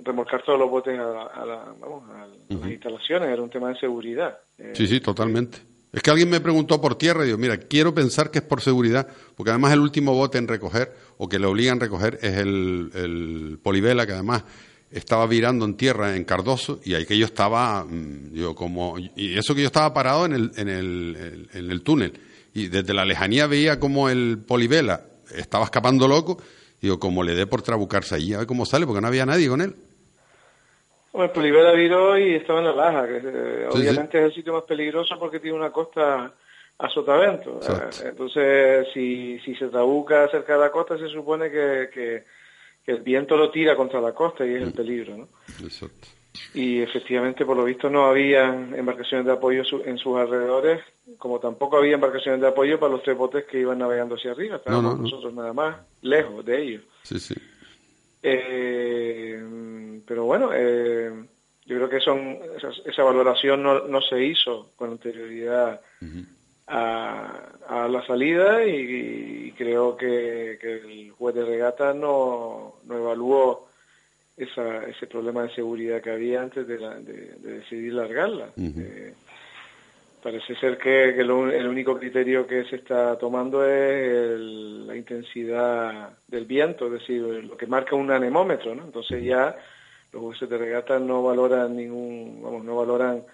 remolcar 0.05 0.43
todos 0.43 0.59
los 0.59 0.71
botes 0.71 0.99
a, 0.99 1.45
las 1.45 2.71
instalaciones, 2.71 3.29
era 3.29 3.43
un 3.43 3.51
tema 3.51 3.69
de 3.69 3.79
seguridad. 3.79 4.39
Eh, 4.59 4.73
sí, 4.75 4.87
sí, 4.87 5.01
totalmente. 5.01 5.59
Es 5.93 6.03
que 6.03 6.11
alguien 6.11 6.31
me 6.31 6.41
preguntó 6.41 6.81
por 6.81 6.97
tierra 6.97 7.23
y 7.23 7.27
digo, 7.27 7.39
mira, 7.39 7.59
quiero 7.59 7.95
pensar 7.95 8.31
que 8.31 8.39
es 8.39 8.45
por 8.45 8.63
seguridad, 8.63 9.07
porque 9.37 9.51
además 9.51 9.73
el 9.73 9.81
último 9.81 10.15
bote 10.15 10.39
en 10.39 10.49
recoger, 10.49 10.93
o 11.19 11.29
que 11.29 11.39
le 11.39 11.47
obligan 11.47 11.77
a 11.77 11.81
recoger, 11.81 12.19
es 12.23 12.39
el, 12.39 12.91
el 12.95 13.59
Polivela, 13.63 14.07
que 14.07 14.13
además 14.13 14.45
estaba 14.91 15.27
virando 15.27 15.65
en 15.65 15.77
tierra 15.77 16.17
en 16.17 16.25
Cardoso, 16.25 16.81
y 16.85 16.95
ahí 16.95 17.05
que 17.05 17.19
yo 17.19 17.27
estaba, 17.27 17.87
yo 18.33 18.53
mm, 18.53 18.55
como, 18.55 18.99
y 18.99 19.37
eso 19.37 19.55
que 19.55 19.63
yo 19.63 19.67
estaba 19.67 19.93
parado 19.93 20.25
en 20.25 20.33
el, 20.33 20.53
en 20.57 20.69
el, 20.69 21.49
en 21.53 21.71
el 21.71 21.83
túnel, 21.83 22.13
y 22.55 22.69
desde 22.69 22.95
la 22.95 23.05
lejanía 23.05 23.47
veía 23.47 23.79
como 23.79 24.09
el 24.09 24.39
Polivela 24.39 25.05
estaba 25.35 25.65
escapando 25.65 26.09
loco, 26.09 26.39
digo, 26.81 26.99
como 26.99 27.23
le 27.23 27.35
dé 27.35 27.47
por 27.47 27.63
trabucarse 27.63 28.15
allí, 28.15 28.35
a 28.35 28.39
ver 28.39 28.47
cómo 28.47 28.67
sale, 28.67 28.87
porque 28.87 29.01
no 29.01 29.09
había 29.09 29.27
nadie 29.27 29.49
con 29.49 29.61
él. 29.61 29.75
El 31.15 31.31
Polivela 31.31 31.73
viró 31.73 32.17
y 32.17 32.35
estaba 32.35 32.61
en 32.61 32.65
la 32.67 32.73
Laja, 32.73 33.07
que 33.07 33.21
eh, 33.23 33.69
obviamente 33.71 34.19
es 34.19 34.25
el 34.25 34.35
sitio 34.35 34.55
más 34.55 34.63
peligroso 34.63 35.19
porque 35.19 35.41
tiene 35.41 35.59
una 35.59 35.71
costa 35.71 36.33
a 36.79 36.89
sotavento. 36.89 37.61
Eh, 37.63 38.09
entonces, 38.09 38.89
si, 38.95 39.39
si 39.41 39.55
se 39.55 39.69
trabuca 39.69 40.29
cerca 40.29 40.55
de 40.55 40.61
la 40.61 40.73
costa, 40.73 40.97
se 40.97 41.09
supone 41.09 41.51
que, 41.51 41.91
que, 41.93 42.25
el 42.87 43.03
viento 43.03 43.37
lo 43.37 43.51
tira 43.51 43.77
contra 43.77 44.01
la 44.01 44.13
costa 44.13 44.45
y 44.45 44.55
es 44.55 44.63
el 44.63 44.71
mm. 44.71 44.73
peligro, 44.73 45.17
¿no? 45.17 45.29
Exacto. 45.63 46.09
Y 46.55 46.81
efectivamente, 46.81 47.45
por 47.45 47.57
lo 47.57 47.65
visto, 47.65 47.91
no 47.91 48.07
había 48.07 48.47
embarcaciones 48.49 49.27
de 49.27 49.33
apoyo 49.33 49.63
en 49.85 49.99
sus 49.99 50.17
alrededores, 50.17 50.81
como 51.19 51.39
tampoco 51.39 51.77
había 51.77 51.95
embarcaciones 51.95 52.41
de 52.41 52.49
apoyo 52.49 52.81
para 52.81 52.93
los 52.93 53.03
tres 53.03 53.17
botes 53.17 53.45
que 53.45 53.61
iban 53.61 53.79
navegando 53.79 54.15
hacia 54.15 54.33
arriba. 54.33 54.57
Estábamos 54.57 54.99
nosotros 54.99 55.33
nada 55.35 55.53
más 55.53 55.77
lejos 56.01 56.45
de 56.45 56.63
ellos. 56.63 56.83
Sí, 57.03 57.19
sí. 57.21 57.35
Eh, 58.23 59.43
pero 60.07 60.25
bueno, 60.25 60.51
eh, 60.55 61.11
yo 61.67 61.77
creo 61.77 61.89
que 61.89 62.01
son 62.01 62.39
esa, 62.87 63.03
valoración 63.03 63.63
no, 63.63 63.87
no, 63.89 64.01
se 64.01 64.23
hizo 64.25 64.71
con 64.77 64.91
anterioridad 64.91 65.81
a, 66.67 67.89
la 67.89 68.07
salida 68.07 68.65
y, 68.65 69.53
creo 69.57 69.97
que, 69.97 70.59
el 70.63 71.11
juez 71.13 71.35
de 71.35 71.45
regata 71.45 71.93
no, 71.93 72.77
no 72.85 72.97
evaluó 72.97 73.69
esa, 74.37 74.85
ese 74.87 75.07
problema 75.07 75.43
de 75.43 75.55
seguridad 75.55 76.01
que 76.01 76.11
había 76.11 76.43
antes 76.43 76.67
de, 76.67 76.79
decidir 77.41 77.93
largarla. 77.95 78.53
Eh, 78.57 79.15
parece 80.23 80.55
ser 80.57 80.79
que, 80.79 81.11
el 81.11 81.31
único 81.31 81.99
criterio 81.99 82.47
que 82.47 82.65
se 82.65 82.77
está 82.77 83.19
tomando 83.19 83.67
es 83.67 84.39
la 84.39 84.97
intensidad 84.97 86.17
del 86.29 86.47
viento, 86.47 86.87
es 86.87 86.93
decir, 86.93 87.23
lo 87.23 87.57
que 87.57 87.67
marca 87.67 87.97
un 87.97 88.11
anemómetro, 88.11 88.75
¿no? 88.75 88.85
Entonces 88.85 89.23
ya 89.25 89.57
los 90.13 90.23
jueces 90.23 90.49
de 90.49 90.59
regata 90.59 90.99
no 90.99 91.23
valoran 91.23 91.77
ningún, 91.77 92.41
vamos, 92.43 92.65
no 92.65 92.77
valoran 92.77 93.25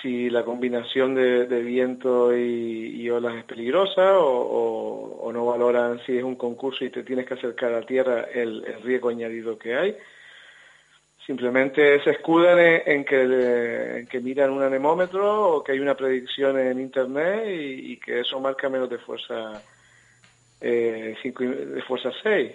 si 0.00 0.30
la 0.30 0.44
combinación 0.44 1.14
de, 1.14 1.62
viento 1.62 2.36
y, 2.36 3.08
olas 3.10 3.36
es 3.36 3.44
peligrosa 3.44 4.18
o, 4.18 5.30
no 5.32 5.46
valoran 5.46 6.00
si 6.04 6.16
es 6.16 6.24
un 6.24 6.36
concurso 6.36 6.84
y 6.84 6.90
te 6.90 7.04
tienes 7.04 7.26
que 7.26 7.34
acercar 7.34 7.72
a 7.74 7.86
tierra 7.86 8.24
el, 8.32 8.64
riesgo 8.82 9.10
añadido 9.10 9.58
que 9.58 9.74
hay. 9.74 9.96
Simplemente 11.26 12.02
se 12.02 12.10
escudan 12.10 12.58
en, 12.58 13.04
que, 13.04 14.06
que, 14.10 14.20
miran 14.20 14.50
un 14.50 14.62
anemómetro 14.62 15.56
o 15.56 15.64
que 15.64 15.72
hay 15.72 15.78
una 15.78 15.94
predicción 15.94 16.58
en 16.58 16.80
Internet 16.80 17.44
y, 17.46 17.96
que 17.98 18.20
eso 18.20 18.40
marca 18.40 18.68
menos 18.68 18.90
de 18.90 18.98
fuerza 18.98 19.62
eh, 20.60 21.16
de 21.22 21.82
fuerza 21.86 22.10
6. 22.24 22.52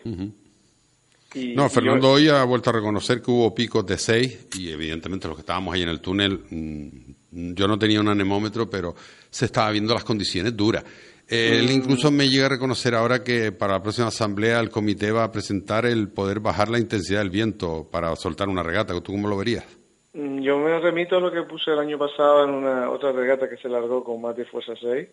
no, 1.56 1.70
Fernando 1.70 2.12
hoy 2.12 2.28
ha 2.28 2.44
vuelto 2.44 2.70
a 2.70 2.74
reconocer 2.74 3.22
que 3.22 3.32
hubo 3.32 3.56
picos 3.56 3.86
de 3.86 3.98
6 3.98 4.50
y 4.60 4.72
evidentemente 4.72 5.30
los 5.30 5.38
que 5.38 5.42
estábamos 5.42 5.74
ahí 5.74 5.84
en 5.84 5.90
el 5.90 6.02
túnel 6.02 6.42
mm, 6.50 7.54
yo 7.54 7.68
no 7.68 7.78
tenía 7.78 8.00
un 8.00 8.08
anemómetro, 8.08 8.70
pero 8.70 8.96
se 9.30 9.46
estaba 9.46 9.72
viendo 9.72 9.94
las 9.94 10.04
condiciones 10.04 10.56
duras. 10.56 10.84
Él 11.30 11.68
mm. 11.68 11.72
incluso 11.72 12.12
me 12.12 12.30
llega 12.30 12.46
a 12.46 12.50
reconocer 12.50 12.96
ahora 12.96 13.24
que 13.24 13.52
para 13.52 13.74
la 13.74 13.84
próxima 13.84 14.08
asamblea 14.08 14.60
el 14.60 14.70
comité 14.70 15.12
va 15.12 15.26
a 15.26 15.32
presentar 15.32 15.86
el 15.86 16.10
poder 16.10 16.40
bajar 16.40 16.70
la 16.70 16.80
intensidad 16.80 17.20
del 17.20 17.30
viento 17.30 17.88
para 17.92 18.16
soltar 18.16 18.48
una 18.48 18.64
regata. 18.64 18.94
¿Tú 19.02 19.12
cómo 19.12 19.28
lo 19.28 19.38
verías? 19.38 19.66
Mm, 20.14 20.40
yo 20.40 20.58
me 20.58 20.80
remito 20.80 21.18
a 21.18 21.20
lo 21.20 21.32
que 21.32 21.44
puse 21.44 21.72
el 21.72 21.80
año 21.80 21.98
pasado 21.98 22.46
en 22.46 22.52
una 22.52 22.90
otra 22.90 23.12
regata 23.12 23.50
que 23.50 23.58
se 23.58 23.70
largó 23.70 24.04
con 24.04 24.22
más 24.22 24.36
de 24.36 24.46
fuerza 24.46 24.74
6. 24.80 25.08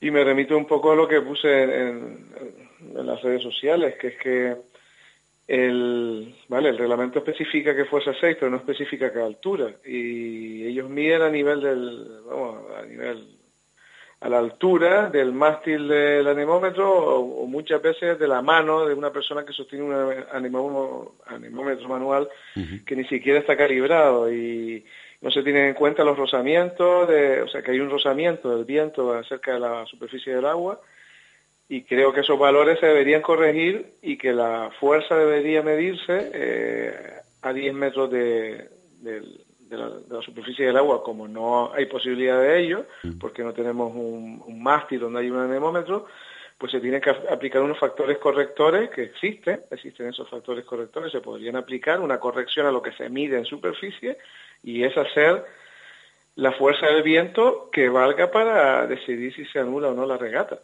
Y 0.00 0.10
me 0.10 0.24
remito 0.24 0.56
un 0.56 0.66
poco 0.66 0.92
a 0.92 0.96
lo 0.96 1.06
que 1.06 1.20
puse 1.20 1.62
en 1.62 2.26
las 3.06 3.22
redes 3.22 3.42
sociales, 3.42 3.94
que 4.00 4.08
es 4.08 4.16
que 4.18 4.56
el, 5.46 6.34
vale, 6.48 6.70
el 6.70 6.78
reglamento 6.78 7.18
especifica 7.18 7.74
que 7.74 7.84
fuerza 7.84 8.12
6, 8.18 8.36
pero 8.38 8.50
no 8.50 8.56
especifica 8.56 9.12
qué 9.12 9.20
altura. 9.20 9.74
Y 9.84 10.64
ellos 10.66 10.88
miden 10.88 11.22
a 11.22 11.30
nivel 11.30 11.60
del, 11.60 12.22
vamos, 12.26 12.62
a 12.76 12.86
nivel, 12.86 13.38
a 14.22 14.28
la 14.28 14.38
altura 14.38 15.10
del 15.10 15.32
mástil 15.32 15.88
del 15.88 16.26
anemómetro 16.28 16.88
o, 16.88 17.46
muchas 17.46 17.82
veces 17.82 18.18
de 18.18 18.28
la 18.28 18.40
mano 18.40 18.86
de 18.86 18.94
una 18.94 19.10
persona 19.10 19.44
que 19.44 19.52
sostiene 19.52 19.84
un 19.84 20.14
anemómetro, 20.32 21.88
manual 21.88 22.28
que 22.86 22.96
ni 22.96 23.04
siquiera 23.04 23.40
está 23.40 23.56
calibrado 23.56 24.32
y 24.32 24.84
no 25.20 25.30
se 25.30 25.42
tienen 25.42 25.66
en 25.66 25.74
cuenta 25.74 26.04
los 26.04 26.16
rozamientos, 26.16 27.08
de, 27.08 27.42
o 27.42 27.48
sea 27.48 27.62
que 27.62 27.72
hay 27.72 27.80
un 27.80 27.90
rozamiento 27.90 28.54
del 28.54 28.64
viento 28.64 29.12
acerca 29.12 29.54
de 29.54 29.60
la 29.60 29.86
superficie 29.86 30.34
del 30.34 30.46
agua 30.46 30.80
y 31.68 31.82
creo 31.82 32.12
que 32.12 32.20
esos 32.20 32.38
valores 32.38 32.78
se 32.78 32.86
deberían 32.86 33.22
corregir 33.22 33.94
y 34.02 34.18
que 34.18 34.32
la 34.32 34.70
fuerza 34.78 35.16
debería 35.16 35.62
medirse 35.62 36.30
eh, 36.32 36.92
a 37.40 37.52
10 37.52 37.74
metros 37.74 38.10
de, 38.10 38.68
la, 39.76 40.22
superficie 40.22 40.66
del 40.66 40.76
agua, 40.76 41.02
como 41.02 41.28
no 41.28 41.72
hay 41.72 41.86
posibilidad 41.86 42.40
de 42.40 42.60
ello, 42.60 42.86
mm. 43.02 43.18
porque 43.18 43.42
no 43.42 43.52
tenemos 43.52 43.92
un, 43.94 44.62
mástil 44.62 45.00
donde 45.00 45.20
hay 45.20 45.30
un 45.30 45.38
anemómetro, 45.38 46.06
pues 46.58 46.72
se 46.72 46.80
tienen 46.80 47.00
que 47.00 47.10
aplicar 47.10 47.62
unos 47.62 47.78
factores 47.78 48.18
correctores 48.18 48.90
que 48.90 49.02
existen, 49.02 49.62
existen 49.70 50.08
esos 50.08 50.28
factores 50.28 50.64
correctores, 50.64 51.10
se 51.10 51.20
podrían 51.20 51.56
aplicar 51.56 52.00
una 52.00 52.20
corrección 52.20 52.66
a 52.66 52.70
lo 52.70 52.80
que 52.80 52.92
se 52.92 53.08
mide 53.08 53.36
en 53.36 53.44
superficie 53.44 54.18
y 54.62 54.84
es 54.84 54.96
hacer 54.96 55.44
la 56.36 56.52
fuerza 56.52 56.86
del 56.86 57.02
viento 57.02 57.68
que 57.72 57.88
valga 57.88 58.30
para 58.30 58.86
decidir 58.86 59.34
si 59.34 59.44
se 59.46 59.58
anula 59.58 59.88
o 59.88 59.94
no 59.94 60.06
la 60.06 60.16
regata. 60.16 60.60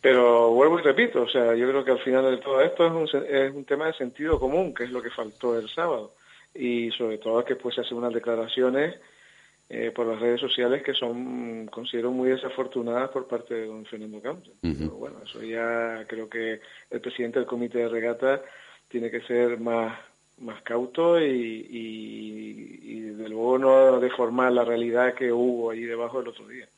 Pero 0.00 0.50
vuelvo 0.50 0.78
y 0.78 0.82
repito, 0.82 1.22
o 1.22 1.28
sea, 1.28 1.54
yo 1.54 1.68
creo 1.68 1.84
que 1.84 1.90
al 1.90 1.98
final 1.98 2.30
de 2.30 2.36
todo 2.36 2.60
esto 2.60 2.86
es 2.86 2.92
un, 2.92 3.24
es 3.24 3.54
un 3.54 3.64
tema 3.64 3.86
de 3.86 3.94
sentido 3.94 4.38
común, 4.38 4.74
que 4.74 4.84
es 4.84 4.90
lo 4.90 5.02
que 5.02 5.10
faltó 5.10 5.58
el 5.58 5.68
sábado. 5.68 6.12
Y 6.54 6.90
sobre 6.92 7.18
todo 7.18 7.44
que 7.44 7.56
pues 7.56 7.74
se 7.74 7.80
hacen 7.80 7.96
unas 7.98 8.14
declaraciones 8.14 8.94
eh, 9.68 9.90
por 9.94 10.06
las 10.06 10.20
redes 10.20 10.40
sociales 10.40 10.82
que 10.82 10.94
son, 10.94 11.66
considero 11.66 12.10
muy 12.10 12.28
desafortunadas 12.28 13.10
por 13.10 13.26
parte 13.26 13.54
de 13.54 13.66
don 13.66 13.84
Fernando 13.86 14.20
Campos. 14.20 14.52
bueno, 14.62 15.16
eso 15.24 15.42
ya 15.42 16.04
creo 16.06 16.28
que 16.28 16.60
el 16.90 17.00
presidente 17.00 17.38
del 17.38 17.48
comité 17.48 17.78
de 17.78 17.88
regata 17.88 18.42
tiene 18.88 19.10
que 19.10 19.22
ser 19.22 19.58
más, 19.58 19.98
más 20.38 20.62
cauto 20.62 21.18
y, 21.18 21.24
y, 21.24 22.78
y 22.82 23.00
desde 23.00 23.28
luego 23.28 23.58
no 23.58 24.00
deformar 24.00 24.52
la 24.52 24.64
realidad 24.64 25.14
que 25.14 25.32
hubo 25.32 25.70
allí 25.70 25.84
debajo 25.84 26.20
el 26.20 26.28
otro 26.28 26.46
día. 26.46 26.68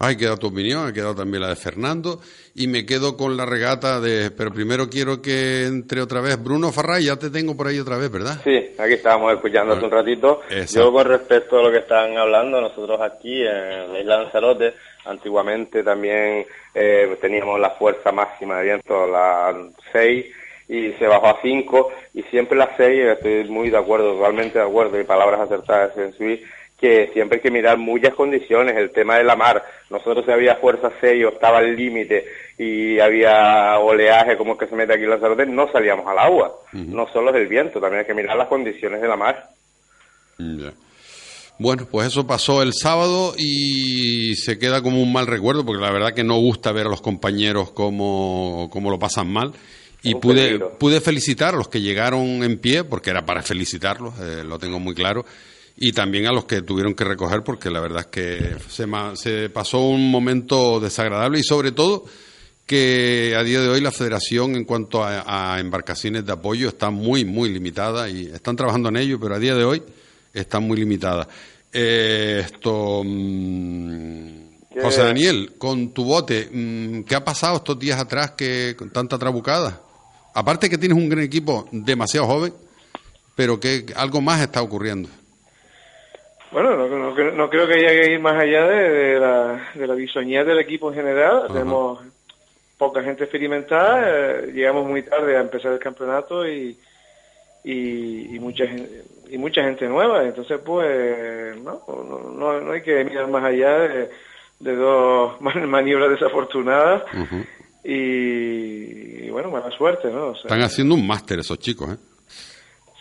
Ahí 0.00 0.16
queda 0.16 0.36
tu 0.36 0.46
opinión, 0.46 0.86
ha 0.86 0.92
quedado 0.92 1.16
también 1.16 1.42
la 1.42 1.48
de 1.48 1.56
Fernando 1.56 2.20
y 2.54 2.68
me 2.68 2.86
quedo 2.86 3.16
con 3.16 3.36
la 3.36 3.44
regata 3.44 4.00
de... 4.00 4.30
Pero 4.30 4.52
primero 4.52 4.88
quiero 4.88 5.20
que 5.20 5.64
entre 5.64 6.00
otra 6.00 6.20
vez 6.20 6.40
Bruno 6.40 6.70
Farray, 6.70 7.06
ya 7.06 7.16
te 7.16 7.30
tengo 7.30 7.56
por 7.56 7.66
ahí 7.66 7.80
otra 7.80 7.96
vez, 7.96 8.08
¿verdad? 8.08 8.40
Sí, 8.44 8.74
aquí 8.78 8.92
estábamos 8.92 9.32
escuchando 9.34 9.74
hace 9.74 9.84
un 9.84 9.90
ratito. 9.90 10.42
Exacto. 10.50 10.88
Yo 10.88 10.92
con 10.92 11.04
respecto 11.04 11.58
a 11.58 11.62
lo 11.62 11.72
que 11.72 11.78
están 11.78 12.16
hablando, 12.16 12.60
nosotros 12.60 13.00
aquí 13.00 13.42
en 13.42 13.92
la 13.92 14.00
isla 14.00 14.18
de 14.18 14.22
Lanzarote, 14.22 14.74
antiguamente 15.04 15.82
también 15.82 16.46
eh, 16.74 17.16
teníamos 17.20 17.58
la 17.58 17.70
fuerza 17.70 18.12
máxima 18.12 18.58
de 18.58 18.64
viento, 18.64 19.04
la 19.06 19.52
6, 19.92 20.26
y 20.68 20.92
se 20.92 21.06
bajó 21.06 21.26
a 21.26 21.38
5, 21.42 21.92
y 22.14 22.22
siempre 22.24 22.56
la 22.56 22.70
6, 22.76 23.04
estoy 23.16 23.44
muy 23.48 23.70
de 23.70 23.78
acuerdo, 23.78 24.14
totalmente 24.14 24.58
de 24.58 24.64
acuerdo, 24.64 25.00
y 25.00 25.04
palabras 25.04 25.40
acertadas 25.40 25.96
en 25.96 26.12
Sui, 26.12 26.44
que 26.80 27.10
siempre 27.12 27.36
hay 27.38 27.42
que 27.42 27.50
mirar 27.50 27.76
muchas 27.76 28.14
condiciones, 28.14 28.76
el 28.76 28.90
tema 28.92 29.16
de 29.18 29.24
la 29.24 29.34
mar, 29.34 29.64
nosotros 29.90 30.24
si 30.24 30.30
había 30.30 30.56
fuerza 30.56 30.92
6 31.00 31.24
o 31.24 31.28
estaba 31.30 31.58
al 31.58 31.74
límite 31.74 32.24
y 32.56 33.00
había 33.00 33.78
oleaje 33.78 34.36
como 34.36 34.56
que 34.56 34.66
se 34.68 34.76
mete 34.76 34.92
aquí 34.94 35.02
en 35.04 35.10
Lanzarote, 35.10 35.46
no 35.46 35.70
salíamos 35.72 36.06
al 36.06 36.18
agua, 36.18 36.54
no 36.72 37.06
solo 37.12 37.30
es 37.30 37.36
el 37.36 37.48
viento, 37.48 37.80
también 37.80 38.00
hay 38.00 38.06
que 38.06 38.14
mirar 38.14 38.36
las 38.36 38.48
condiciones 38.48 39.00
de 39.00 39.08
la 39.08 39.16
mar. 39.16 39.48
Ya. 40.38 40.72
Bueno, 41.60 41.88
pues 41.90 42.06
eso 42.06 42.24
pasó 42.28 42.62
el 42.62 42.72
sábado 42.72 43.34
y 43.36 44.36
se 44.36 44.58
queda 44.60 44.80
como 44.80 45.02
un 45.02 45.12
mal 45.12 45.26
recuerdo, 45.26 45.64
porque 45.66 45.82
la 45.82 45.90
verdad 45.90 46.14
que 46.14 46.22
no 46.22 46.38
gusta 46.38 46.70
ver 46.70 46.86
a 46.86 46.90
los 46.90 47.00
compañeros 47.00 47.72
como, 47.72 48.68
como 48.72 48.90
lo 48.92 48.98
pasan 49.00 49.26
mal. 49.32 49.52
Y 50.00 50.14
Un 50.14 50.20
pude, 50.20 50.44
peligro. 50.46 50.78
pude 50.78 51.00
felicitar 51.00 51.54
a 51.54 51.56
los 51.58 51.66
que 51.66 51.80
llegaron 51.80 52.44
en 52.44 52.58
pie, 52.58 52.84
porque 52.84 53.10
era 53.10 53.26
para 53.26 53.42
felicitarlos, 53.42 54.14
eh, 54.20 54.44
lo 54.44 54.60
tengo 54.60 54.78
muy 54.78 54.94
claro, 54.94 55.26
y 55.80 55.92
también 55.92 56.26
a 56.26 56.32
los 56.32 56.44
que 56.44 56.62
tuvieron 56.62 56.94
que 56.94 57.04
recoger, 57.04 57.42
porque 57.44 57.70
la 57.70 57.80
verdad 57.80 58.00
es 58.00 58.06
que 58.06 58.56
se, 58.68 58.86
se 59.14 59.50
pasó 59.50 59.80
un 59.80 60.10
momento 60.10 60.80
desagradable 60.80 61.38
y 61.38 61.44
sobre 61.44 61.72
todo 61.72 62.04
que 62.66 63.34
a 63.36 63.42
día 63.44 63.60
de 63.60 63.68
hoy 63.68 63.80
la 63.80 63.92
federación 63.92 64.56
en 64.56 64.64
cuanto 64.64 65.02
a, 65.02 65.54
a 65.54 65.60
embarcaciones 65.60 66.26
de 66.26 66.32
apoyo 66.32 66.68
está 66.68 66.90
muy, 66.90 67.24
muy 67.24 67.50
limitada 67.50 68.10
y 68.10 68.26
están 68.26 68.56
trabajando 68.56 68.88
en 68.88 68.96
ello, 68.96 69.20
pero 69.20 69.36
a 69.36 69.38
día 69.38 69.54
de 69.54 69.64
hoy 69.64 69.82
está 70.34 70.60
muy 70.60 70.76
limitada. 70.76 71.28
Eh, 71.72 72.42
esto, 72.44 73.02
mm, 73.04 74.28
¿Qué? 74.74 74.82
José 74.82 75.02
Daniel, 75.02 75.54
con 75.58 75.90
tu 75.90 76.04
bote, 76.04 76.48
mm, 76.52 77.02
¿qué 77.04 77.14
ha 77.14 77.24
pasado 77.24 77.56
estos 77.56 77.78
días 77.78 78.00
atrás 78.00 78.32
que 78.32 78.74
con 78.76 78.90
tanta 78.90 79.16
trabucada? 79.16 79.80
Aparte 80.34 80.68
que 80.68 80.76
tienes 80.76 80.98
un 80.98 81.08
gran 81.08 81.24
equipo 81.24 81.68
demasiado 81.70 82.26
joven, 82.26 82.52
pero 83.36 83.60
que 83.60 83.86
algo 83.96 84.20
más 84.20 84.40
está 84.40 84.60
ocurriendo. 84.60 85.08
Bueno, 86.50 86.76
no, 86.76 86.88
no 86.88 87.14
creo- 87.14 87.32
no 87.32 87.50
creo 87.50 87.66
que 87.66 87.74
haya 87.74 87.88
que 88.02 88.12
ir 88.12 88.20
más 88.20 88.34
allá 88.40 88.66
de, 88.66 88.88
de 88.90 89.20
la, 89.20 89.68
de 89.74 89.86
la 89.86 89.94
bisoñez 89.94 90.46
del 90.46 90.58
equipo 90.60 90.88
en 90.90 90.94
general. 90.96 91.42
Tenemos 91.52 92.00
poca 92.78 93.02
gente 93.02 93.24
experimentada, 93.24 94.02
eh, 94.06 94.52
llegamos 94.54 94.86
muy 94.86 95.02
tarde 95.02 95.36
a 95.36 95.40
empezar 95.40 95.72
el 95.72 95.78
campeonato 95.78 96.46
y, 96.48 96.76
y, 97.64 98.34
y 98.36 98.38
mucha 98.38 98.66
gente, 98.66 99.02
y 99.28 99.36
mucha 99.36 99.62
gente 99.62 99.86
nueva. 99.88 100.24
Entonces, 100.24 100.58
pues, 100.64 101.56
no, 101.60 101.82
no, 102.34 102.60
no- 102.60 102.72
hay 102.72 102.82
que 102.82 103.04
mirar 103.04 103.28
más 103.28 103.44
allá 103.44 103.78
de, 103.80 104.10
de 104.60 104.76
dos 104.76 105.38
man- 105.40 105.68
maniobras 105.68 106.10
desafortunadas 106.10 107.02
y, 107.84 109.26
y, 109.26 109.30
bueno, 109.30 109.50
mala 109.50 109.70
suerte, 109.72 110.08
¿no? 110.10 110.28
O 110.28 110.34
sea, 110.34 110.42
Están 110.44 110.62
haciendo 110.62 110.94
un 110.94 111.06
máster 111.06 111.38
esos 111.40 111.58
chicos, 111.58 111.90
¿eh? 111.90 111.96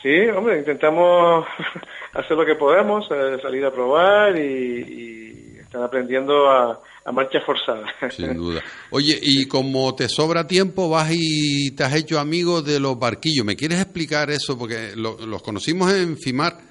Sí, 0.01 0.29
hombre, 0.29 0.59
intentamos 0.59 1.45
hacer 2.13 2.37
lo 2.37 2.45
que 2.45 2.55
podemos, 2.55 3.07
eh, 3.11 3.37
salir 3.41 3.65
a 3.65 3.71
probar 3.71 4.37
y, 4.37 4.41
y 4.41 5.57
están 5.59 5.83
aprendiendo 5.83 6.49
a, 6.49 6.79
a 7.05 7.11
marcha 7.11 7.39
forzada. 7.41 7.85
Sin 8.11 8.33
duda. 8.35 8.61
Oye, 8.91 9.17
y 9.21 9.47
como 9.47 9.93
te 9.95 10.07
sobra 10.09 10.47
tiempo, 10.47 10.89
vas 10.89 11.09
y 11.11 11.71
te 11.75 11.83
has 11.83 11.95
hecho 11.95 12.19
amigo 12.19 12.61
de 12.61 12.79
los 12.79 12.97
barquillos. 12.97 13.45
¿Me 13.45 13.55
quieres 13.55 13.79
explicar 13.81 14.29
eso? 14.29 14.57
Porque 14.57 14.91
lo- 14.95 15.17
los 15.25 15.41
conocimos 15.41 15.91
en 15.93 16.17
FIMAR. 16.17 16.67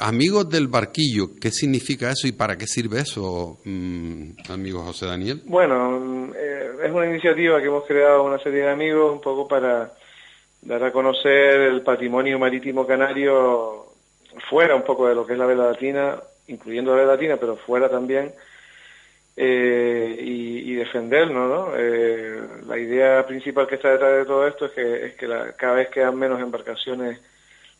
Amigos 0.00 0.48
del 0.48 0.68
barquillo, 0.68 1.30
¿qué 1.40 1.50
significa 1.50 2.12
eso 2.12 2.28
y 2.28 2.32
para 2.32 2.56
qué 2.56 2.68
sirve 2.68 3.00
eso, 3.00 3.58
mm, 3.64 4.30
amigo 4.48 4.84
José 4.84 5.06
Daniel? 5.06 5.42
Bueno, 5.46 6.30
eh, 6.36 6.70
es 6.84 6.92
una 6.92 7.06
iniciativa 7.10 7.60
que 7.60 7.66
hemos 7.66 7.84
creado 7.84 8.22
una 8.22 8.38
serie 8.38 8.60
de 8.60 8.70
amigos 8.70 9.12
un 9.12 9.20
poco 9.20 9.48
para 9.48 9.92
dar 10.62 10.84
a 10.84 10.92
conocer 10.92 11.62
el 11.62 11.82
patrimonio 11.82 12.38
marítimo 12.38 12.86
canario 12.86 13.86
fuera 14.48 14.74
un 14.76 14.82
poco 14.82 15.08
de 15.08 15.14
lo 15.14 15.26
que 15.26 15.32
es 15.34 15.38
la 15.38 15.46
vela 15.46 15.66
latina, 15.70 16.20
incluyendo 16.46 16.92
la 16.92 17.02
vela 17.02 17.12
latina, 17.14 17.36
pero 17.36 17.56
fuera 17.56 17.88
también, 17.88 18.32
eh, 19.36 20.16
y, 20.20 20.72
y 20.72 20.74
defendernos, 20.74 21.48
¿no? 21.48 21.72
Eh, 21.76 22.40
la 22.66 22.76
idea 22.78 23.24
principal 23.26 23.66
que 23.66 23.76
está 23.76 23.90
detrás 23.92 24.16
de 24.18 24.24
todo 24.24 24.46
esto 24.48 24.66
es 24.66 24.72
que, 24.72 25.06
es 25.06 25.14
que 25.14 25.28
la- 25.28 25.52
cada 25.52 25.74
vez 25.74 25.88
quedan 25.90 26.16
menos 26.16 26.40
embarcaciones 26.40 27.20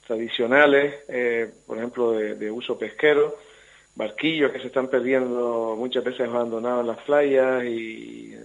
tradicionales, 0.07 0.95
eh, 1.09 1.51
por 1.67 1.79
ejemplo, 1.79 2.13
de, 2.13 2.35
de 2.37 2.51
uso 2.51 2.79
pesquero, 2.79 3.37
barquillos 3.97 4.53
que 4.53 4.61
se 4.61 4.69
están 4.69 4.89
perdiendo 4.89 5.75
muchas 5.77 6.05
veces 6.05 6.29
abandonados 6.29 6.83
en 6.83 6.87
las 6.87 6.99
playas 7.03 7.65
y, 7.65 8.37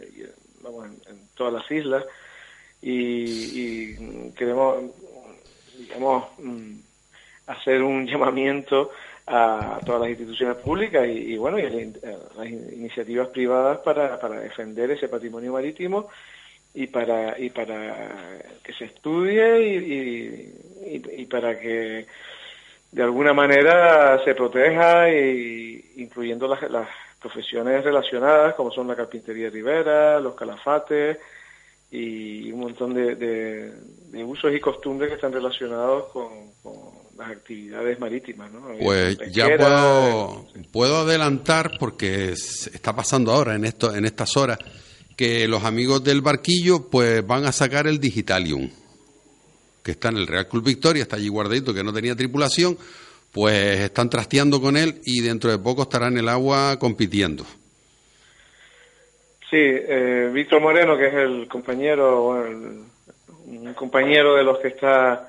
vamos, 0.62 0.86
en, 0.88 0.92
en 1.12 1.28
todas 1.36 1.54
las 1.54 1.70
islas 1.72 2.04
y, 2.82 3.92
y 3.94 4.32
queremos 4.36 4.78
digamos 5.78 6.26
mm, 6.40 6.74
hacer 7.48 7.82
un 7.84 8.06
llamamiento 8.12 8.92
a 9.28 9.82
todas 9.86 10.02
las 10.02 10.10
instituciones 10.10 10.58
públicas 10.58 11.08
y, 11.08 11.38
bueno 11.38 11.58
y 11.58 11.62
a 11.64 11.70
las 11.70 12.48
in- 12.48 12.70
iniciativas 12.74 13.30
privadas 13.30 13.80
para, 13.80 14.20
para 14.20 14.40
defender 14.42 14.92
ese 14.92 15.08
patrimonio 15.08 15.54
marítimo 15.54 16.10
y 16.74 16.88
para 16.88 17.40
y 17.40 17.50
para 17.52 18.42
que 18.64 18.74
se 18.74 18.86
estudie 18.86 19.62
y, 19.62 20.54
y, 20.96 21.22
y- 21.22 21.26
para 21.28 21.58
que 21.60 22.06
de 22.92 23.04
alguna 23.04 23.34
manera 23.34 24.22
se 24.26 24.36
proteja 24.36 25.10
y 25.10 25.94
incluyendo 25.98 26.48
las, 26.48 26.62
las 26.70 26.90
profesiones 27.22 27.84
relacionadas 27.84 28.56
como 28.56 28.72
son 28.72 28.88
la 28.88 28.96
carpintería 28.96 29.50
ribera, 29.50 30.20
los 30.20 30.36
calafates 30.36 31.18
y 31.92 32.52
un 32.52 32.60
montón 32.62 32.94
de, 32.94 33.16
de- 33.16 33.72
de 34.12 34.24
usos 34.24 34.54
y 34.54 34.60
costumbres 34.60 35.10
que 35.10 35.16
están 35.16 35.32
relacionados 35.34 36.06
con 36.12 36.52
las 37.24 37.38
actividades 37.38 38.00
marítimas, 38.00 38.52
¿no? 38.52 38.62
Pues 38.82 39.18
ya 39.32 39.56
puedo, 39.58 40.48
puedo 40.72 40.98
adelantar, 41.00 41.72
porque 41.80 42.32
está 42.34 42.96
pasando 42.96 43.32
ahora 43.32 43.56
en, 43.56 43.66
esto, 43.66 43.94
en 43.96 44.06
estas 44.06 44.36
horas, 44.38 44.58
que 45.16 45.48
los 45.48 45.64
amigos 45.64 46.04
del 46.04 46.22
barquillo 46.22 46.90
pues 46.90 47.26
van 47.26 47.46
a 47.46 47.52
sacar 47.52 47.88
el 47.88 48.00
Digitalium, 48.00 48.70
que 49.84 49.92
está 49.92 50.10
en 50.10 50.18
el 50.18 50.28
Real 50.28 50.48
Club 50.48 50.64
Victoria, 50.66 51.04
está 51.04 51.16
allí 51.18 51.28
guardadito, 51.30 51.74
que 51.74 51.84
no 51.84 51.94
tenía 51.94 52.16
tripulación, 52.16 52.78
pues 53.32 53.80
están 53.80 54.10
trasteando 54.10 54.60
con 54.62 54.76
él 54.78 55.02
y 55.06 55.22
dentro 55.22 55.50
de 55.52 55.58
poco 55.58 55.84
estará 55.84 56.08
en 56.08 56.18
el 56.18 56.30
agua 56.30 56.78
compitiendo. 56.80 57.46
Sí, 59.50 59.58
eh, 59.60 60.30
Víctor 60.34 60.62
Moreno, 60.62 60.98
que 60.98 61.08
es 61.08 61.14
el 61.14 61.48
compañero, 61.48 62.24
bueno, 62.24 62.46
el- 62.48 62.84
un 63.46 63.74
compañero 63.76 64.36
de 64.36 64.44
los 64.44 64.58
que 64.60 64.70
está 64.70 65.28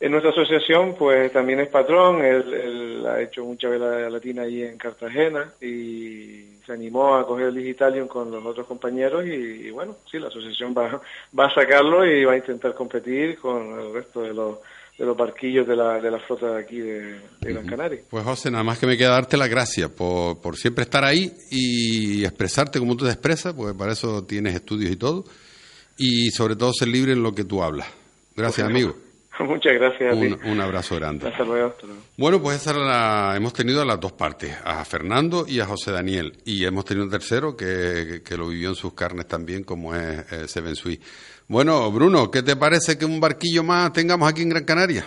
en 0.00 0.12
nuestra 0.12 0.30
asociación, 0.30 0.94
pues 0.96 1.32
también 1.32 1.60
es 1.60 1.68
patrón. 1.68 2.24
Él, 2.24 2.54
él 2.54 3.06
ha 3.06 3.20
hecho 3.20 3.44
mucha 3.44 3.68
vela 3.68 4.08
latina 4.08 4.42
allí 4.42 4.62
en 4.62 4.78
Cartagena 4.78 5.52
y 5.60 6.58
se 6.64 6.72
animó 6.72 7.16
a 7.16 7.26
coger 7.26 7.46
el 7.46 7.54
Digitalium 7.54 8.06
con 8.06 8.30
los 8.30 8.44
otros 8.44 8.66
compañeros 8.66 9.24
y, 9.26 9.30
y 9.30 9.70
bueno, 9.70 9.96
sí, 10.10 10.18
la 10.18 10.28
asociación 10.28 10.74
va, 10.76 11.00
va 11.36 11.46
a 11.46 11.54
sacarlo 11.54 12.04
y 12.04 12.24
va 12.24 12.34
a 12.34 12.36
intentar 12.36 12.74
competir 12.74 13.38
con 13.38 13.80
el 13.80 13.92
resto 13.92 14.22
de 14.22 14.34
los, 14.34 14.58
de 14.98 15.04
los 15.04 15.16
barquillos 15.16 15.66
de 15.66 15.74
la, 15.74 16.00
de 16.00 16.10
la 16.10 16.20
flota 16.20 16.52
de 16.52 16.60
aquí 16.60 16.78
de, 16.78 17.20
de 17.40 17.52
Gran 17.52 17.66
Canaria. 17.66 18.00
Pues 18.08 18.22
José, 18.22 18.50
nada 18.50 18.62
más 18.62 18.78
que 18.78 18.86
me 18.86 18.96
queda 18.96 19.10
darte 19.10 19.36
las 19.36 19.48
gracias 19.48 19.90
por, 19.90 20.40
por 20.40 20.56
siempre 20.56 20.84
estar 20.84 21.04
ahí 21.04 21.32
y 21.50 22.24
expresarte 22.24 22.78
como 22.78 22.96
tú 22.96 23.04
te 23.04 23.12
expresas, 23.12 23.54
porque 23.54 23.76
para 23.76 23.92
eso 23.92 24.24
tienes 24.24 24.54
estudios 24.54 24.92
y 24.92 24.96
todo, 24.96 25.24
y 25.96 26.30
sobre 26.30 26.54
todo 26.54 26.72
ser 26.72 26.88
libre 26.88 27.12
en 27.12 27.22
lo 27.22 27.34
que 27.34 27.44
tú 27.44 27.62
hablas. 27.62 27.88
Gracias, 28.36 28.64
amigo. 28.64 28.94
Muchas 29.44 29.72
gracias 29.74 30.12
a 30.16 30.20
ti. 30.20 30.26
Un, 30.26 30.40
un 30.44 30.60
abrazo 30.60 30.96
grande. 30.96 31.28
Hasta 31.28 31.44
luego. 31.44 31.68
Hasta 31.68 31.86
luego. 31.86 32.02
Bueno, 32.16 32.40
pues 32.42 32.56
esa 32.56 32.72
la- 32.74 33.34
hemos 33.36 33.52
tenido 33.52 33.84
las 33.84 34.00
dos 34.00 34.12
partes, 34.12 34.56
a 34.64 34.84
Fernando 34.84 35.44
y 35.48 35.60
a 35.60 35.66
José 35.66 35.92
Daniel. 35.92 36.32
Y 36.44 36.64
hemos 36.64 36.84
tenido 36.84 37.04
un 37.04 37.10
tercero 37.10 37.56
que, 37.56 38.22
que 38.24 38.36
lo 38.36 38.48
vivió 38.48 38.70
en 38.70 38.74
sus 38.74 38.94
carnes 38.94 39.26
también, 39.28 39.64
como 39.64 39.94
es 39.94 40.32
eh, 40.32 40.48
Seven 40.48 40.74
Sui. 40.76 41.00
Bueno, 41.46 41.90
Bruno, 41.90 42.30
¿qué 42.30 42.42
te 42.42 42.56
parece 42.56 42.98
que 42.98 43.04
un 43.04 43.20
barquillo 43.20 43.62
más 43.62 43.92
tengamos 43.92 44.28
aquí 44.30 44.42
en 44.42 44.50
Gran 44.50 44.64
Canaria? 44.64 45.06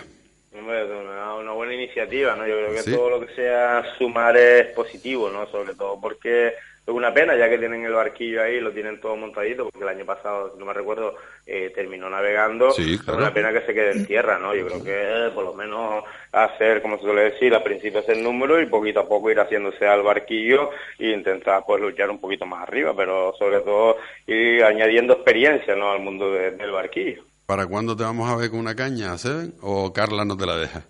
Hombre, 0.56 0.82
es 0.84 0.90
una, 0.90 1.34
una 1.34 1.52
buena 1.52 1.74
iniciativa 1.74 1.82
iniciativa, 1.82 2.36
¿no? 2.36 2.46
Yo 2.46 2.54
creo 2.56 2.72
que 2.72 2.82
Sí. 2.82 2.90
todo 2.92 3.10
lo 3.10 3.26
que 3.26 3.34
sea 3.34 3.82
sumar 3.98 4.36
es 4.36 4.68
positivo, 4.74 5.30
¿no? 5.30 5.46
Sobre 5.50 5.74
todo 5.74 6.00
porque 6.00 6.52
es 6.84 6.92
una 6.92 7.14
pena, 7.14 7.36
ya 7.36 7.48
que 7.48 7.58
tienen 7.58 7.84
el 7.84 7.92
barquillo 7.92 8.42
ahí, 8.42 8.60
lo 8.60 8.72
tienen 8.72 9.00
todo 9.00 9.14
montadito, 9.16 9.64
porque 9.64 9.82
el 9.84 9.88
año 9.88 10.04
pasado, 10.04 10.50
si 10.52 10.58
no 10.58 10.66
me 10.66 10.72
recuerdo, 10.72 11.14
eh, 11.46 11.70
terminó 11.74 12.10
navegando. 12.10 12.72
Sí, 12.72 12.94
Es 12.94 13.08
una 13.08 13.32
pena 13.32 13.52
que 13.52 13.60
se 13.66 13.72
quede 13.74 13.92
en 13.92 14.06
tierra, 14.06 14.38
¿no? 14.38 14.54
Yo 14.54 14.66
creo 14.66 14.82
que 14.82 15.26
eh, 15.26 15.30
por 15.34 15.44
lo 15.44 15.54
menos 15.54 16.04
hacer, 16.32 16.82
como 16.82 16.96
se 16.98 17.04
suele 17.04 17.30
decir, 17.30 17.54
al 17.54 17.62
principio 17.62 18.00
es 18.00 18.08
el 18.08 18.22
número 18.22 18.60
y 18.60 18.66
poquito 18.66 19.00
a 19.00 19.08
poco 19.08 19.30
ir 19.30 19.38
haciéndose 19.38 19.86
al 19.86 20.02
barquillo 20.02 20.70
e 20.98 21.10
intentar 21.10 21.62
pues 21.66 21.80
luchar 21.80 22.10
un 22.10 22.20
poquito 22.20 22.46
más 22.46 22.62
arriba, 22.66 22.92
pero 22.96 23.32
sobre 23.38 23.60
todo 23.60 23.96
ir 24.26 24.64
añadiendo 24.64 25.12
experiencia, 25.14 25.76
¿no? 25.76 25.92
Al 25.92 26.00
mundo 26.00 26.32
de- 26.32 26.52
del 26.52 26.70
barquillo. 26.72 27.24
¿Para 27.46 27.66
cuándo 27.66 27.94
te 27.96 28.02
vamos 28.04 28.30
a 28.30 28.36
ver 28.36 28.50
con 28.50 28.58
una 28.60 28.74
caña, 28.74 29.16
Seven? 29.18 29.54
¿O 29.60 29.92
Carla 29.92 30.24
no 30.24 30.36
te 30.36 30.46
la 30.46 30.56
deja? 30.56 30.84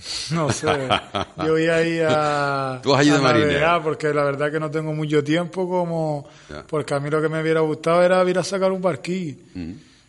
No 0.32 0.50
sé, 0.50 0.66
yo 1.44 1.52
voy 1.52 1.66
a 1.66 1.82
ir 1.86 2.04
a, 2.08 2.80
Tú 2.82 2.94
has 2.94 3.04
ido 3.06 3.16
a 3.18 3.20
navegar 3.32 3.82
porque 3.82 4.12
la 4.14 4.24
verdad 4.24 4.50
que 4.50 4.58
no 4.60 4.70
tengo 4.70 4.92
mucho 4.94 5.22
tiempo 5.22 5.68
como 5.68 6.26
Ya. 6.48 6.64
porque 6.66 6.94
a 6.94 7.00
mí 7.00 7.10
lo 7.10 7.20
que 7.20 7.28
me 7.28 7.40
hubiera 7.42 7.60
gustado 7.60 8.02
era 8.02 8.22
ir 8.28 8.38
a 8.38 8.44
sacar 8.44 8.72
un 8.72 8.80
barquillo, 8.80 9.36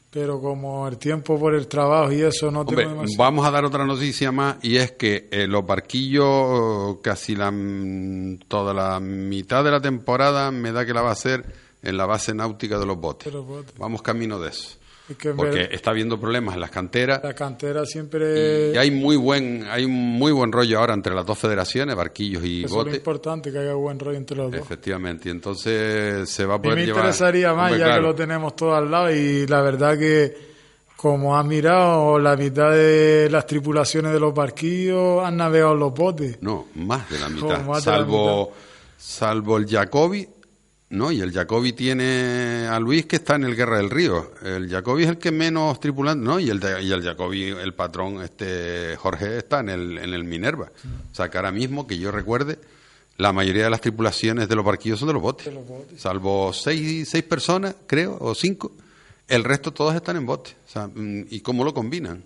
pero 0.09 0.41
como 0.41 0.87
el 0.87 0.97
tiempo 0.97 1.39
por 1.39 1.55
el 1.55 1.67
trabajo 1.67 2.11
y 2.11 2.21
eso 2.21 2.51
no 2.51 2.61
Hombre, 2.61 2.75
tengo 2.83 2.89
demasiado. 2.95 3.23
vamos 3.23 3.45
a 3.47 3.51
dar 3.51 3.63
otra 3.65 3.85
noticia 3.85 4.31
más 4.31 4.57
y 4.61 4.75
es 4.77 4.91
que 4.93 5.27
eh, 5.31 5.47
los 5.47 5.65
barquillos 5.65 6.97
casi 7.01 7.35
la, 7.35 7.51
toda 8.47 8.73
la 8.73 8.99
mitad 8.99 9.63
de 9.63 9.71
la 9.71 9.79
temporada 9.81 10.51
me 10.51 10.71
da 10.71 10.85
que 10.85 10.93
la 10.93 11.01
va 11.01 11.09
a 11.09 11.13
hacer 11.13 11.45
en 11.83 11.97
la 11.97 12.05
base 12.05 12.33
náutica 12.33 12.77
de 12.77 12.85
los 12.85 12.97
botes. 12.97 13.25
De 13.25 13.31
los 13.37 13.45
botes. 13.45 13.73
Vamos 13.77 14.01
camino 14.01 14.37
de 14.39 14.49
eso. 14.49 14.77
Es 15.09 15.17
que 15.17 15.31
Porque 15.31 15.55
ver- 15.55 15.73
está 15.75 15.89
habiendo 15.91 16.19
problemas 16.19 16.53
en 16.55 16.61
las 16.61 16.69
canteras 16.71 17.21
la 17.23 17.33
cantera 17.33 17.85
siempre 17.85 18.71
y 18.73 18.77
hay 18.77 18.91
muy 18.91 19.15
buen 19.17 19.65
hay 19.69 19.83
un 19.83 19.91
muy 19.93 20.31
buen 20.31 20.51
rollo 20.51 20.79
ahora 20.79 20.93
entre 20.93 21.13
las 21.13 21.25
dos 21.25 21.37
federaciones, 21.37 21.95
barquillos 21.95 22.43
y 22.45 22.59
eso 22.59 22.65
es 22.67 22.71
lo 22.71 22.77
botes. 22.77 22.95
importante 22.95 23.51
que 23.51 23.57
haya 23.59 23.73
buen 23.73 23.99
rollo 23.99 24.17
entre 24.17 24.37
los 24.37 24.51
dos. 24.51 24.61
Efectivamente, 24.61 25.27
y 25.27 25.31
entonces 25.31 26.29
se 26.29 26.45
va 26.45 26.55
a 26.55 26.61
poder 26.61 26.77
me 26.77 26.85
llevar. 26.85 26.99
interesaría 27.01 27.53
más 27.53 27.71
ya 27.71 27.77
claro. 27.77 27.95
que 27.95 28.01
lo 28.07 28.15
tenemos 28.15 28.55
todo 28.55 28.73
al 28.75 28.89
lado 28.89 29.11
y 29.13 29.45
la 29.47 29.61
verdad 29.61 29.97
que 29.97 30.51
como 30.95 31.35
has 31.35 31.45
mirado 31.45 32.19
la 32.19 32.37
mitad 32.37 32.71
de 32.71 33.27
las 33.31 33.45
tripulaciones 33.47 34.13
de 34.13 34.19
los 34.19 34.33
barquillos 34.35 35.25
han 35.25 35.35
navegado 35.35 35.73
en 35.73 35.79
los 35.79 35.93
botes. 35.93 36.37
No, 36.41 36.67
más 36.75 37.09
de 37.09 37.19
la 37.19 37.27
mitad. 37.27 37.57
de 37.59 37.67
la 37.67 37.81
salvo, 37.81 38.51
salvo 38.97 39.57
el 39.57 39.67
Jacobi, 39.67 40.29
¿no? 40.91 41.11
Y 41.11 41.21
el 41.21 41.31
Jacobi 41.31 41.73
tiene 41.73 42.67
a 42.69 42.79
Luis 42.79 43.05
que 43.05 43.15
está 43.15 43.35
en 43.35 43.45
el 43.45 43.55
Guerra 43.55 43.77
del 43.77 43.89
Río. 43.89 44.31
El 44.43 44.69
Jacobi 44.69 45.03
es 45.03 45.09
el 45.09 45.17
que 45.17 45.31
menos 45.31 45.79
tripulante, 45.79 46.23
¿no? 46.23 46.39
Y 46.39 46.49
el, 46.49 46.61
y 46.81 46.91
el 46.91 47.01
Jacobi, 47.01 47.43
el 47.45 47.73
patrón, 47.73 48.21
este 48.21 48.95
Jorge, 48.97 49.37
está 49.37 49.61
en 49.61 49.69
el, 49.69 49.97
en 49.97 50.13
el 50.13 50.23
Minerva. 50.25 50.71
O 51.11 51.15
sea, 51.15 51.29
que 51.29 51.37
ahora 51.37 51.51
mismo, 51.51 51.87
que 51.87 51.97
yo 51.97 52.11
recuerde, 52.11 52.59
la 53.17 53.31
mayoría 53.31 53.63
de 53.63 53.69
las 53.69 53.81
tripulaciones 53.81 54.49
de 54.49 54.55
los 54.55 54.65
barquillos 54.65 54.99
son 54.99 55.07
de 55.07 55.13
los 55.13 55.21
botes. 55.21 55.45
De 55.45 55.53
los 55.53 55.65
botes. 55.65 55.99
Salvo 55.99 56.51
seis, 56.53 57.07
seis 57.09 57.23
personas, 57.23 57.75
creo, 57.87 58.17
o 58.19 58.35
cinco. 58.35 58.73
El 59.27 59.45
resto 59.45 59.71
todos 59.71 59.95
están 59.95 60.17
en 60.17 60.25
botes. 60.25 60.55
O 60.67 60.69
sea, 60.69 60.87
mm, 60.87 61.27
¿y 61.29 61.39
cómo 61.39 61.63
lo 61.63 61.73
combinan? 61.73 62.23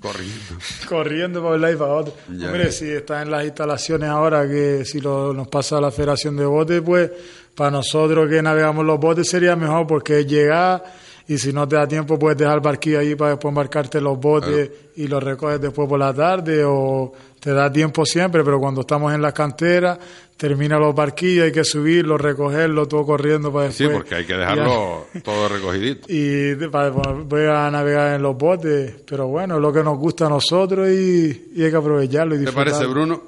Corriendo. 0.00 0.58
Corriendo 0.88 1.42
para 1.42 1.54
un 1.54 1.60
lado 1.60 1.74
y 1.74 1.76
para 1.76 1.92
otro. 1.92 2.14
Ya. 2.36 2.46
Hombre, 2.46 2.72
si 2.72 2.90
está 2.90 3.22
en 3.22 3.30
las 3.30 3.44
instalaciones 3.44 4.08
ahora, 4.08 4.46
que 4.48 4.84
si 4.84 5.00
lo, 5.00 5.32
nos 5.32 5.48
pasa 5.48 5.78
a 5.78 5.80
la 5.80 5.90
Federación 5.90 6.36
de 6.36 6.44
Botes, 6.44 6.82
pues 6.82 7.10
para 7.54 7.70
nosotros 7.70 8.28
que 8.28 8.42
navegamos 8.42 8.84
los 8.84 8.98
botes 8.98 9.28
sería 9.28 9.56
mejor 9.56 9.86
porque 9.86 10.20
es 10.20 10.26
llegar 10.26 10.82
y 11.28 11.38
si 11.38 11.52
no 11.52 11.68
te 11.68 11.76
da 11.76 11.86
tiempo 11.86 12.18
puedes 12.18 12.38
dejar 12.38 12.56
el 12.56 12.60
barquillo 12.60 12.98
allí 12.98 13.14
para 13.14 13.32
después 13.32 13.50
embarcarte 13.50 14.00
los 14.00 14.18
botes 14.18 14.70
y 14.96 15.06
los 15.06 15.22
recoges 15.22 15.60
después 15.60 15.88
por 15.88 15.98
la 15.98 16.12
tarde 16.14 16.64
o 16.64 17.12
te 17.42 17.52
da 17.52 17.72
tiempo 17.72 18.04
siempre, 18.06 18.44
pero 18.44 18.60
cuando 18.60 18.82
estamos 18.82 19.12
en 19.12 19.20
las 19.20 19.32
canteras 19.32 19.98
termina 20.36 20.78
los 20.78 20.94
barquillos, 20.94 21.46
hay 21.46 21.52
que 21.52 21.64
subirlos, 21.64 22.20
recogerlos, 22.20 22.88
todo 22.88 23.04
corriendo 23.04 23.52
para 23.52 23.70
Sí, 23.72 23.84
después. 23.84 24.02
porque 24.02 24.14
hay 24.14 24.24
que 24.26 24.34
dejarlo 24.34 25.06
todo 25.24 25.48
recogidito. 25.48 26.06
y 26.08 26.54
para 26.68 26.90
voy 26.90 27.46
a 27.46 27.68
navegar 27.70 28.14
en 28.14 28.22
los 28.22 28.36
botes, 28.36 29.02
pero 29.08 29.26
bueno, 29.26 29.56
es 29.56 29.60
lo 29.60 29.72
que 29.72 29.82
nos 29.82 29.98
gusta 29.98 30.26
a 30.26 30.28
nosotros 30.28 30.88
y, 30.88 31.50
y 31.56 31.64
hay 31.64 31.70
que 31.70 31.76
aprovecharlo 31.76 32.34
y 32.34 32.38
¿Te 32.38 32.44
disfrutarlo. 32.44 32.72
parece, 32.72 32.90
Bruno? 32.92 33.22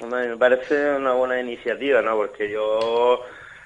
Hombre, 0.00 0.28
me 0.28 0.36
parece 0.36 0.96
una 0.96 1.12
buena 1.12 1.40
iniciativa, 1.40 2.02
¿no? 2.02 2.16
Porque 2.16 2.50
yo 2.50 3.20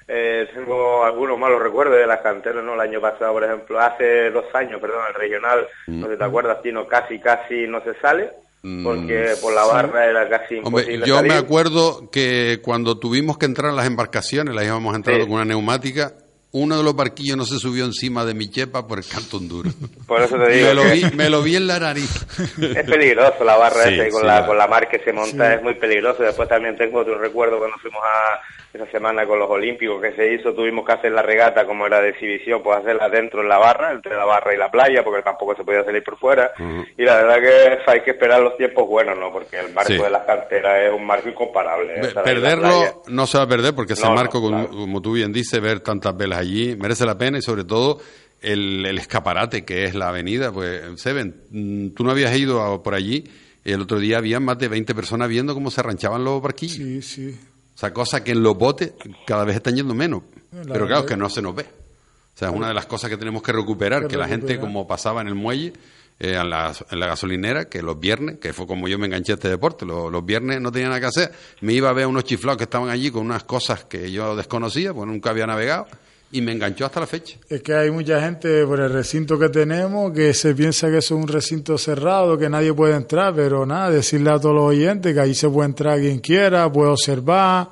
eh, 0.07 0.47
tengo 0.53 1.03
algunos 1.03 1.37
malos 1.39 1.61
recuerdos 1.61 1.97
de 1.97 2.07
las 2.07 2.21
canteras, 2.21 2.63
¿no? 2.63 2.73
El 2.75 2.81
año 2.81 3.01
pasado, 3.01 3.33
por 3.33 3.43
ejemplo, 3.43 3.79
hace 3.79 4.29
dos 4.31 4.45
años, 4.53 4.79
perdón, 4.79 5.01
el 5.09 5.15
regional, 5.15 5.67
no 5.87 6.07
sé 6.07 6.13
si 6.13 6.19
te 6.19 6.23
acuerdas, 6.25 6.61
Tino, 6.61 6.87
casi, 6.87 7.19
casi 7.19 7.67
no 7.67 7.81
se 7.83 7.93
sale, 7.99 8.29
porque 8.61 9.33
por 9.41 9.53
la 9.53 9.65
barra 9.65 10.05
era 10.05 10.27
casi 10.29 10.55
Hombre, 10.55 10.83
imposible 10.83 11.07
yo 11.07 11.15
salir. 11.15 11.31
me 11.31 11.37
acuerdo 11.37 12.09
que 12.11 12.59
cuando 12.61 12.97
tuvimos 12.99 13.37
que 13.37 13.45
entrar 13.45 13.69
en 13.71 13.77
las 13.77 13.87
embarcaciones, 13.87 14.53
las 14.53 14.65
íbamos 14.65 14.95
entrando 14.95 15.23
Sí. 15.23 15.27
con 15.29 15.35
una 15.37 15.45
neumática, 15.45 16.13
uno 16.51 16.77
de 16.77 16.83
los 16.83 16.95
barquillos 16.95 17.37
no 17.37 17.45
se 17.45 17.57
subió 17.59 17.85
encima 17.85 18.25
de 18.25 18.33
mi 18.33 18.49
chepa 18.49 18.85
por 18.87 18.97
el 18.97 19.05
cantón 19.05 19.47
duro. 19.47 19.69
Por 20.07 20.21
eso 20.21 20.35
te 20.37 20.49
digo 20.51 20.67
me, 20.69 20.73
lo 20.73 20.81
que- 20.83 20.91
vi, 20.93 21.03
me 21.15 21.29
lo 21.29 21.41
vi 21.43 21.55
en 21.55 21.67
la 21.67 21.79
nariz. 21.79 22.25
Es 22.59 22.83
peligroso 22.89 23.43
la 23.45 23.55
barra 23.55 23.83
Sí, 23.83 23.93
esa 23.93 24.07
y 24.07 24.11
con, 24.11 24.21
sí, 24.21 24.27
la, 24.27 24.41
la- 24.41 24.47
con 24.47 24.57
la 24.57 24.67
mar 24.67 24.89
que 24.89 24.99
se 24.99 25.13
monta 25.13 25.47
Sí. 25.51 25.55
es 25.57 25.63
muy 25.63 25.75
peligroso. 25.75 26.23
Después 26.23 26.49
también 26.49 26.75
tengo 26.75 26.99
otro 26.99 27.17
recuerdo 27.19 27.59
cuando 27.59 27.77
fuimos 27.77 28.01
a 28.03 28.41
esa 28.73 28.85
semana 28.91 29.25
con 29.25 29.39
los 29.39 29.49
Olímpicos 29.49 29.99
que 30.01 30.13
se 30.13 30.33
hizo, 30.33 30.53
tuvimos 30.53 30.85
que 30.85 30.91
hacer 30.91 31.11
la 31.11 31.21
regata 31.23 31.65
como 31.65 31.87
era 31.87 31.99
de 32.01 32.09
exhibición, 32.09 32.61
pues 32.63 32.77
hacerla 32.77 33.09
dentro 33.09 33.41
en 33.41 33.49
la 33.49 33.57
barra, 33.57 33.91
entre 33.91 34.15
la 34.15 34.25
barra 34.25 34.53
y 34.53 34.57
la 34.57 34.69
playa, 34.69 35.03
porque 35.03 35.23
tampoco 35.23 35.55
se 35.55 35.63
podía 35.63 35.83
salir 35.83 36.03
por 36.03 36.17
fuera. 36.19 36.51
Y 36.97 37.03
la 37.03 37.15
verdad 37.15 37.39
que 37.39 37.91
hay 37.91 38.01
que 38.01 38.11
esperar 38.11 38.41
los 38.41 38.55
tiempos 38.57 38.87
buenos, 38.87 39.17
¿no? 39.17 39.31
Porque 39.31 39.57
el 39.59 39.73
marco 39.73 39.93
Sí. 39.93 39.97
de 39.97 40.09
las 40.09 40.23
canteras 40.23 40.85
es 40.87 40.93
un 40.93 41.05
marco 41.05 41.29
incomparable. 41.29 41.95
¿eh? 41.99 42.13
Perderlo 42.23 43.03
no 43.07 43.25
se 43.27 43.37
va 43.39 43.45
a 43.45 43.47
perder 43.47 43.73
porque 43.73 43.93
ese 43.93 44.05
No, 44.05 44.13
marco, 44.13 44.39
como, 44.41 44.57
claro. 44.65 44.69
como 44.77 45.01
tú 45.01 45.13
bien 45.13 45.33
dices, 45.33 45.59
ver 45.59 45.79
tantas 45.79 46.15
velas 46.15 46.39
allí 46.39 46.75
merece 46.75 47.05
la 47.05 47.17
pena 47.17 47.39
y 47.39 47.41
sobre 47.41 47.63
todo 47.63 47.99
el, 48.41 48.85
el 48.85 48.97
escaparate 48.99 49.65
que 49.65 49.85
es 49.85 49.95
la 49.95 50.09
avenida. 50.09 50.51
Pues, 50.51 50.81
Seven, 51.01 51.41
mm, 51.49 51.89
tú 51.95 52.03
no 52.03 52.11
habías 52.11 52.37
ido 52.37 52.61
a- 52.61 52.83
por 52.83 52.93
allí. 52.93 53.23
El 53.65 53.81
otro 53.81 53.99
día 53.99 54.17
había 54.19 54.39
más 54.39 54.57
de 54.57 54.67
20 54.69 54.95
personas 54.95 55.27
viendo 55.27 55.53
cómo 55.53 55.69
se 55.71 55.81
arranchaban 55.81 56.23
los 56.23 56.41
barquillos. 56.41 56.75
Sí, 56.77 57.01
sí. 57.01 57.39
O 57.79 57.81
sea, 57.81 57.93
cosa 57.93 58.21
que 58.25 58.33
en 58.33 58.43
los 58.43 58.57
botes 58.57 58.91
cada 59.25 59.45
vez 59.45 59.55
están 59.55 59.73
yendo 59.73 59.93
menos. 59.93 60.23
La 60.51 60.63
Pero 60.63 60.85
claro, 60.85 60.87
verdad 60.87 61.05
que 61.05 61.15
no 61.15 61.29
se 61.29 61.41
nos 61.41 61.55
ve. 61.55 61.63
O 61.63 62.37
sea, 62.37 62.49
es 62.49 62.53
una 62.53 62.67
de 62.67 62.73
las 62.73 62.85
cosas 62.87 63.09
que 63.09 63.15
tenemos 63.15 63.41
que 63.41 63.53
recuperar, 63.53 64.01
Que 64.01 64.07
que 64.09 64.17
la 64.17 64.27
gente 64.27 64.59
como 64.59 64.85
pasaba 64.85 65.21
en 65.21 65.27
el 65.27 65.35
muelle, 65.35 65.71
eh, 66.19 66.33
en, 66.33 66.49
la, 66.49 66.73
en 66.91 66.99
la 66.99 67.07
gasolinera, 67.07 67.69
que 67.69 67.81
los 67.81 67.97
viernes, 67.97 68.37
que 68.39 68.51
fue 68.51 68.67
como 68.67 68.89
yo 68.89 68.99
me 68.99 69.05
enganché 69.05 69.31
a 69.31 69.35
este 69.35 69.47
deporte, 69.47 69.85
los, 69.85 70.11
los 70.11 70.25
viernes 70.25 70.59
no 70.59 70.73
tenía 70.73 70.89
nada 70.89 70.99
que 70.99 71.05
hacer, 71.05 71.31
me 71.61 71.71
iba 71.71 71.89
a 71.89 71.93
ver 71.93 72.03
a 72.03 72.07
unos 72.09 72.25
chiflados 72.25 72.57
que 72.57 72.65
estaban 72.65 72.89
allí 72.89 73.11
con 73.11 73.25
unas 73.25 73.45
cosas 73.45 73.85
que 73.85 74.11
yo 74.11 74.35
desconocía, 74.35 74.93
pues 74.93 75.07
nunca 75.07 75.29
había 75.29 75.47
navegado, 75.47 75.87
y 76.31 76.41
me 76.41 76.51
enganchó 76.51 76.85
hasta 76.85 76.99
la 76.99 77.07
fecha. 77.07 77.37
Es 77.49 77.61
que 77.61 77.73
hay 77.73 77.89
mucha 77.89 78.21
gente 78.21 78.65
por 78.65 78.79
el 78.79 78.91
recinto 78.91 79.39
que 79.39 79.49
tenemos 79.49 80.11
que 80.13 80.33
se 80.33 80.53
piensa 80.53 80.89
que 80.89 80.97
es 80.97 81.11
un 81.11 81.27
recinto 81.27 81.77
cerrado, 81.77 82.37
que 82.37 82.49
nadie 82.49 82.73
puede 82.73 82.95
entrar, 82.95 83.33
pero 83.35 83.65
nada, 83.65 83.89
decirle 83.89 84.29
a 84.29 84.39
todos 84.39 84.55
los 84.55 84.63
oyentes 84.65 85.13
que 85.13 85.19
ahí 85.19 85.33
se 85.33 85.49
puede 85.49 85.69
entrar 85.69 85.99
quien 85.99 86.19
quiera, 86.19 86.71
puede 86.71 86.91
observar, 86.91 87.69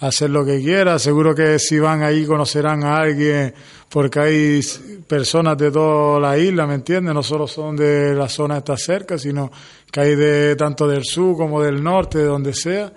hacer 0.00 0.30
lo 0.30 0.44
que 0.44 0.60
quiera. 0.60 0.98
Seguro 0.98 1.34
que 1.34 1.58
si 1.58 1.78
van 1.78 2.02
ahí 2.02 2.26
conocerán 2.26 2.82
a 2.82 2.96
alguien, 2.96 3.54
porque 3.88 4.18
hay 4.18 4.60
personas 5.06 5.56
de 5.56 5.70
toda 5.70 6.18
la 6.18 6.36
isla, 6.36 6.66
¿me 6.66 6.74
entiendes? 6.74 7.14
No 7.14 7.22
solo 7.22 7.46
son 7.46 7.76
de 7.76 8.14
la 8.14 8.28
zona 8.28 8.58
esta 8.58 8.76
cerca, 8.76 9.18
sino 9.18 9.52
que 9.90 10.00
hay 10.00 10.16
de 10.16 10.56
tanto 10.56 10.88
del 10.88 11.04
sur 11.04 11.36
como 11.36 11.62
del 11.62 11.82
norte, 11.82 12.18
de 12.18 12.24
donde 12.24 12.54
sea. 12.54 12.92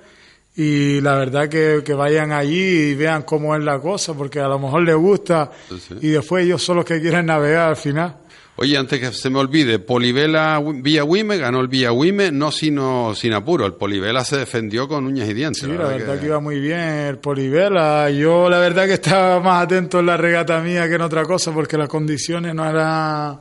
Y 0.55 1.01
la 1.01 1.15
verdad 1.15 1.49
que, 1.49 1.81
que 1.83 1.93
vayan 1.93 2.31
allí 2.31 2.91
y 2.91 2.95
vean 2.95 3.23
cómo 3.23 3.55
es 3.55 3.63
la 3.63 3.79
cosa, 3.79 4.13
porque 4.13 4.39
a 4.39 4.47
lo 4.47 4.59
mejor 4.59 4.83
les 4.83 4.95
gusta 4.95 5.51
Sí, 5.67 5.95
y 6.01 6.09
después 6.09 6.45
ellos 6.45 6.61
son 6.61 6.77
los 6.77 6.85
que 6.85 7.01
quieren 7.01 7.25
navegar 7.25 7.69
al 7.69 7.75
final. 7.75 8.17
Oye, 8.55 8.77
antes 8.77 8.99
que 8.99 9.11
se 9.11 9.31
me 9.31 9.39
olvide, 9.39 9.79
Polivela 9.79 10.61
Villa 10.63 11.03
Wime 11.03 11.37
ganó 11.37 11.59
el 11.59 11.67
Villa 11.67 11.91
Wime, 11.91 12.31
no 12.31 12.51
sino 12.51 13.15
sin 13.15 13.33
apuro. 13.33 13.65
El 13.65 13.73
Polivela 13.73 14.23
se 14.23 14.37
defendió 14.37 14.87
con 14.87 15.05
uñas 15.05 15.27
y 15.27 15.33
dientes. 15.33 15.63
Sí, 15.63 15.71
la 15.71 15.87
verdad 15.87 16.19
que... 16.19 16.27
iba 16.27 16.39
muy 16.39 16.59
bien 16.59 16.79
el 16.79 17.17
Polivela. 17.17 18.11
Yo 18.11 18.47
la 18.51 18.59
verdad 18.59 18.85
que 18.85 18.93
estaba 18.93 19.39
más 19.39 19.63
atento 19.63 20.01
en 20.01 20.05
la 20.05 20.17
regata 20.17 20.61
mía 20.61 20.87
que 20.87 20.95
en 20.95 21.01
otra 21.01 21.23
cosa, 21.25 21.51
porque 21.51 21.79
las 21.79 21.89
condiciones 21.89 22.53
no 22.53 22.69
eran, 22.69 23.39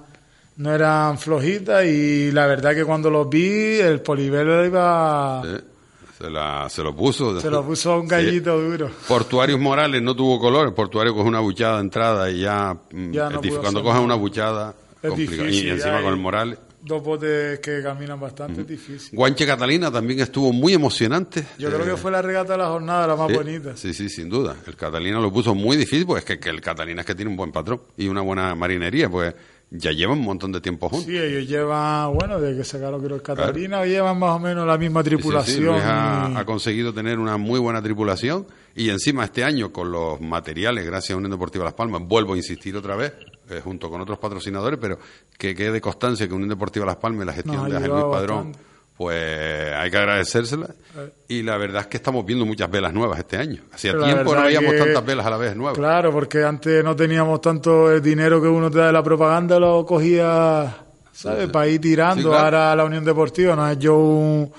no 0.56 0.74
eran 0.74 1.18
flojitas 1.18 1.84
y 1.84 2.32
la 2.32 2.46
verdad 2.46 2.74
que 2.74 2.86
cuando 2.86 3.10
los 3.10 3.28
vi, 3.28 3.80
el 3.80 4.00
Polivela 4.00 4.64
iba... 4.64 5.42
Sí, 5.44 5.64
se, 6.22 6.30
la- 6.30 6.68
se 6.68 6.82
lo 6.82 6.94
puso. 6.94 7.40
Se 7.40 7.50
lo 7.50 7.64
puso 7.64 7.92
a 7.92 7.96
un 7.98 8.04
Sí. 8.04 8.10
gallito 8.10 8.60
duro. 8.60 8.90
Portuarios 9.08 9.58
Morales 9.58 10.00
no 10.02 10.14
tuvo 10.14 10.38
color, 10.38 10.68
el 10.68 10.74
portuario 10.74 11.12
coge 11.14 11.28
una 11.28 11.40
buchada 11.40 11.76
de 11.76 11.80
entrada 11.82 12.30
y 12.30 12.40
ya, 12.40 12.76
mm, 12.92 13.10
Ya 13.12 13.28
no 13.28 13.40
cuando 13.60 13.82
nada. 13.82 14.00
una 14.00 14.14
buchada 14.14 14.74
Es 15.02 15.16
difícil, 15.16 15.50
y 15.66 15.70
encima 15.70 16.00
con 16.00 16.12
el 16.12 16.20
Morales. 16.20 16.58
Dos 16.84 17.00
botes 17.02 17.60
que 17.60 17.80
caminan 17.80 18.18
bastante, 18.18 18.62
es 18.62 18.66
difícil. 18.66 19.16
Guanche 19.16 19.46
Catalina 19.46 19.88
también 19.90 20.18
estuvo 20.18 20.52
muy 20.52 20.72
emocionante. 20.74 21.44
Yo 21.58 21.68
creo 21.70 21.82
Eh, 21.86 21.90
que 21.90 21.96
fue 21.96 22.10
la 22.10 22.20
regata 22.22 22.52
de 22.54 22.58
la 22.58 22.66
jornada 22.68 23.06
la 23.06 23.14
más 23.16 23.28
sí, 23.28 23.34
bonita. 23.34 23.76
Sí, 23.76 23.94
sí, 23.94 24.08
sin 24.08 24.28
duda. 24.28 24.56
El 24.66 24.74
Catalina 24.76 25.20
lo 25.20 25.32
puso 25.32 25.54
muy 25.54 25.76
difícil, 25.76 26.06
pues 26.06 26.22
es 26.22 26.24
que, 26.26 26.40
que 26.40 26.48
el 26.50 26.60
Catalina 26.60 27.02
es 27.02 27.06
que 27.06 27.14
tiene 27.14 27.30
un 27.30 27.36
buen 27.36 27.52
patrón 27.52 27.82
y 27.96 28.08
una 28.08 28.20
buena 28.20 28.54
marinería, 28.56 29.08
pues 29.08 29.32
ya 29.74 29.90
llevan 29.92 30.18
un 30.18 30.24
montón 30.24 30.52
de 30.52 30.60
tiempo 30.60 30.88
juntos. 30.88 31.06
Sí, 31.06 31.16
ellos 31.18 31.48
llevan, 31.48 32.12
bueno, 32.14 32.38
desde 32.40 32.58
que 32.58 32.64
sacaron 32.64 33.02
creo 33.02 33.16
el 33.16 33.22
Catalina, 33.22 33.84
llevan 33.86 34.18
más 34.18 34.36
o 34.36 34.38
menos 34.38 34.66
la 34.66 34.76
misma 34.76 35.02
Sí, 35.02 35.08
sí, 35.08 35.10
sí, 35.10 35.16
tripulación. 35.16 35.64
Luis 35.64 35.82
ha, 35.84 36.28
y- 36.30 36.36
ha 36.36 36.44
conseguido 36.44 36.92
tener 36.92 37.18
una 37.18 37.36
muy 37.38 37.58
buena 37.58 37.80
tripulación 37.82 38.46
y 38.74 38.90
encima 38.90 39.24
este 39.24 39.44
año 39.44 39.72
con 39.72 39.90
los 39.90 40.20
materiales, 40.20 40.84
gracias 40.84 41.12
a 41.12 41.16
Unión 41.16 41.30
Deportiva 41.30 41.64
Las 41.64 41.74
Palmas, 41.74 42.02
vuelvo 42.04 42.34
a 42.34 42.36
insistir 42.36 42.76
otra 42.76 42.96
vez, 42.96 43.12
eh, 43.50 43.60
junto 43.64 43.88
con 43.90 44.00
otros 44.00 44.18
patrocinadores, 44.18 44.78
pero 44.80 44.98
que 45.38 45.54
quede 45.54 45.80
constancia 45.80 46.26
que 46.28 46.34
Unión 46.34 46.50
Deportiva 46.50 46.84
Las 46.86 46.96
Palmas 46.96 47.24
y 47.24 47.26
la 47.26 47.32
gestión 47.32 47.56
Nos 47.56 47.70
de 47.70 47.76
Ángel 47.76 47.90
Luis 47.92 48.04
Padrón, 48.04 48.52
bastante. 48.52 48.71
Pues 48.96 49.72
hay 49.74 49.90
que 49.90 49.96
agradecérsela. 49.96 50.68
Y 51.28 51.42
la 51.42 51.56
verdad 51.56 51.82
es 51.82 51.86
que 51.88 51.96
estamos 51.96 52.24
viendo 52.24 52.44
muchas 52.46 52.70
velas 52.70 52.92
nuevas 52.92 53.18
este 53.18 53.36
año. 53.36 53.62
Hacía 53.72 53.94
La 53.94 54.04
tiempo 54.04 54.34
no 54.34 54.42
veíamos 54.42 54.72
que- 54.72 54.78
tantas 54.78 55.04
velas 55.04 55.26
a 55.26 55.30
la 55.30 55.36
vez 55.38 55.56
nuevas. 55.56 55.78
Claro, 55.78 56.12
porque 56.12 56.44
antes 56.44 56.84
no 56.84 56.94
teníamos 56.94 57.40
tanto 57.40 57.90
el 57.90 58.02
dinero 58.02 58.40
que 58.40 58.48
uno 58.48 58.70
te 58.70 58.78
da 58.78 58.86
de 58.86 58.92
la 58.92 59.02
propaganda, 59.02 59.58
lo 59.58 59.84
cogía, 59.86 60.76
¿sabes? 61.12 61.48
Para 61.50 61.66
ir 61.68 61.80
tirando. 61.80 62.22
Sí, 62.22 62.28
claro. 62.28 62.44
Ahora 62.44 62.76
la 62.76 62.84
Unión 62.84 63.04
Deportiva 63.04 63.56
nos 63.56 63.64
ha 63.66 63.72
hecho 63.72 63.96
un- 63.96 64.52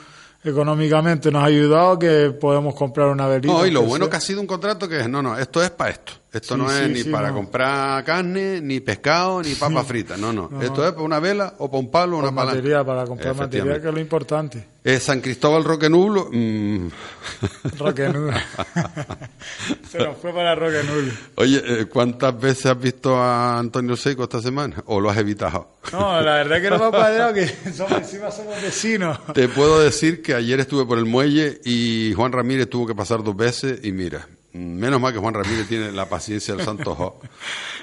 económicamente, 0.43 1.31
nos 1.31 1.41
ha 1.43 1.45
ayudado 1.45 1.97
que 1.99 2.31
podemos 2.31 2.75
comprar 2.75 3.07
una 3.09 3.27
velita. 3.27 3.53
No, 3.53 3.65
y 3.65 3.71
lo 3.71 3.83
bueno 3.83 4.05
sea. 4.05 4.11
que 4.11 4.17
ha 4.17 4.21
sido 4.21 4.41
un 4.41 4.47
contrato 4.47 4.89
que 4.89 4.99
es, 4.99 5.09
no, 5.09 5.21
no, 5.21 5.37
esto 5.37 5.63
es 5.63 5.69
para 5.69 5.91
esto. 5.91 6.13
Esto 6.33 6.55
Sí, 6.55 6.61
no 6.61 6.71
es 6.71 6.87
sí, 6.87 6.91
ni 6.93 7.03
sí, 7.03 7.09
para 7.09 7.29
no. 7.29 7.35
comprar 7.35 8.03
carne, 8.03 8.59
ni 8.59 8.79
pescado, 8.79 9.41
ni 9.43 9.53
papas 9.53 9.85
fritas. 9.87 10.17
No, 10.19 10.33
no. 10.33 10.49
No, 10.51 10.61
esto 10.63 10.81
no. 10.81 10.87
es 10.87 10.91
para 10.93 11.03
una 11.03 11.19
vela 11.19 11.53
o 11.59 11.67
para 11.69 11.79
un 11.79 11.91
palo 11.91 12.17
o 12.17 12.19
una 12.21 12.33
palanca. 12.33 12.55
material, 12.55 12.85
para 12.85 13.05
comprar 13.05 13.35
material, 13.35 13.81
que 13.81 13.87
es 13.87 13.93
lo 13.93 13.99
importante. 13.99 14.65
San 14.99 15.21
Cristóbal 15.21 15.63
Roque 15.63 15.89
Nublo. 15.89 16.29
mm. 16.31 16.87
Roque 17.79 18.09
Nulo. 18.09 18.33
Se 19.89 19.97
nos 19.99 20.17
fue 20.17 20.33
para 20.33 20.55
Roque 20.55 20.81
Nulo. 20.83 21.11
Oye, 21.35 21.61
eh, 21.65 21.85
¿cuántas 21.85 22.39
veces 22.39 22.65
has 22.65 22.79
visto 22.79 23.15
a 23.15 23.59
Antonio 23.59 23.95
Seco 23.95 24.23
esta 24.23 24.41
semana? 24.41 24.83
¿O 24.87 24.99
lo 24.99 25.09
has 25.09 25.17
evitado? 25.17 25.77
No, 25.91 26.19
la 26.21 26.35
verdad 26.35 26.61
que 26.61 26.69
no 26.69 26.79
me 26.79 26.85
ha 26.85 26.89
cuadrado 26.89 27.33
que 27.33 27.47
somos, 27.73 27.91
encima 27.93 28.31
somos 28.31 28.61
vecinos. 28.61 29.19
Te 29.33 29.47
puedo 29.47 29.79
decir 29.81 30.21
que 30.21 30.33
ayer 30.33 30.59
estuve 30.59 30.85
por 30.85 30.97
el 30.97 31.05
muelle 31.05 31.61
y 31.63 32.13
Juan 32.15 32.31
Ramírez 32.31 32.69
tuvo 32.69 32.87
que 32.87 32.95
pasar 32.95 33.23
dos 33.23 33.35
veces 33.35 33.79
y 33.83 33.91
mira, 33.91 34.27
menos 34.53 35.01
mal 35.01 35.11
que 35.11 35.19
Juan 35.19 35.33
Ramírez 35.33 35.67
tiene 35.67 35.91
la 35.91 36.07
paciencia 36.07 36.55
del 36.55 36.63
Santo 36.65 36.95
Jo, 36.95 37.19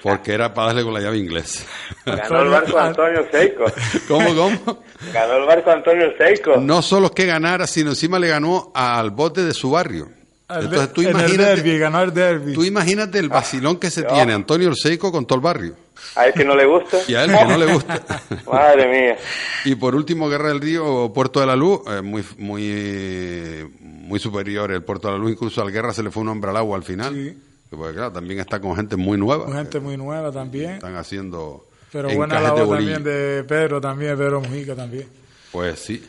porque 0.02 0.32
era 0.32 0.54
para 0.54 0.68
darle 0.68 0.84
con 0.84 0.94
la 0.94 1.00
llave 1.00 1.18
inglesa. 1.18 1.64
Ganó 2.06 2.42
el 2.42 2.48
barco 2.48 2.78
Antonio 2.78 3.26
Seiko. 3.30 3.64
¿Cómo, 4.08 4.34
cómo? 4.34 4.84
Ganó 5.12 5.36
el 5.36 5.46
barco 5.46 5.70
Antonio 5.70 6.12
Seiko. 6.16 6.56
No 6.58 6.80
solo 6.82 7.06
es 7.06 7.12
que 7.12 7.26
ganara, 7.26 7.66
sino 7.66 7.90
encima 7.90 8.18
le 8.18 8.28
ganó 8.28 8.70
al 8.74 9.10
bote 9.10 9.42
de 9.42 9.52
su 9.52 9.70
barrio. 9.70 10.19
Entonces 10.54 10.80
de- 10.80 10.94
tú 10.94 11.00
en 11.02 11.08
el 11.08 11.12
imagínate, 11.14 11.50
derbi, 11.56 11.78
ganó 11.78 12.02
el 12.02 12.12
derby. 12.14 12.52
tú 12.54 12.64
imagínate 12.64 13.18
el 13.18 13.28
vacilón 13.28 13.78
que 13.78 13.90
se 13.90 14.02
tiene 14.02 14.32
Antonio 14.32 14.68
Orseco 14.68 15.12
con 15.12 15.26
todo 15.26 15.36
el 15.36 15.42
barrio. 15.42 15.74
A 16.16 16.26
él 16.26 16.32
que 16.34 16.44
no 16.44 16.56
le 16.56 16.64
gusta. 16.66 16.98
Y 17.06 17.14
a 17.14 17.24
él 17.24 17.30
que 17.36 17.44
no 17.44 17.56
le 17.58 17.72
gusta. 17.72 18.02
Madre 18.50 18.88
mía. 18.88 19.16
Y 19.64 19.74
por 19.74 19.94
último, 19.94 20.28
Guerra 20.28 20.48
del 20.48 20.60
Río, 20.60 21.12
Puerto 21.14 21.40
de 21.40 21.46
la 21.46 21.54
Luz, 21.56 21.80
eh, 21.88 22.00
muy, 22.02 22.24
muy, 22.38 23.70
muy 23.80 24.18
superior 24.18 24.72
el 24.72 24.82
Puerto 24.82 25.08
de 25.08 25.14
la 25.14 25.20
Luz, 25.20 25.32
incluso 25.32 25.60
al 25.62 25.70
Guerra 25.70 25.92
se 25.92 26.02
le 26.02 26.10
fue 26.10 26.22
un 26.22 26.28
hombre 26.30 26.50
al 26.50 26.56
agua 26.56 26.76
al 26.76 26.82
final. 26.84 27.14
Sí. 27.14 27.38
Porque 27.70 27.94
claro, 27.94 28.12
también 28.12 28.40
está 28.40 28.60
con 28.60 28.74
gente 28.74 28.96
muy 28.96 29.16
nueva. 29.18 29.44
Con 29.44 29.54
gente 29.54 29.78
muy 29.78 29.96
nueva 29.96 30.32
también. 30.32 30.70
Están 30.72 30.96
haciendo 30.96 31.66
Pero 31.92 32.08
buena 32.10 32.36
de 32.38 32.42
labor 32.42 32.66
bolillo. 32.66 32.94
también 32.94 33.04
de 33.04 33.44
Pedro, 33.44 33.80
también 33.80 34.16
Pedro 34.16 34.40
Mujica 34.40 34.74
también. 34.74 35.06
Pues 35.52 35.78
sí. 35.78 36.02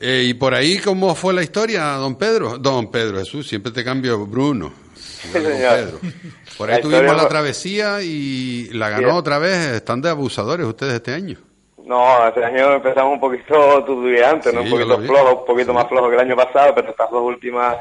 Eh, 0.00 0.24
y 0.28 0.34
por 0.34 0.54
ahí, 0.54 0.78
¿cómo 0.78 1.14
fue 1.14 1.34
la 1.34 1.42
historia, 1.42 1.82
don 1.92 2.16
Pedro? 2.16 2.56
Don 2.58 2.90
Pedro 2.90 3.18
Jesús, 3.18 3.46
siempre 3.46 3.70
te 3.70 3.84
cambio 3.84 4.24
Bruno. 4.26 4.72
Don 5.32 5.42
señor. 5.42 5.74
Pedro. 5.74 5.98
Por 6.56 6.70
ahí 6.70 6.76
La 6.76 6.82
tuvimos 6.82 7.16
la 7.16 7.28
travesía 7.28 8.02
y 8.02 8.70
la 8.72 8.88
ganó 8.88 9.10
Sí. 9.10 9.16
otra 9.16 9.38
vez. 9.38 9.56
Están 9.74 10.00
de 10.00 10.08
abusadores 10.08 10.66
ustedes 10.66 10.94
este 10.94 11.12
año. 11.12 11.36
No, 11.84 12.26
este 12.28 12.44
año 12.44 12.74
empezamos 12.74 13.14
un 13.14 13.20
poquito 13.20 13.82
¿no? 14.52 14.62
Sí, 14.62 14.72
un 14.72 14.78
yo 14.78 14.86
lo 14.86 14.96
poquito 14.96 15.12
flojo, 15.14 15.40
un 15.40 15.46
poquito 15.46 15.74
más 15.74 15.88
flojo 15.88 16.08
que 16.08 16.14
el 16.14 16.20
año 16.20 16.36
pasado, 16.36 16.74
pero 16.74 16.90
estas 16.90 17.10
dos 17.10 17.22
últimas 17.22 17.76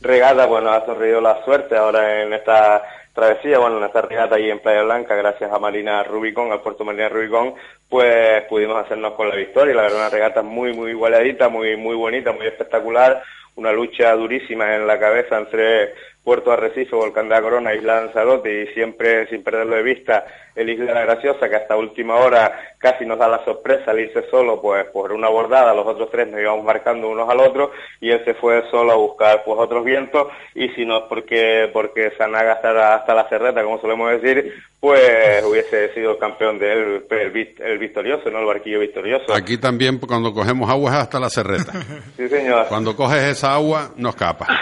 regatas, 0.00 0.48
bueno, 0.48 0.70
ha 0.70 0.84
sonreído 0.84 1.20
la 1.20 1.42
suerte 1.44 1.76
ahora 1.76 2.22
en 2.22 2.32
esta 2.34 2.82
travesía, 3.14 3.58
bueno, 3.60 3.78
en 3.78 3.84
esta 3.84 4.02
regata 4.02 4.34
ahí 4.34 4.50
en 4.50 4.58
Playa 4.58 4.82
Blanca, 4.82 5.14
gracias 5.14 5.50
a 5.50 5.58
Marina 5.58 6.02
Rubicón, 6.02 6.50
al 6.50 6.60
puerto 6.60 6.84
Marina 6.84 7.08
Rubicón, 7.08 7.54
pues 7.88 8.42
pudimos 8.48 8.84
hacernos 8.84 9.14
con 9.14 9.28
la 9.28 9.36
victoria. 9.36 9.74
La 9.74 9.82
verdad, 9.82 9.98
una 9.98 10.10
regata 10.10 10.42
muy, 10.42 10.72
muy 10.74 10.90
igualadita, 10.90 11.48
muy, 11.48 11.76
muy 11.76 11.94
bonita, 11.94 12.32
muy 12.32 12.46
espectacular, 12.46 13.22
una 13.54 13.72
lucha 13.72 14.12
durísima 14.14 14.74
en 14.74 14.86
la 14.86 14.98
cabeza 14.98 15.38
entre 15.38 15.94
Puerto 16.24 16.50
Arrecife, 16.50 16.96
Volcán 16.96 17.28
de 17.28 17.34
la 17.34 17.42
Corona, 17.42 17.74
Isla 17.74 18.00
Lanzarote 18.00 18.62
y 18.62 18.66
siempre 18.74 19.28
sin 19.28 19.42
perderlo 19.44 19.76
de 19.76 19.82
vista 19.82 20.24
el 20.54 20.70
Isla 20.70 20.86
de 20.86 20.94
la 20.94 21.02
Graciosa, 21.02 21.48
que 21.50 21.56
hasta 21.56 21.76
última 21.76 22.14
hora 22.16 22.58
casi 22.78 23.04
nos 23.04 23.18
da 23.18 23.28
la 23.28 23.44
sorpresa 23.44 23.90
al 23.90 24.00
irse 24.00 24.24
solo 24.30 24.60
pues 24.62 24.86
por 24.86 25.12
una 25.12 25.28
bordada, 25.28 25.74
los 25.74 25.86
otros 25.86 26.08
tres 26.10 26.28
nos 26.28 26.40
íbamos 26.40 26.64
marcando 26.64 27.08
unos 27.10 27.28
al 27.28 27.40
otro 27.40 27.72
y 28.00 28.10
él 28.10 28.22
se 28.24 28.34
fue 28.34 28.62
solo 28.70 28.92
a 28.92 28.96
buscar 28.96 29.42
pues 29.44 29.58
otros 29.58 29.84
vientos 29.84 30.28
y 30.54 30.68
si 30.70 30.86
no 30.86 30.98
es 30.98 31.04
porque 31.08 31.68
porque 31.72 32.12
Sanaga 32.16 32.52
hasta 32.54 32.94
hasta 32.94 33.14
la 33.14 33.28
cerreta, 33.28 33.62
como 33.62 33.80
solemos 33.80 34.10
decir, 34.20 34.54
pues 34.80 35.42
hubiese 35.44 35.92
sido 35.92 36.12
el 36.12 36.18
campeón 36.18 36.58
del 36.58 37.04
el, 37.10 37.32
vic- 37.32 37.60
el 37.60 37.78
victorioso, 37.78 38.30
no 38.30 38.38
el 38.40 38.46
barquillo 38.46 38.80
victorioso. 38.80 39.34
Aquí 39.34 39.58
también, 39.58 39.98
cuando 39.98 40.32
cogemos 40.32 40.70
agua, 40.70 40.90
es 40.92 40.96
hasta 40.98 41.20
la 41.20 41.28
cerreta. 41.28 41.72
Sí, 42.16 42.28
señor. 42.28 42.66
Cuando 42.68 42.94
coges 42.96 43.22
esa 43.24 43.54
agua, 43.54 43.90
no 43.96 44.08
escapa. 44.10 44.46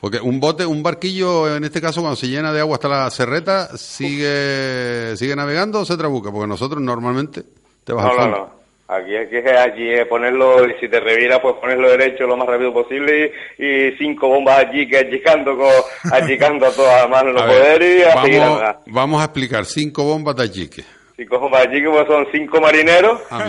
Porque 0.00 0.18
un 0.18 0.40
bote, 0.40 0.64
un 0.64 0.82
barquillo, 0.82 1.54
en 1.56 1.64
este 1.64 1.80
caso, 1.80 2.00
cuando 2.00 2.16
se 2.16 2.26
llena 2.28 2.52
de 2.52 2.60
agua 2.60 2.76
hasta 2.76 2.88
la 2.88 3.10
cerreta, 3.10 3.76
sigue, 3.76 5.14
sigue 5.16 5.36
navegando 5.36 5.80
o 5.80 5.84
se 5.84 5.96
trabuca, 5.96 6.30
porque 6.32 6.46
nosotros 6.48 6.80
normalmente 6.80 7.42
te 7.84 7.92
vas 7.92 8.04
No, 8.06 8.10
al 8.10 8.16
no, 8.16 8.22
fondo. 8.22 8.36
no. 8.54 8.60
Aquí 8.92 9.14
es 9.14 9.28
que 9.28 9.48
allí 9.50 9.88
es 9.92 10.04
ponerlo, 10.08 10.66
y 10.68 10.72
si 10.80 10.88
te 10.88 10.98
revira, 10.98 11.40
pues 11.40 11.54
ponerlo 11.60 11.88
derecho 11.90 12.26
lo 12.26 12.36
más 12.36 12.48
rápido 12.48 12.72
posible 12.72 13.32
y, 13.56 13.64
y 13.64 13.96
cinco 13.98 14.26
bombas 14.28 14.58
allí 14.66 14.88
que 14.88 14.98
achicando, 14.98 15.56
con, 15.56 15.70
achicando 16.12 16.66
a 16.66 16.70
todas 16.72 17.02
las 17.02 17.08
manos 17.10 17.34
los 17.34 17.42
poderes 17.44 17.98
y 17.98 18.02
a 18.02 18.22
seguir 18.22 18.40
a 18.42 18.48
vamos, 18.48 18.76
vamos 18.86 19.20
a 19.22 19.24
explicar 19.26 19.64
cinco 19.64 20.02
bombas 20.02 20.34
de 20.34 20.42
achique. 20.44 20.84
Cinco 21.20 21.38
bombas 21.38 21.66
allí 21.66 21.82
pues 21.82 22.06
son 22.06 22.26
cinco 22.32 22.60
marineros 22.62 23.20
a, 23.30 23.44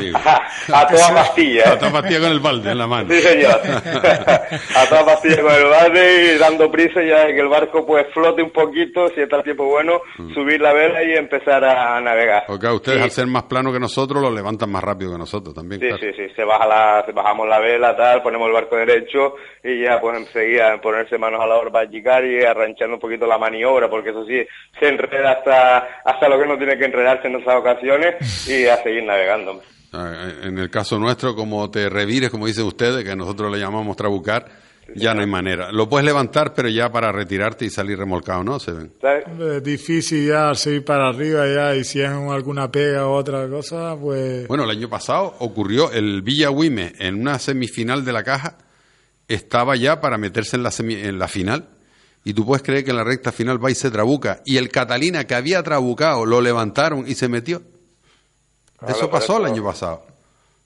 a 0.73 0.87
toda 0.87 1.13
pastilla. 1.15 1.71
A 1.71 1.79
toda 1.79 1.91
pastilla 1.93 2.19
con 2.19 2.31
el 2.31 2.39
balde 2.41 2.71
en 2.71 2.77
la 2.77 2.87
mano. 2.87 3.09
Sí, 3.09 3.21
señor. 3.21 3.61
a 4.75 4.85
toda 4.89 5.05
pastilla 5.05 5.41
con 5.41 5.53
el 5.53 5.65
balde 5.65 6.33
y 6.35 6.37
dando 6.37 6.69
prisa 6.69 7.01
ya 7.01 7.25
de 7.25 7.33
que 7.33 7.39
el 7.39 7.47
barco 7.47 7.85
pues 7.85 8.05
flote 8.13 8.41
un 8.43 8.51
poquito, 8.51 9.07
si 9.09 9.21
está 9.21 9.37
el 9.37 9.43
tiempo 9.43 9.65
bueno, 9.65 10.01
Mm. 10.17 10.33
subir 10.33 10.59
la 10.59 10.73
vela 10.73 11.01
y 11.03 11.13
empezar 11.13 11.63
a 11.63 11.99
navegar. 12.01 12.43
Porque 12.47 12.67
a 12.67 12.73
ustedes, 12.73 12.97
Sí. 12.97 13.03
al 13.03 13.11
ser 13.11 13.27
más 13.27 13.43
plano 13.43 13.71
que 13.71 13.79
nosotros, 13.79 14.21
lo 14.21 14.29
levantan 14.31 14.69
más 14.71 14.83
rápido 14.83 15.11
que 15.13 15.17
nosotros 15.17 15.53
también. 15.55 15.79
Sí, 15.79 15.87
claro. 15.87 16.01
sí, 16.01 16.11
sí, 16.15 16.33
se 16.35 16.43
baja 16.43 16.67
la, 16.67 17.05
bajamos 17.13 17.47
la 17.47 17.59
vela, 17.59 17.95
tal, 17.95 18.21
ponemos 18.21 18.47
el 18.47 18.53
barco 18.53 18.75
derecho 18.75 19.35
y 19.63 19.83
ya 19.83 19.99
pues 20.01 20.17
enseguida 20.17 20.79
ponerse 20.81 21.17
manos 21.17 21.39
a 21.41 21.47
la 21.47 21.55
obra 21.55 21.71
para 21.71 21.85
llegar 21.89 22.25
y 22.25 22.43
arranchando 22.43 22.95
un 22.95 22.99
poquito 22.99 23.25
la 23.27 23.37
maniobra, 23.37 23.89
porque 23.89 24.09
eso 24.09 24.25
sí, 24.25 24.45
se 24.79 24.87
enreda 24.89 25.31
hasta, 25.31 26.01
hasta 26.03 26.27
lo 26.29 26.39
que 26.39 26.45
no 26.47 26.57
tiene 26.57 26.77
que 26.77 26.85
enredarse 26.85 27.27
en 27.27 27.35
esas 27.37 27.55
ocasiones 27.61 28.47
y 28.47 28.65
a 28.67 28.81
seguir 28.83 29.03
navegando. 29.03 29.61
Ah, 29.93 30.29
En 30.43 30.57
el 30.57 30.69
caso 30.69 30.97
nuestro, 30.99 31.35
como 31.35 31.69
te 31.71 31.89
revires, 31.89 32.29
como 32.29 32.47
dicen 32.47 32.65
ustedes, 32.65 33.03
que 33.03 33.15
nosotros 33.15 33.51
le 33.51 33.59
llamamos 33.59 33.95
trabucar, 33.97 34.45
ya 34.95 35.13
no 35.13 35.21
hay 35.21 35.27
manera. 35.27 35.71
Lo 35.71 35.87
puedes 35.87 36.05
levantar, 36.05 36.53
pero 36.53 36.67
ya 36.67 36.91
para 36.91 37.11
retirarte 37.11 37.65
y 37.65 37.69
salir 37.69 37.97
remolcado, 37.97 38.43
¿no? 38.43 38.57
Es 38.57 39.63
difícil 39.63 40.27
ya 40.27 40.53
seguir 40.55 40.83
para 40.83 41.07
arriba 41.09 41.45
ya 41.47 41.75
y 41.75 41.83
si 41.83 42.01
es 42.01 42.09
alguna 42.09 42.69
pega 42.71 43.07
o 43.07 43.13
otra 43.15 43.47
cosa, 43.47 43.95
pues... 43.99 44.47
Bueno, 44.47 44.63
el 44.65 44.69
año 44.69 44.89
pasado 44.89 45.35
ocurrió 45.39 45.91
el 45.91 46.21
Villa 46.21 46.51
Wime 46.51 46.93
en 46.99 47.21
una 47.21 47.39
semifinal 47.39 48.03
de 48.03 48.11
la 48.13 48.23
caja, 48.23 48.57
estaba 49.27 49.75
ya 49.77 50.01
para 50.01 50.17
meterse 50.17 50.57
en 50.57 50.63
la, 50.63 50.71
semi- 50.71 51.03
en 51.05 51.19
la 51.19 51.27
final. 51.29 51.67
Y 52.23 52.33
tú 52.33 52.45
puedes 52.45 52.61
creer 52.61 52.83
que 52.83 52.91
en 52.91 52.97
la 52.97 53.03
recta 53.03 53.31
final 53.31 53.63
va 53.63 53.71
y 53.71 53.75
se 53.75 53.89
trabuca. 53.89 54.41
Y 54.45 54.57
el 54.57 54.69
Catalina 54.69 55.25
que 55.25 55.35
había 55.35 55.63
trabucado 55.63 56.25
lo 56.25 56.39
levantaron 56.39 57.05
y 57.07 57.15
se 57.15 57.27
metió. 57.27 57.61
Claro, 58.77 58.95
eso 58.95 59.09
pasó 59.09 59.37
el 59.39 59.45
año 59.45 59.63
pasado. 59.63 60.03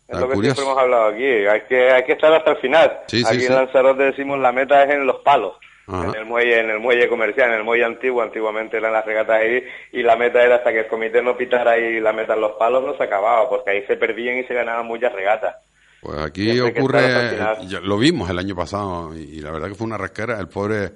Es 0.07 0.19
lo 0.19 0.27
que 0.27 0.35
curioso. 0.35 0.55
siempre 0.55 0.71
hemos 0.71 0.83
hablado 0.83 1.07
aquí, 1.07 1.23
hay 1.23 1.61
que, 1.67 1.91
hay 1.91 2.03
que 2.03 2.11
estar 2.13 2.31
hasta 2.33 2.51
el 2.51 2.57
final. 2.57 2.99
Sí, 3.07 3.23
aquí 3.25 3.39
sí. 3.39 3.45
en 3.47 3.55
Lanzarote 3.55 4.03
decimos 4.03 4.39
la 4.39 4.51
meta 4.51 4.83
es 4.83 4.91
en 4.91 5.05
los 5.05 5.21
palos. 5.23 5.53
Ajá. 5.87 6.07
En 6.09 6.15
el 6.15 6.25
muelle, 6.25 6.59
en 6.59 6.69
el 6.69 6.79
muelle 6.79 7.07
comercial, 7.07 7.49
en 7.49 7.57
el 7.57 7.63
muelle 7.63 7.85
antiguo, 7.85 8.21
antiguamente 8.21 8.77
eran 8.77 8.93
las 8.93 9.05
regatas 9.05 9.39
ahí, 9.39 9.63
y 9.91 10.01
la 10.01 10.15
meta 10.15 10.43
era 10.43 10.55
hasta 10.55 10.71
que 10.71 10.79
el 10.79 10.87
comité 10.87 11.21
no 11.21 11.37
pitara 11.37 11.73
ahí 11.73 11.99
la 11.99 12.11
meta 12.11 12.33
en 12.33 12.41
los 12.41 12.53
palos, 12.53 12.83
no 12.83 12.97
se 12.97 13.03
acababa, 13.03 13.47
porque 13.47 13.71
ahí 13.71 13.85
se 13.85 13.95
perdían 13.95 14.37
y 14.37 14.43
se 14.45 14.55
ganaban 14.55 14.87
muchas 14.87 15.13
regatas. 15.13 15.55
Pues 16.01 16.19
aquí 16.19 16.53
Siempre 16.53 16.79
ocurre, 16.79 17.37
lo 17.83 17.97
vimos 17.97 18.29
el 18.29 18.39
año 18.39 18.55
pasado 18.55 19.15
y, 19.15 19.37
y 19.37 19.39
la 19.41 19.51
verdad 19.51 19.67
que 19.67 19.75
fue 19.75 19.87
una 19.87 19.97
rasquera. 19.97 20.39
El 20.39 20.47
pobre 20.47 20.91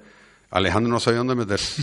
Alejandro 0.50 0.92
no 0.92 1.00
sabía 1.00 1.18
dónde 1.18 1.34
meterse. 1.36 1.82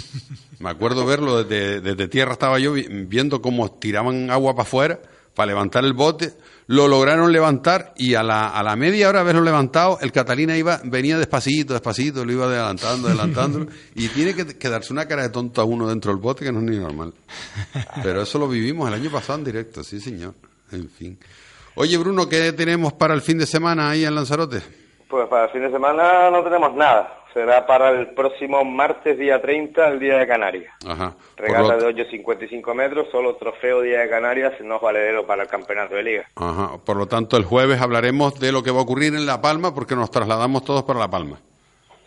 Me 0.59 0.69
acuerdo 0.69 1.05
verlo 1.05 1.43
desde, 1.43 1.81
desde 1.81 2.07
tierra, 2.07 2.33
estaba 2.33 2.59
yo 2.59 2.73
vi- 2.73 2.87
viendo 3.05 3.41
cómo 3.41 3.71
tiraban 3.71 4.29
agua 4.31 4.53
para 4.53 4.63
afuera 4.63 4.99
para 5.35 5.47
levantar 5.47 5.85
el 5.85 5.93
bote, 5.93 6.33
lo 6.65 6.87
lograron 6.87 7.31
levantar 7.31 7.93
y 7.95 8.15
a 8.15 8.23
la, 8.23 8.47
a 8.47 8.63
la 8.63 8.75
media 8.75 9.07
hora 9.07 9.19
de 9.19 9.21
haberlo 9.21 9.43
levantado, 9.43 9.99
el 10.01 10.11
Catalina 10.11 10.57
iba, 10.57 10.81
venía 10.83 11.15
despacito, 11.19 11.73
despacito, 11.73 12.25
lo 12.25 12.31
iba 12.31 12.45
adelantando, 12.45 13.07
adelantando, 13.07 13.67
y 13.93 14.07
tiene 14.07 14.33
que, 14.33 14.57
que 14.57 14.67
darse 14.67 14.91
una 14.91 15.07
cara 15.07 15.21
de 15.21 15.29
tonto 15.29 15.61
a 15.61 15.63
uno 15.63 15.87
dentro 15.87 16.11
del 16.11 16.19
bote 16.19 16.43
que 16.43 16.51
no 16.51 16.57
es 16.57 16.65
ni 16.65 16.77
normal. 16.79 17.13
Pero 18.01 18.23
eso 18.23 18.39
lo 18.39 18.47
vivimos 18.47 18.87
el 18.87 18.95
año 18.95 19.11
pasado 19.11 19.37
en 19.37 19.45
directo, 19.45 19.83
sí 19.83 19.99
señor. 19.99 20.33
En 20.71 20.89
fin. 20.89 21.19
Oye 21.75 21.95
Bruno, 21.97 22.27
¿qué 22.27 22.51
tenemos 22.53 22.93
para 22.93 23.13
el 23.13 23.21
fin 23.21 23.37
de 23.37 23.45
semana 23.45 23.91
ahí 23.91 24.05
en 24.05 24.15
Lanzarote? 24.15 24.61
Pues 25.07 25.27
para 25.29 25.45
el 25.45 25.51
fin 25.51 25.61
de 25.61 25.71
semana 25.71 26.31
no 26.31 26.43
tenemos 26.43 26.73
nada. 26.75 27.13
Será 27.37 27.67
para 27.67 27.91
el 27.91 28.15
próximo 28.15 28.65
martes, 28.65 29.15
día 29.15 29.39
30, 29.39 29.89
el 29.89 29.99
Día 29.99 30.17
de 30.17 30.25
Canarias. 30.25 30.73
Ajá. 30.87 31.13
Regata 31.35 31.77
de 31.77 31.85
8,55 31.85 32.73
metros, 32.73 33.09
solo 33.11 33.35
trofeo 33.35 33.81
Día 33.83 33.99
de 33.99 34.09
Canarias, 34.09 34.53
no 34.63 34.77
es 34.77 34.81
valedero 34.81 35.27
para 35.27 35.43
el 35.43 35.47
campeonato 35.47 35.93
de 35.93 36.01
liga. 36.01 36.27
Ajá. 36.35 36.79
Por 36.83 36.97
lo 36.97 37.05
tanto, 37.05 37.37
el 37.37 37.43
jueves 37.45 37.79
hablaremos 37.79 38.39
de 38.39 38.51
lo 38.51 38.63
que 38.63 38.71
va 38.71 38.79
a 38.79 38.81
ocurrir 38.81 39.13
en 39.13 39.27
La 39.27 39.39
Palma 39.39 39.71
porque 39.71 39.95
nos 39.95 40.09
trasladamos 40.09 40.65
todos 40.65 40.81
para 40.81 40.97
La 40.97 41.09
Palma. 41.11 41.39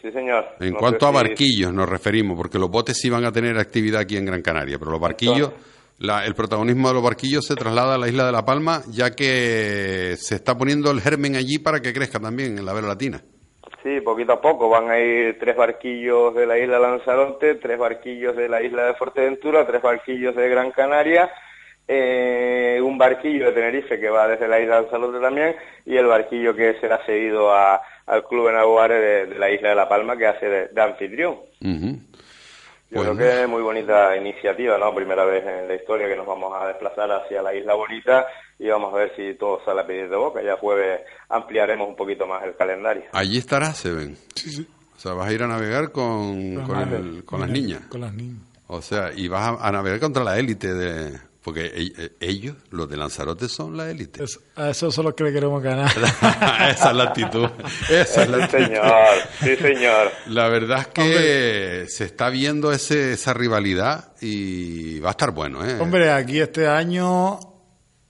Sí, 0.03 0.11
señor. 0.11 0.47
En 0.59 0.75
cuanto 0.75 1.07
a 1.07 1.13
barquillos 1.13 1.73
nos 1.73 1.89
referimos, 1.89 2.37
porque 2.37 2.59
los 2.59 2.69
botes 2.69 2.99
sí 2.99 3.09
van 3.09 3.25
a 3.25 3.31
tener 3.31 3.57
actividad 3.57 4.01
aquí 4.01 4.17
en 4.17 4.25
Gran 4.25 4.43
Canaria, 4.43 4.81
pero 4.81 4.91
los 4.91 5.01
barquillos, 5.01 5.53
la- 5.99 6.27
el 6.27 6.35
protagonismo 6.35 6.89
de 6.89 6.95
los 6.95 7.05
barquillos 7.05 7.47
se 7.47 7.55
traslada 7.55 7.95
a 7.95 7.99
la 7.99 8.09
isla 8.09 8.27
de 8.27 8.33
La 8.33 8.45
Palma, 8.45 8.83
ya 8.89 9.15
que 9.15 10.17
se 10.19 10.35
está 10.35 10.59
poniendo 10.59 10.91
el 10.91 11.01
germen 11.01 11.37
allí 11.37 11.59
para 11.61 11.79
que 11.81 11.93
crezca 11.93 12.19
también 12.19 12.59
en 12.59 12.67
la 12.67 12.73
Vela 12.73 12.89
Latina. 12.89 13.23
Sí, 13.83 14.01
poquito 14.03 14.33
a 14.35 14.41
poco. 14.41 14.69
Van 14.69 14.91
a 14.91 14.99
ir 14.99 15.39
tres 15.39 15.57
barquillos 15.57 16.35
de 16.35 16.47
la 16.47 16.59
isla 16.59 16.79
Lanzarote, 16.79 17.55
tres 17.55 17.79
barquillos 17.79 18.37
de 18.37 18.49
la 18.49 18.63
isla 18.63 18.85
de 18.87 18.95
Fuerteventura, 18.95 19.67
tres 19.67 19.81
barquillos 19.81 20.37
de 20.37 20.49
Gran 20.51 20.71
Canaria, 20.71 21.31
eh, 21.89 22.79
un 22.83 22.99
barquillo 22.99 23.47
de 23.47 23.53
Tenerife 23.53 23.99
que 23.99 24.11
va 24.11 24.29
desde 24.29 24.47
la 24.49 24.61
isla 24.61 24.83
Lanzarote 24.83 25.19
también 25.19 25.57
y 25.87 25.97
el 25.97 26.07
barquillo 26.07 26.55
que 26.55 26.75
será 26.81 27.05
seguido 27.07 27.53
a- 27.53 27.81
al 28.07 28.25
club 28.27 28.49
en 28.49 28.57
Aguare 28.57 28.95
de, 29.01 29.27
de 29.27 29.39
la 29.39 29.51
isla 29.51 29.71
de 29.71 29.75
La 29.75 29.89
Palma 29.89 30.17
que 30.17 30.27
hace 30.27 30.47
de, 30.49 30.69
de 30.69 30.83
anfitrión. 30.83 31.39
Yo 32.91 33.03
creo 33.03 33.17
que 33.17 33.43
es 33.43 33.49
muy 33.49 33.63
bonita 33.63 34.17
iniciativa, 34.17 34.77
¿no? 34.77 34.93
Primera 34.95 35.25
vez 35.25 35.45
en 35.47 35.69
la 35.69 35.75
historia 35.75 36.09
que 36.09 36.17
nos 36.17 36.27
vamos 36.27 36.53
a 36.61 36.67
desplazar 36.67 37.11
hacia 37.13 37.41
la 37.41 37.55
Isla 37.55 37.75
Bonita 37.75 38.27
y 38.61 38.69
vamos 38.69 38.93
a 38.95 38.99
ver 38.99 39.13
si 39.17 39.35
todo 39.39 39.61
sale 39.65 39.81
a 39.81 39.87
pedir 39.87 40.09
de 40.09 40.17
boca. 40.17 40.41
Ya 40.43 40.57
jueves 40.57 41.01
ampliaremos 41.29 41.89
un 41.89 41.97
poquito 41.97 42.27
más 42.27 42.45
el 42.45 42.55
calendario. 42.55 43.05
Allí 43.13 43.39
estará 43.39 43.73
Seven. 43.75 44.17
Sí, 44.35 44.51
sí. 44.53 44.69
O 44.97 45.01
sea, 45.01 45.15
vas 45.15 45.29
a 45.29 45.33
ir 45.33 45.43
a 45.43 45.47
navegar 45.49 45.91
con, 45.93 46.57
Con 46.67 46.79
las- 46.79 46.93
el- 46.93 47.25
con 47.25 47.41
las 47.41 47.49
niñas. 47.51 47.81
Con 47.89 48.03
las 48.03 48.13
niñas. 48.13 48.43
O 48.67 48.83
sea, 48.83 49.11
y 49.17 49.27
vas 49.29 49.59
a, 49.61 49.67
a 49.67 49.73
navegar 49.73 49.99
contra 49.99 50.23
la 50.23 50.39
élite 50.39 50.73
de... 50.75 51.19
Porque 51.43 51.65
e- 51.65 51.93
e- 51.97 52.13
ellos, 52.21 52.55
los 52.71 52.87
de 52.91 52.99
Lanzarote, 52.99 53.49
son 53.49 53.75
la 53.79 53.91
élite. 53.91 54.23
Es- 54.23 54.39
a 54.57 54.69
eso 54.69 54.91
son 54.93 55.07
los 55.07 55.15
que 55.15 55.25
le 55.25 55.33
queremos 55.33 55.63
ganar. 55.63 55.91
Esa 56.71 56.91
es 56.91 56.95
la 56.97 57.05
actitud. 57.05 57.49
Esa 57.89 58.23
es 58.25 58.29
la 58.29 58.37
Sí, 58.37 58.43
actitud. 58.43 58.65
señor. 58.67 58.95
Sí, 59.41 59.57
señor. 59.57 60.11
La 60.27 60.49
verdad 60.51 60.81
es 60.81 60.87
que 60.89 61.85
se 61.89 62.05
está 62.05 62.29
viendo 62.29 62.71
ese, 62.73 63.15
esa 63.15 63.33
rivalidad 63.33 64.13
y 64.21 65.01
va 65.01 65.09
a 65.09 65.13
estar 65.13 65.31
bueno, 65.31 65.65
¿eh? 65.67 65.79
Hombre, 65.81 66.11
aquí 66.13 66.39
este 66.41 66.69
año 66.69 67.41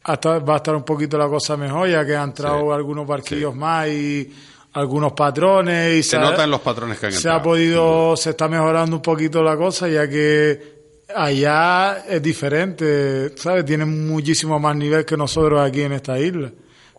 hasta 0.05 0.39
va 0.39 0.55
a 0.55 0.57
estar 0.57 0.75
un 0.75 0.85
poquito 0.85 1.17
la 1.19 1.29
cosa 1.29 1.57
mejor, 1.57 1.89
ya 1.89 2.05
que 2.07 2.17
han 2.17 2.31
entrado 2.31 2.67
Sí. 2.69 2.73
algunos 2.75 3.07
barquillos 3.07 3.55
más 3.55 3.89
y 3.89 4.33
algunos 4.73 5.13
patrones 5.13 5.95
y 5.97 6.03
se 6.03 6.17
ha- 6.17 6.21
notan 6.21 6.51
los 6.51 6.61
patrones 6.61 6.99
que 6.99 7.07
han 7.07 7.13
se 7.13 7.29
ha 7.29 7.33
entrado. 7.33 7.43
podido, 7.43 8.17
se 8.17 8.31
está 8.31 8.49
mejorando 8.49 8.97
un 8.97 9.03
poquito 9.03 9.43
la 9.43 9.57
cosa, 9.57 9.89
ya 9.89 10.09
que 10.09 10.81
allá 11.15 12.05
es 12.09 12.23
diferente, 12.23 13.37
¿sabes? 13.37 13.65
Tienen 13.65 14.07
muchísimo 14.09 14.59
más 14.59 14.77
nivel 14.77 15.05
que 15.05 15.17
nosotros 15.17 15.61
aquí 15.61 15.83
en 15.83 15.93
esta 15.93 16.19
isla. 16.19 16.51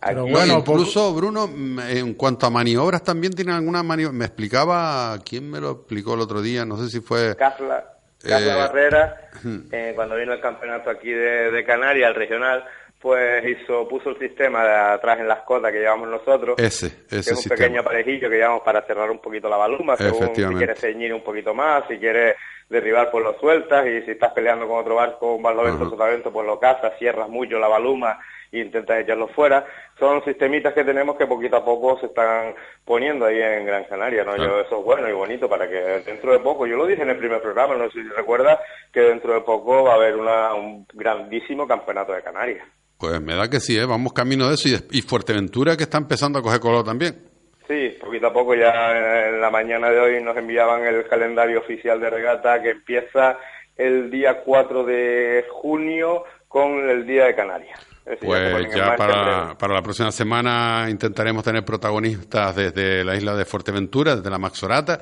Pero 0.04 0.26
bueno, 0.26 0.58
incluso, 0.58 1.14
Bruno, 1.14 1.46
mm, 1.46 1.78
en 1.80 2.14
cuanto 2.14 2.46
a 2.46 2.50
maniobras, 2.50 3.04
también 3.04 3.32
tienen 3.32 3.54
alguna 3.54 3.82
maniobra. 3.84 4.12
Me 4.16 4.24
explicaba, 4.24 5.16
¿quién 5.24 5.48
me 5.48 5.60
lo 5.60 5.70
explicó 5.70 6.14
el 6.14 6.20
otro 6.20 6.42
día? 6.42 6.64
No 6.64 6.76
sé 6.76 6.90
si 6.90 7.00
fue. 7.00 7.36
Carla, 7.36 7.84
Carla 8.20 8.52
Eh, 8.52 8.56
Barrera, 8.56 9.30
eh, 9.70 9.92
cuando 9.94 10.16
vino 10.16 10.32
el 10.32 10.40
campeonato 10.40 10.90
aquí 10.90 11.08
de, 11.10 11.52
de 11.52 11.64
Canarias, 11.64 12.08
el 12.10 12.16
regional, 12.16 12.64
pues 13.02 13.44
hizo, 13.44 13.88
puso 13.88 14.10
el 14.10 14.18
sistema 14.20 14.64
de 14.64 14.74
atrás 14.94 15.18
en 15.18 15.26
las 15.26 15.40
cotas 15.40 15.72
que 15.72 15.80
llevamos 15.80 16.08
nosotros. 16.08 16.56
Ese, 16.56 17.04
que 17.08 17.18
ese 17.18 17.18
es 17.18 17.30
un 17.32 17.36
sistema. 17.36 17.56
pequeño 17.56 17.80
aparejillo 17.80 18.30
que 18.30 18.36
llevamos 18.36 18.62
para 18.62 18.82
cerrar 18.82 19.10
un 19.10 19.18
poquito 19.18 19.48
la 19.48 19.56
baluma, 19.56 19.96
según 19.96 20.32
si 20.32 20.44
quieres 20.44 20.78
ceñir 20.78 21.12
un 21.12 21.24
poquito 21.24 21.52
más, 21.52 21.82
si 21.88 21.98
quieres 21.98 22.36
derribar 22.68 23.10
pues 23.10 23.24
lo 23.24 23.38
sueltas 23.40 23.84
y 23.86 24.02
si 24.02 24.12
estás 24.12 24.32
peleando 24.32 24.68
con 24.68 24.78
otro 24.78 24.94
barco, 24.94 25.34
un 25.34 25.42
barlovento, 25.42 25.90
sotavento, 25.90 26.32
pues 26.32 26.46
lo 26.46 26.60
cazas, 26.60 26.92
cierras 26.96 27.28
mucho 27.28 27.58
la 27.58 27.66
baluma 27.66 28.20
e 28.52 28.60
intentas 28.60 29.00
echarlo 29.00 29.26
fuera. 29.28 29.66
Son 29.98 30.22
sistemitas 30.24 30.72
que 30.72 30.84
tenemos 30.84 31.16
que 31.16 31.26
poquito 31.26 31.56
a 31.56 31.64
poco 31.64 31.98
se 31.98 32.06
están 32.06 32.54
poniendo 32.84 33.26
ahí 33.26 33.42
en 33.42 33.66
Gran 33.66 33.84
Canaria, 33.84 34.22
¿no? 34.22 34.34
Claro. 34.34 34.58
Yo, 34.58 34.60
eso 34.60 34.78
es 34.78 34.84
bueno 34.84 35.08
y 35.08 35.12
bonito 35.12 35.48
para 35.48 35.68
que 35.68 35.76
dentro 36.06 36.32
de 36.32 36.38
poco, 36.38 36.66
yo 36.66 36.76
lo 36.76 36.86
dije 36.86 37.02
en 37.02 37.10
el 37.10 37.18
primer 37.18 37.42
programa, 37.42 37.74
no 37.74 37.90
sé 37.90 38.00
si 38.02 38.08
recuerdas, 38.10 38.60
que 38.92 39.00
dentro 39.00 39.34
de 39.34 39.40
poco 39.40 39.82
va 39.82 39.92
a 39.92 39.96
haber 39.96 40.16
una, 40.16 40.54
un 40.54 40.86
grandísimo 40.92 41.66
campeonato 41.66 42.12
de 42.12 42.22
Canarias. 42.22 42.64
Pues 43.02 43.20
me 43.20 43.34
da 43.34 43.50
que 43.50 43.58
sí, 43.58 43.76
¿eh? 43.76 43.84
vamos 43.84 44.12
camino 44.12 44.46
de 44.46 44.54
eso. 44.54 44.68
Y, 44.68 44.98
y 44.98 45.02
Fuerteventura 45.02 45.76
que 45.76 45.82
está 45.82 45.98
empezando 45.98 46.38
a 46.38 46.42
coger 46.42 46.60
color 46.60 46.84
también. 46.84 47.20
Sí, 47.66 47.98
poquito 48.00 48.28
a 48.28 48.32
poco 48.32 48.54
ya 48.54 49.26
en 49.28 49.40
la 49.40 49.50
mañana 49.50 49.90
de 49.90 49.98
hoy 49.98 50.22
nos 50.22 50.36
enviaban 50.36 50.86
el 50.86 51.08
calendario 51.08 51.58
oficial 51.58 51.98
de 51.98 52.10
regata 52.10 52.62
que 52.62 52.70
empieza 52.70 53.38
el 53.76 54.08
día 54.08 54.40
4 54.44 54.84
de 54.84 55.46
junio 55.50 56.22
con 56.46 56.88
el 56.88 57.04
Día 57.04 57.24
de 57.24 57.34
Canarias. 57.34 57.80
Decir, 58.06 58.20
Pues 58.20 58.72
ya 58.72 58.94
para, 58.94 59.58
para 59.58 59.74
la 59.74 59.82
próxima 59.82 60.12
semana 60.12 60.86
intentaremos 60.88 61.42
tener 61.42 61.64
protagonistas 61.64 62.54
desde 62.54 63.02
la 63.02 63.16
isla 63.16 63.34
de 63.34 63.44
Fuerteventura, 63.44 64.14
desde 64.14 64.30
la 64.30 64.38
Maxorata, 64.38 65.00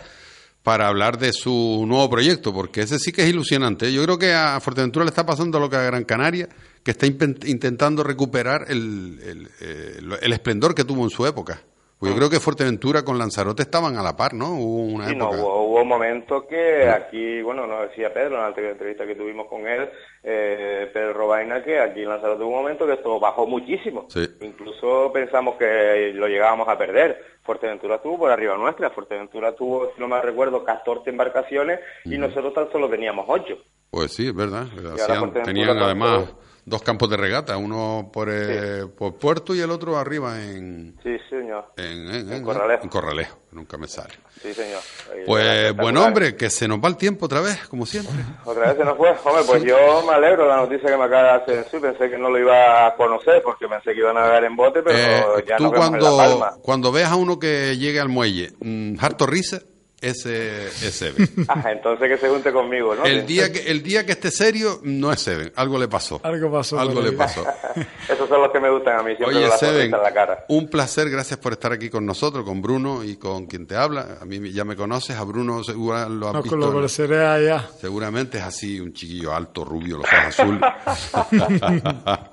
para 0.63 0.89
hablar 0.89 1.19
de 1.19 1.35
su 1.35 1.85
nuevo 1.87 2.09
proyecto, 2.09 2.55
porque 2.55 2.81
ese 2.81 2.99
sí 2.99 3.13
que 3.13 3.25
es 3.25 3.29
ilusionante. 3.29 3.89
¿eh? 3.89 3.93
Yo 3.93 4.03
creo 4.05 4.19
que 4.19 4.33
a 4.33 4.59
Fuerteventura 4.61 5.05
le 5.05 5.11
está 5.11 5.27
pasando 5.27 5.61
lo 5.61 5.69
que 5.69 5.77
a 5.77 5.83
Gran 5.83 6.05
Canaria, 6.05 6.49
que 6.93 7.07
está 7.07 7.07
intentando 7.47 8.03
recuperar 8.03 8.65
el, 8.69 9.19
el, 9.25 9.49
eh, 9.61 9.99
el 10.23 10.33
esplendor 10.33 10.75
que 10.75 10.85
tuvo 10.85 11.05
en 11.05 11.11
su 11.11 11.27
época. 11.27 11.61
Pues 11.99 12.13
yo 12.13 12.17
creo 12.17 12.31
que 12.31 12.41
Fuerteventura 12.41 13.05
con 13.05 13.19
Lanzarote 13.19 13.63
estaban 13.63 13.99
a 13.99 14.03
la 14.03 14.17
par, 14.17 14.33
¿no? 14.33 14.55
Hubo 14.55 14.85
una 14.95 15.07
Sí, 15.11 15.15
no, 15.15 15.27
época. 15.27 15.43
hubo, 15.43 15.65
hubo 15.67 15.85
momentos 15.85 16.45
que 16.49 16.89
aquí, 16.89 17.43
bueno, 17.43 17.67
nos 17.67 17.91
decía 17.91 18.13
Pedro 18.13 18.37
en 18.37 18.41
la 18.41 18.47
anterior 18.47 18.73
entrevista 18.73 19.07
que 19.07 19.15
tuvimos 19.15 19.47
con 19.49 19.69
él, 19.69 19.87
eh, 20.23 20.91
Pedro 20.95 21.13
Robaina, 21.13 21.63
que 21.63 21.79
aquí 21.79 22.01
en 22.01 22.09
Lanzarote 22.09 22.43
hubo 22.43 22.53
un 22.57 22.63
momento 22.63 22.87
que 22.87 22.95
esto 22.95 23.21
bajó 23.21 23.47
muchísimo. 23.47 24.07
Sí. 24.09 24.27
Incluso 24.41 25.13
pensamos 25.13 25.57
que 25.57 26.13
lo 26.15 26.27
llegábamos 26.27 26.67
a 26.69 26.79
perder. 26.79 27.23
Fuerteventura 27.45 27.97
estuvo 27.97 28.17
por 28.19 28.31
arriba 28.31 28.57
nuestra. 28.57 28.89
Fuerteventura 28.91 29.55
tuvo, 29.55 29.93
si 29.95 30.01
no 30.01 30.09
me 30.09 30.21
recuerdo, 30.23 30.65
14 30.65 31.11
embarcaciones 31.11 31.81
y 32.07 32.17
nosotros 32.17 32.55
tan 32.55 32.73
solo 32.73 32.89
teníamos 32.89 33.27
8. 33.29 33.55
Pues 33.91 34.15
sí, 34.15 34.27
es 34.29 34.35
verdad. 34.35 34.67
Hacían- 34.95 35.33
tenían 35.45 35.77
además 35.79 36.33
dos 36.65 36.83
campos 36.83 37.09
de 37.11 37.17
regata, 37.17 37.57
uno 37.57 38.11
por, 38.13 38.29
eh, 38.31 38.87
por 38.97 39.15
Puerto 39.17 39.55
y 39.55 39.61
el 39.61 39.71
otro 39.71 39.97
arriba 39.99 40.41
en, 40.43 40.97
Sí, 41.03 41.17
señor. 41.29 41.67
en, 41.77 42.15
en- 42.15 42.33
En 42.33 42.43
Corralejo. 42.45 42.83
en 42.85 42.89
Corralejo, 42.89 43.39
nunca 43.53 43.77
me 43.79 43.89
sale. 43.89 44.15
Sí, 44.41 44.55
señor. 44.55 44.81
Ahí 45.13 45.23
Pues 45.27 45.77
buen 45.77 45.97
hombre, 45.97 46.37
que 46.37 46.49
se 46.51 46.67
nos 46.69 46.79
va 46.79 46.89
el 46.89 46.97
tiempo 46.97 47.27
otra 47.27 47.41
vez, 47.41 47.67
como 47.69 47.85
siempre. 47.87 48.15
Otra 48.45 48.69
vez 48.69 48.77
se 48.79 48.85
nos 48.85 48.97
fue. 48.97 49.11
Hombre, 49.25 49.43
pues 49.47 49.63
yo 49.65 50.03
me 50.07 50.15
alegro 50.15 50.45
de 50.45 50.49
la 50.49 50.57
noticia 50.59 50.89
que 50.91 50.97
me 50.97 51.05
acaba 51.05 51.23
de 51.23 51.31
hacer 51.43 51.67
sí, 51.71 51.79
Pensé 51.79 52.09
que 52.11 52.19
no 52.19 52.31
lo 52.31 52.39
iba 52.39 52.87
a 52.87 52.95
conocer 52.97 53.43
porque 53.43 53.67
pensé 53.69 53.93
que 53.93 53.99
iba 53.99 54.11
a 54.11 54.15
navegar 54.15 54.45
en 54.45 54.57
bote, 54.57 54.83
pero 54.83 55.39
Eh, 55.39 55.45
ya 55.49 55.57
tú 55.57 55.65
nos 55.65 55.73
vemos 55.73 55.87
en 55.89 55.93
La 55.95 56.11
cuando, 56.11 56.17
Palma. 56.17 56.57
cuando 56.63 56.93
veas 56.93 57.11
a 57.11 57.17
uno 57.17 57.39
que 57.39 57.77
llegue 57.77 58.01
al 58.01 58.09
muelle, 58.09 58.53
mm, 58.61 58.95
harto 59.01 59.27
risa, 59.27 59.61
ese 60.01 60.67
es 60.67 60.95
Seven. 60.95 61.29
Ah, 61.49 61.73
entonces 61.73 62.09
que 62.09 62.19
se 62.19 62.29
junte 62.29 62.53
conmigo, 62.53 62.95
¿no? 62.95 63.05
El 63.05 63.27
día 63.27 63.51
que 63.53 63.71
el 63.71 63.83
día 63.83 64.05
que 64.07 64.13
esté 64.13 64.31
serio 64.31 64.81
no 64.83 65.13
es 65.13 65.21
Seven, 65.21 65.53
algo 65.57 65.79
le 65.79 65.89
pasó. 65.89 66.21
Algo 66.23 66.51
pasó. 66.51 66.79
Algo 66.79 67.01
le 67.01 67.13
pasó. 67.13 67.45
Esos 68.09 68.29
son 68.29 68.41
los 68.43 68.51
que 68.53 68.61
me 68.61 68.71
gustan 68.71 69.01
a 69.01 69.03
mí, 69.03 69.15
siempre 69.17 69.27
Oye, 69.37 69.41
con 69.43 69.51
la 69.51 69.57
Seven, 69.59 69.95
en 69.95 70.03
la 70.03 70.13
cara. 70.13 70.45
un 70.49 70.69
placer, 70.69 71.11
gracias 71.11 71.39
por 71.39 71.53
estar 71.53 71.73
aquí 71.73 71.91
con 71.91 72.07
nosotros, 72.07 72.45
con 72.45 72.63
Bruno 72.63 73.03
y 73.05 73.17
con 73.17 73.47
quien 73.47 73.67
te 73.67 73.77
habla. 73.77 74.19
A 74.21 74.25
mí 74.25 74.53
ya 74.53 74.65
me 74.65 74.77
conoces, 74.77 75.17
a 75.17 75.25
Bruno 75.25 75.63
seguro 75.65 76.09
lo 76.09 76.29
has 76.29 76.35
No, 76.35 76.43
visto. 76.43 76.57
lo 76.57 76.73
conoceré 76.73 77.25
allá. 77.27 77.69
Seguramente 77.81 78.39
es 78.39 78.45
así, 78.45 78.81
un 78.81 78.93
chiquillo 78.93 79.35
alto, 79.35 79.65
rubio, 79.65 79.99
los 79.99 80.07
ojos 80.07 80.41
azules. 80.41 80.61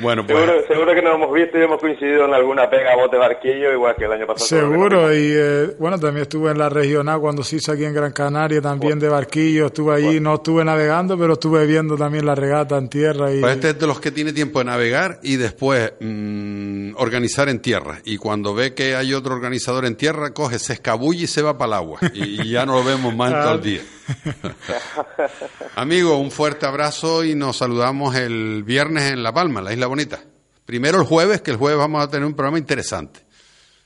bueno, 0.00 0.24
pues 0.26 0.38
Seguro, 0.38 0.66
seguro 0.68 0.94
que 0.94 1.02
nos 1.02 1.14
hemos 1.14 1.32
visto 1.32 1.58
y 1.58 1.62
hemos 1.62 1.80
coincidido 1.80 2.24
en 2.26 2.34
alguna 2.34 2.68
pega 2.70 2.94
bote 2.96 3.16
barquillo, 3.16 3.72
igual 3.72 3.94
que 3.96 4.04
el 4.04 4.12
año 4.12 4.26
pasado. 4.26 4.46
Seguro, 4.46 5.12
y 5.14 5.32
eh, 5.34 5.76
bueno, 5.78 5.98
también 5.98 6.13
también 6.14 6.22
estuve 6.22 6.50
en 6.52 6.58
la 6.58 6.68
regional 6.68 7.18
cuando 7.20 7.42
se 7.42 7.56
hizo 7.56 7.72
aquí 7.72 7.84
en 7.84 7.92
Gran 7.92 8.12
Canaria, 8.12 8.62
también 8.62 9.00
de 9.00 9.08
barquillo, 9.08 9.66
estuve 9.66 9.96
allí, 9.96 10.20
no 10.20 10.36
estuve 10.36 10.64
navegando, 10.64 11.18
pero 11.18 11.32
estuve 11.32 11.66
viendo 11.66 11.96
también 11.96 12.24
la 12.24 12.36
regata 12.36 12.78
en 12.78 12.88
tierra. 12.88 13.32
Y... 13.34 13.40
Pues 13.40 13.56
este 13.56 13.70
es 13.70 13.78
de 13.80 13.86
los 13.88 13.98
que 13.98 14.12
tiene 14.12 14.32
tiempo 14.32 14.60
de 14.60 14.66
navegar 14.66 15.18
y 15.24 15.34
después 15.34 15.94
mm, 15.98 16.92
organizar 16.98 17.48
en 17.48 17.58
tierra. 17.58 18.00
Y 18.04 18.16
cuando 18.16 18.54
ve 18.54 18.74
que 18.74 18.94
hay 18.94 19.12
otro 19.12 19.34
organizador 19.34 19.86
en 19.86 19.96
tierra, 19.96 20.32
coge, 20.32 20.60
se 20.60 20.74
escabulle 20.74 21.24
y 21.24 21.26
se 21.26 21.42
va 21.42 21.58
para 21.58 21.66
el 21.66 21.72
agua. 21.74 21.98
Y 22.12 22.48
ya 22.48 22.64
no 22.64 22.74
lo 22.74 22.84
vemos 22.84 23.12
más 23.12 23.32
en 23.32 23.40
todo 23.40 23.54
el 23.54 23.62
día. 23.62 23.80
Amigo, 25.74 26.16
un 26.16 26.30
fuerte 26.30 26.64
abrazo 26.64 27.24
y 27.24 27.34
nos 27.34 27.56
saludamos 27.56 28.14
el 28.14 28.62
viernes 28.62 29.10
en 29.10 29.24
La 29.24 29.32
Palma, 29.32 29.60
la 29.60 29.72
Isla 29.72 29.88
Bonita. 29.88 30.20
Primero 30.64 31.00
el 31.00 31.06
jueves, 31.06 31.40
que 31.40 31.50
el 31.50 31.56
jueves 31.56 31.78
vamos 31.78 32.04
a 32.04 32.08
tener 32.08 32.24
un 32.24 32.34
programa 32.34 32.58
interesante. 32.58 33.20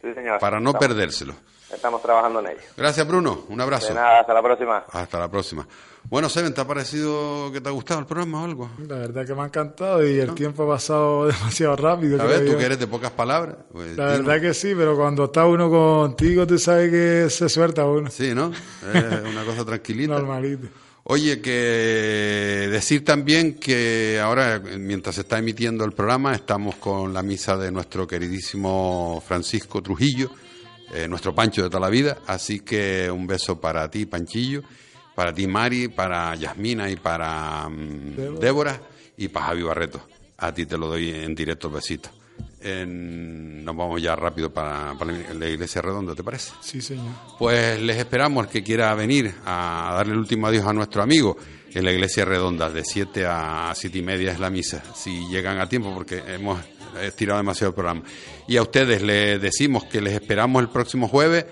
Sí, 0.02 0.12
señor. 0.14 0.38
Para 0.38 0.60
no 0.60 0.70
Estamos- 0.70 0.88
perdérselo. 0.88 1.34
Estamos 1.72 2.00
trabajando 2.02 2.40
en 2.40 2.46
ello. 2.48 2.60
Gracias, 2.76 3.06
Bruno. 3.06 3.44
Un 3.48 3.60
abrazo. 3.60 3.88
De 3.88 3.94
nada, 3.94 4.20
hasta 4.20 4.32
la 4.32 4.42
próxima. 4.42 4.84
Hasta 4.90 5.18
la 5.18 5.30
próxima. 5.30 5.66
Bueno, 6.04 6.30
Seven, 6.30 6.54
¿te 6.54 6.60
ha 6.62 6.66
parecido 6.66 7.52
que 7.52 7.60
te 7.60 7.68
ha 7.68 7.72
gustado 7.72 8.00
el 8.00 8.06
programa 8.06 8.40
o 8.40 8.44
algo? 8.46 8.70
La 8.88 8.94
verdad 8.96 9.26
que 9.26 9.34
me 9.34 9.42
ha 9.42 9.44
encantado 9.46 10.06
y 10.08 10.18
el 10.18 10.32
tiempo 10.34 10.62
ha 10.64 10.76
pasado 10.76 11.26
demasiado 11.28 11.76
rápido. 11.76 12.22
A 12.22 12.24
ver, 12.24 12.46
tú 12.46 12.56
que 12.56 12.64
eres 12.64 12.78
de 12.78 12.86
pocas 12.86 13.10
palabras. 13.10 13.56
pues, 13.70 13.94
La 13.96 14.06
verdad 14.06 14.40
que 14.40 14.54
sí, 14.54 14.72
pero 14.74 14.96
cuando 14.96 15.24
está 15.24 15.44
uno 15.44 15.68
contigo, 15.68 16.46
tú 16.46 16.58
sabes 16.58 16.90
que 16.90 17.28
se 17.28 17.48
suelta 17.50 17.84
uno. 17.84 18.10
Sí, 18.10 18.34
¿no? 18.34 18.50
Es 18.94 19.30
una 19.30 19.44
cosa 19.44 19.64
tranquilita. 19.66 20.14
Normalito. 20.14 20.68
Oye, 21.10 21.40
que 21.42 22.68
decir 22.70 23.04
también 23.04 23.54
que 23.58 24.20
ahora, 24.22 24.58
mientras 24.78 25.14
se 25.16 25.22
está 25.22 25.38
emitiendo 25.38 25.84
el 25.84 25.92
programa, 25.92 26.34
estamos 26.34 26.76
con 26.76 27.12
la 27.14 27.22
misa 27.22 27.56
de 27.56 27.70
nuestro 27.70 28.06
queridísimo 28.06 29.22
Francisco 29.26 29.82
Trujillo, 29.82 30.30
eh, 30.94 31.06
nuestro 31.08 31.34
Pancho 31.34 31.62
de 31.62 31.68
toda 31.68 31.80
la 31.80 31.88
vida. 31.90 32.18
Así 32.26 32.60
que 32.60 33.10
un 33.10 33.26
beso 33.26 33.60
para 33.60 33.90
ti, 33.90 34.06
Panchillo, 34.06 34.62
para 35.14 35.32
ti, 35.32 35.46
Mari, 35.46 35.88
para 35.88 36.34
Yasmina 36.34 36.90
y 36.90 36.96
para 36.96 37.68
mm, 37.68 38.16
Débora. 38.16 38.40
Débora 38.40 38.80
y 39.16 39.28
para 39.28 39.46
Javi 39.46 39.62
Barreto. 39.62 40.00
A 40.38 40.52
ti 40.54 40.66
te 40.66 40.78
lo 40.78 40.86
doy 40.88 41.10
en 41.10 41.34
directo 41.34 41.68
el 41.68 41.74
besito. 41.74 42.10
En- 42.60 43.64
nos 43.64 43.76
vamos 43.76 44.00
ya 44.02 44.16
rápido 44.16 44.52
para, 44.52 44.94
para 44.98 45.12
la 45.12 45.48
iglesia 45.48 45.82
redonda, 45.82 46.14
¿te 46.14 46.22
parece? 46.24 46.52
Sí, 46.60 46.80
señor. 46.80 47.12
Pues 47.38 47.80
les 47.80 47.96
esperamos 47.98 48.46
el 48.46 48.50
que 48.50 48.62
quiera 48.62 48.94
venir 48.94 49.34
a 49.44 49.92
darle 49.96 50.12
el 50.14 50.18
último 50.18 50.46
adiós 50.46 50.66
a 50.66 50.72
nuestro 50.72 51.02
amigo 51.02 51.36
en 51.74 51.84
la 51.84 51.92
iglesia 51.92 52.24
redonda, 52.24 52.70
de 52.70 52.82
7 52.84 53.26
a 53.26 53.72
7 53.74 53.98
y 53.98 54.02
media 54.02 54.32
es 54.32 54.40
la 54.40 54.48
misa, 54.50 54.82
si 54.94 55.28
llegan 55.28 55.60
a 55.60 55.68
tiempo, 55.68 55.92
porque 55.94 56.22
hemos 56.26 56.58
estirado 57.02 57.38
demasiado 57.38 57.70
el 57.70 57.74
programa. 57.74 58.02
Y 58.46 58.56
a 58.56 58.62
ustedes 58.62 59.02
les 59.02 59.40
decimos 59.40 59.84
que 59.84 60.00
les 60.00 60.14
esperamos 60.14 60.62
el 60.62 60.68
próximo 60.68 61.08
jueves, 61.08 61.46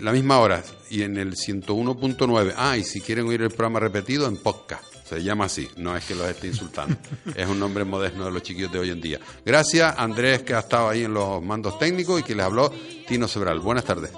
la 0.00 0.12
misma 0.12 0.38
hora, 0.38 0.62
y 0.90 1.02
en 1.02 1.16
el 1.16 1.34
101.9. 1.34 2.54
Ah, 2.56 2.76
y 2.76 2.84
si 2.84 3.00
quieren 3.00 3.26
oír 3.26 3.42
el 3.42 3.50
programa 3.50 3.80
repetido, 3.80 4.26
en 4.26 4.36
podcast. 4.36 4.84
Se 5.04 5.22
llama 5.22 5.44
así, 5.44 5.68
no 5.76 5.94
es 5.94 6.04
que 6.06 6.14
los 6.14 6.26
esté 6.26 6.46
insultando. 6.46 6.96
es 7.34 7.46
un 7.46 7.58
nombre 7.58 7.84
moderno 7.84 8.24
de 8.24 8.30
los 8.30 8.42
chiquillos 8.42 8.72
de 8.72 8.78
hoy 8.78 8.90
en 8.90 9.00
día. 9.00 9.20
Gracias, 9.44 9.94
Andrés, 9.98 10.42
que 10.42 10.54
ha 10.54 10.60
estado 10.60 10.88
ahí 10.88 11.04
en 11.04 11.12
los 11.12 11.42
mandos 11.42 11.78
técnicos 11.78 12.20
y 12.20 12.22
que 12.22 12.34
les 12.34 12.46
habló 12.46 12.72
Tino 13.06 13.28
Sebral. 13.28 13.60
Buenas 13.60 13.84
tardes. 13.84 14.10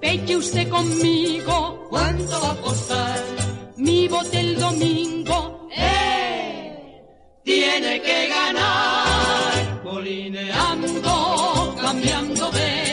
Peche 0.00 0.36
usted 0.36 0.68
conmigo. 0.68 1.86
¿Cuánto 1.90 2.40
va 2.40 2.52
a 2.52 2.60
costar? 2.60 3.20
Mi 3.76 4.08
bote 4.08 4.40
el 4.40 4.58
domingo. 4.58 5.68
¡Eh! 5.76 7.02
Tiene 7.44 8.02
que 8.02 8.28
ganar. 8.28 9.39
Colineando, 9.90 11.74
cambiando 11.82 12.48
de 12.52 12.89